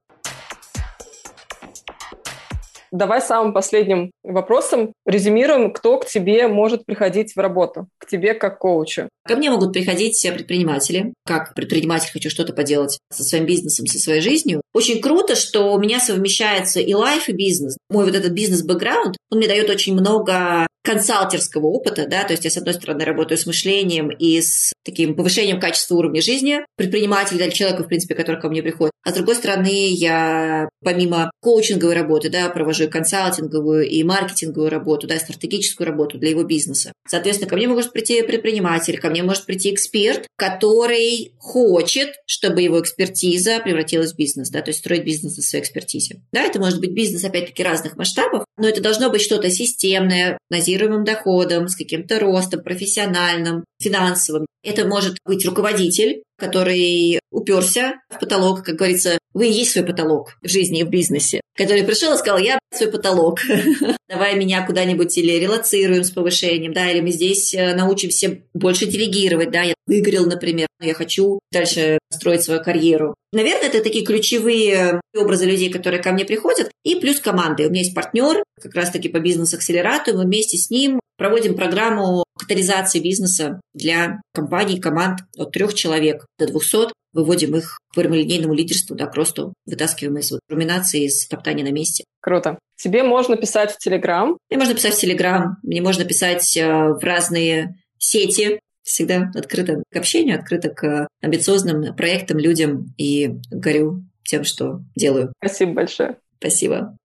Давай 2.91 3.21
самым 3.21 3.53
последним 3.53 4.11
вопросом 4.23 4.93
резюмируем, 5.05 5.71
кто 5.71 5.99
к 5.99 6.05
тебе 6.05 6.47
может 6.47 6.85
приходить 6.85 7.35
в 7.35 7.39
работу, 7.39 7.87
к 7.99 8.07
тебе 8.07 8.33
как 8.33 8.59
коучу. 8.59 9.09
Ко 9.27 9.35
мне 9.35 9.49
могут 9.51 9.73
приходить 9.73 10.27
предприниматели. 10.33 11.13
Как 11.25 11.53
предприниматель 11.53 12.11
хочу 12.11 12.29
что-то 12.29 12.53
поделать 12.53 12.99
со 13.11 13.23
своим 13.23 13.45
бизнесом, 13.45 13.85
со 13.85 13.99
своей 13.99 14.21
жизнью. 14.21 14.61
Очень 14.73 15.01
круто, 15.01 15.35
что 15.35 15.73
у 15.73 15.79
меня 15.79 15.99
совмещается 15.99 16.79
и 16.79 16.93
лайф, 16.93 17.29
и 17.29 17.33
бизнес. 17.33 17.77
Мой 17.89 18.05
вот 18.05 18.15
этот 18.15 18.31
бизнес-бэкграунд, 18.31 19.17
он 19.29 19.37
мне 19.37 19.47
дает 19.47 19.69
очень 19.69 19.93
много 19.93 20.67
консалтерского 20.89 21.67
опыта, 21.67 22.07
да, 22.07 22.23
то 22.23 22.33
есть 22.33 22.45
я, 22.45 22.49
с 22.49 22.57
одной 22.57 22.73
стороны, 22.73 23.05
работаю 23.05 23.37
с 23.37 23.45
мышлением 23.45 24.09
и 24.09 24.41
с 24.41 24.73
таким 24.83 25.15
повышением 25.15 25.59
качества 25.59 25.93
уровня 25.93 26.19
жизни 26.19 26.61
предпринимателя 26.77 27.45
или 27.45 27.53
человека, 27.53 27.83
в 27.83 27.87
принципе, 27.87 28.15
который 28.15 28.41
ко 28.41 28.49
мне 28.49 28.63
приходит. 28.63 28.91
А 29.05 29.11
с 29.11 29.13
другой 29.13 29.35
стороны, 29.35 29.91
я 29.91 30.67
помимо 30.83 31.31
коучинговой 31.41 31.93
работы, 31.93 32.29
да, 32.29 32.49
провожу 32.49 32.85
и 32.85 32.87
консалтинговую, 32.87 33.87
и 33.87 34.03
маркетинговую 34.03 34.69
работу, 34.69 35.07
да, 35.07 35.17
стратегическую 35.19 35.87
работу 35.87 36.17
для 36.17 36.31
его 36.31 36.43
бизнеса. 36.43 36.91
Соответственно, 37.07 37.49
ко 37.49 37.55
мне 37.55 37.67
может 37.67 37.93
прийти 37.93 38.21
предприниматель, 38.23 38.99
ко 38.99 39.09
мне 39.09 39.23
может 39.23 39.45
прийти 39.45 39.73
эксперт, 39.73 40.27
который 40.35 41.33
хочет, 41.37 42.15
чтобы 42.25 42.61
его 42.61 42.79
экспертиза 42.79 43.59
превратилась 43.59 44.13
в 44.13 44.17
бизнес, 44.17 44.49
да, 44.49 44.61
то 44.61 44.69
есть 44.69 44.79
строить 44.79 45.05
бизнес 45.05 45.37
на 45.37 45.43
своей 45.43 45.63
экспертизе. 45.63 46.21
Да, 46.31 46.41
это 46.41 46.59
может 46.59 46.79
быть 46.79 46.91
бизнес, 46.91 47.23
опять-таки, 47.23 47.63
разных 47.63 47.95
масштабов, 47.95 48.43
но 48.57 48.67
это 48.67 48.81
должно 48.81 49.09
быть 49.09 49.21
что-то 49.21 49.49
системное, 49.49 50.37
базируемым 50.79 51.03
доходом, 51.03 51.67
с 51.67 51.75
каким-то 51.75 52.19
ростом 52.19 52.63
профессиональным, 52.63 53.63
финансовым. 53.81 54.45
Это 54.63 54.85
может 54.85 55.17
быть 55.25 55.45
руководитель, 55.45 56.23
который 56.37 57.19
уперся 57.31 57.95
в 58.09 58.19
потолок, 58.19 58.63
как 58.63 58.75
говорится, 58.75 59.17
вы 59.33 59.47
и 59.47 59.51
есть 59.51 59.71
свой 59.71 59.85
потолок 59.85 60.37
в 60.41 60.49
жизни 60.49 60.81
и 60.81 60.83
в 60.83 60.89
бизнесе, 60.89 61.41
который 61.55 61.83
пришел 61.83 62.13
и 62.13 62.17
сказал, 62.17 62.39
я 62.39 62.57
свой 62.73 62.91
потолок, 62.91 63.39
давай 64.09 64.35
меня 64.35 64.65
куда-нибудь 64.65 65.17
или 65.17 65.33
релацируем 65.33 66.03
с 66.03 66.11
повышением, 66.11 66.73
да, 66.73 66.89
или 66.89 67.01
мы 67.01 67.11
здесь 67.11 67.53
э, 67.53 67.75
научимся 67.75 68.39
больше 68.53 68.85
делегировать, 68.85 69.51
да, 69.51 69.61
я 69.61 69.73
выгорел, 69.85 70.25
например, 70.25 70.67
я 70.81 70.93
хочу 70.93 71.39
дальше 71.51 71.99
строить 72.11 72.43
свою 72.43 72.61
карьеру. 72.61 73.15
Наверное, 73.31 73.67
это 73.67 73.83
такие 73.83 74.05
ключевые 74.05 74.99
образы 75.15 75.45
людей, 75.45 75.69
которые 75.69 76.01
ко 76.01 76.11
мне 76.11 76.25
приходят, 76.25 76.71
и 76.83 76.95
плюс 76.95 77.19
команды. 77.19 77.67
У 77.67 77.69
меня 77.69 77.81
есть 77.81 77.93
партнер, 77.93 78.43
как 78.61 78.75
раз-таки 78.75 79.09
по 79.09 79.19
бизнес-акселератору, 79.19 80.17
мы 80.17 80.25
вместе 80.25 80.57
с 80.57 80.69
ним 80.69 80.99
проводим 81.17 81.55
программу 81.55 82.23
катализации 82.37 82.99
бизнеса 82.99 83.59
для 83.73 84.21
компаний, 84.33 84.79
команд 84.79 85.19
от 85.37 85.51
трех 85.51 85.73
человек 85.73 86.25
до 86.39 86.47
200. 86.47 86.93
Выводим 87.11 87.55
их 87.55 87.79
к 87.91 87.95
прямолинейному 87.95 88.53
лидерству, 88.53 88.95
да, 88.95 89.07
к 89.07 89.15
росту, 89.15 89.55
вытаскиваем 89.65 90.19
из 90.19 90.29
вот, 90.29 90.41
руминации, 90.47 91.05
из 91.05 91.27
топтания 91.27 91.65
на 91.65 91.71
месте. 91.71 92.03
Круто. 92.21 92.59
Тебе 92.75 93.01
можно 93.01 93.35
писать 93.35 93.71
в 93.71 93.79
Телеграм? 93.79 94.37
Мне 94.47 94.59
можно 94.59 94.75
писать 94.75 94.93
в 94.93 94.99
Телеграм, 94.99 95.57
мне 95.63 95.81
можно 95.81 96.05
писать 96.05 96.55
э, 96.55 96.67
в 96.67 96.99
разные 97.01 97.75
сети, 97.97 98.59
всегда 98.83 99.31
открыта 99.33 99.81
к 99.91 99.95
общению, 99.95 100.37
открыта 100.37 100.69
к 100.69 101.07
амбициозным 101.21 101.95
проектам, 101.95 102.37
людям 102.37 102.93
и 102.97 103.31
горю 103.49 104.03
тем, 104.23 104.43
что 104.43 104.81
делаю. 104.95 105.33
Спасибо 105.39 105.73
большое. 105.73 106.17
Спасибо. 106.37 106.95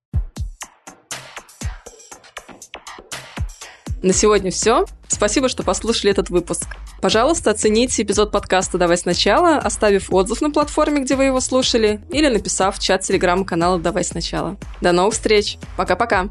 На 4.04 4.12
сегодня 4.12 4.50
все. 4.50 4.84
Спасибо, 5.08 5.48
что 5.48 5.62
послушали 5.62 6.10
этот 6.10 6.28
выпуск. 6.28 6.66
Пожалуйста, 7.00 7.52
оцените 7.52 8.02
эпизод 8.02 8.32
подкаста 8.32 8.76
«Давай 8.76 8.98
сначала», 8.98 9.56
оставив 9.56 10.12
отзыв 10.12 10.42
на 10.42 10.50
платформе, 10.50 11.00
где 11.00 11.16
вы 11.16 11.24
его 11.24 11.40
слушали, 11.40 12.02
или 12.10 12.28
написав 12.28 12.76
в 12.76 12.82
чат 12.82 13.00
телеграм-канала 13.00 13.78
«Давай 13.78 14.04
сначала». 14.04 14.58
До 14.82 14.92
новых 14.92 15.14
встреч. 15.14 15.56
Пока-пока. 15.78 16.28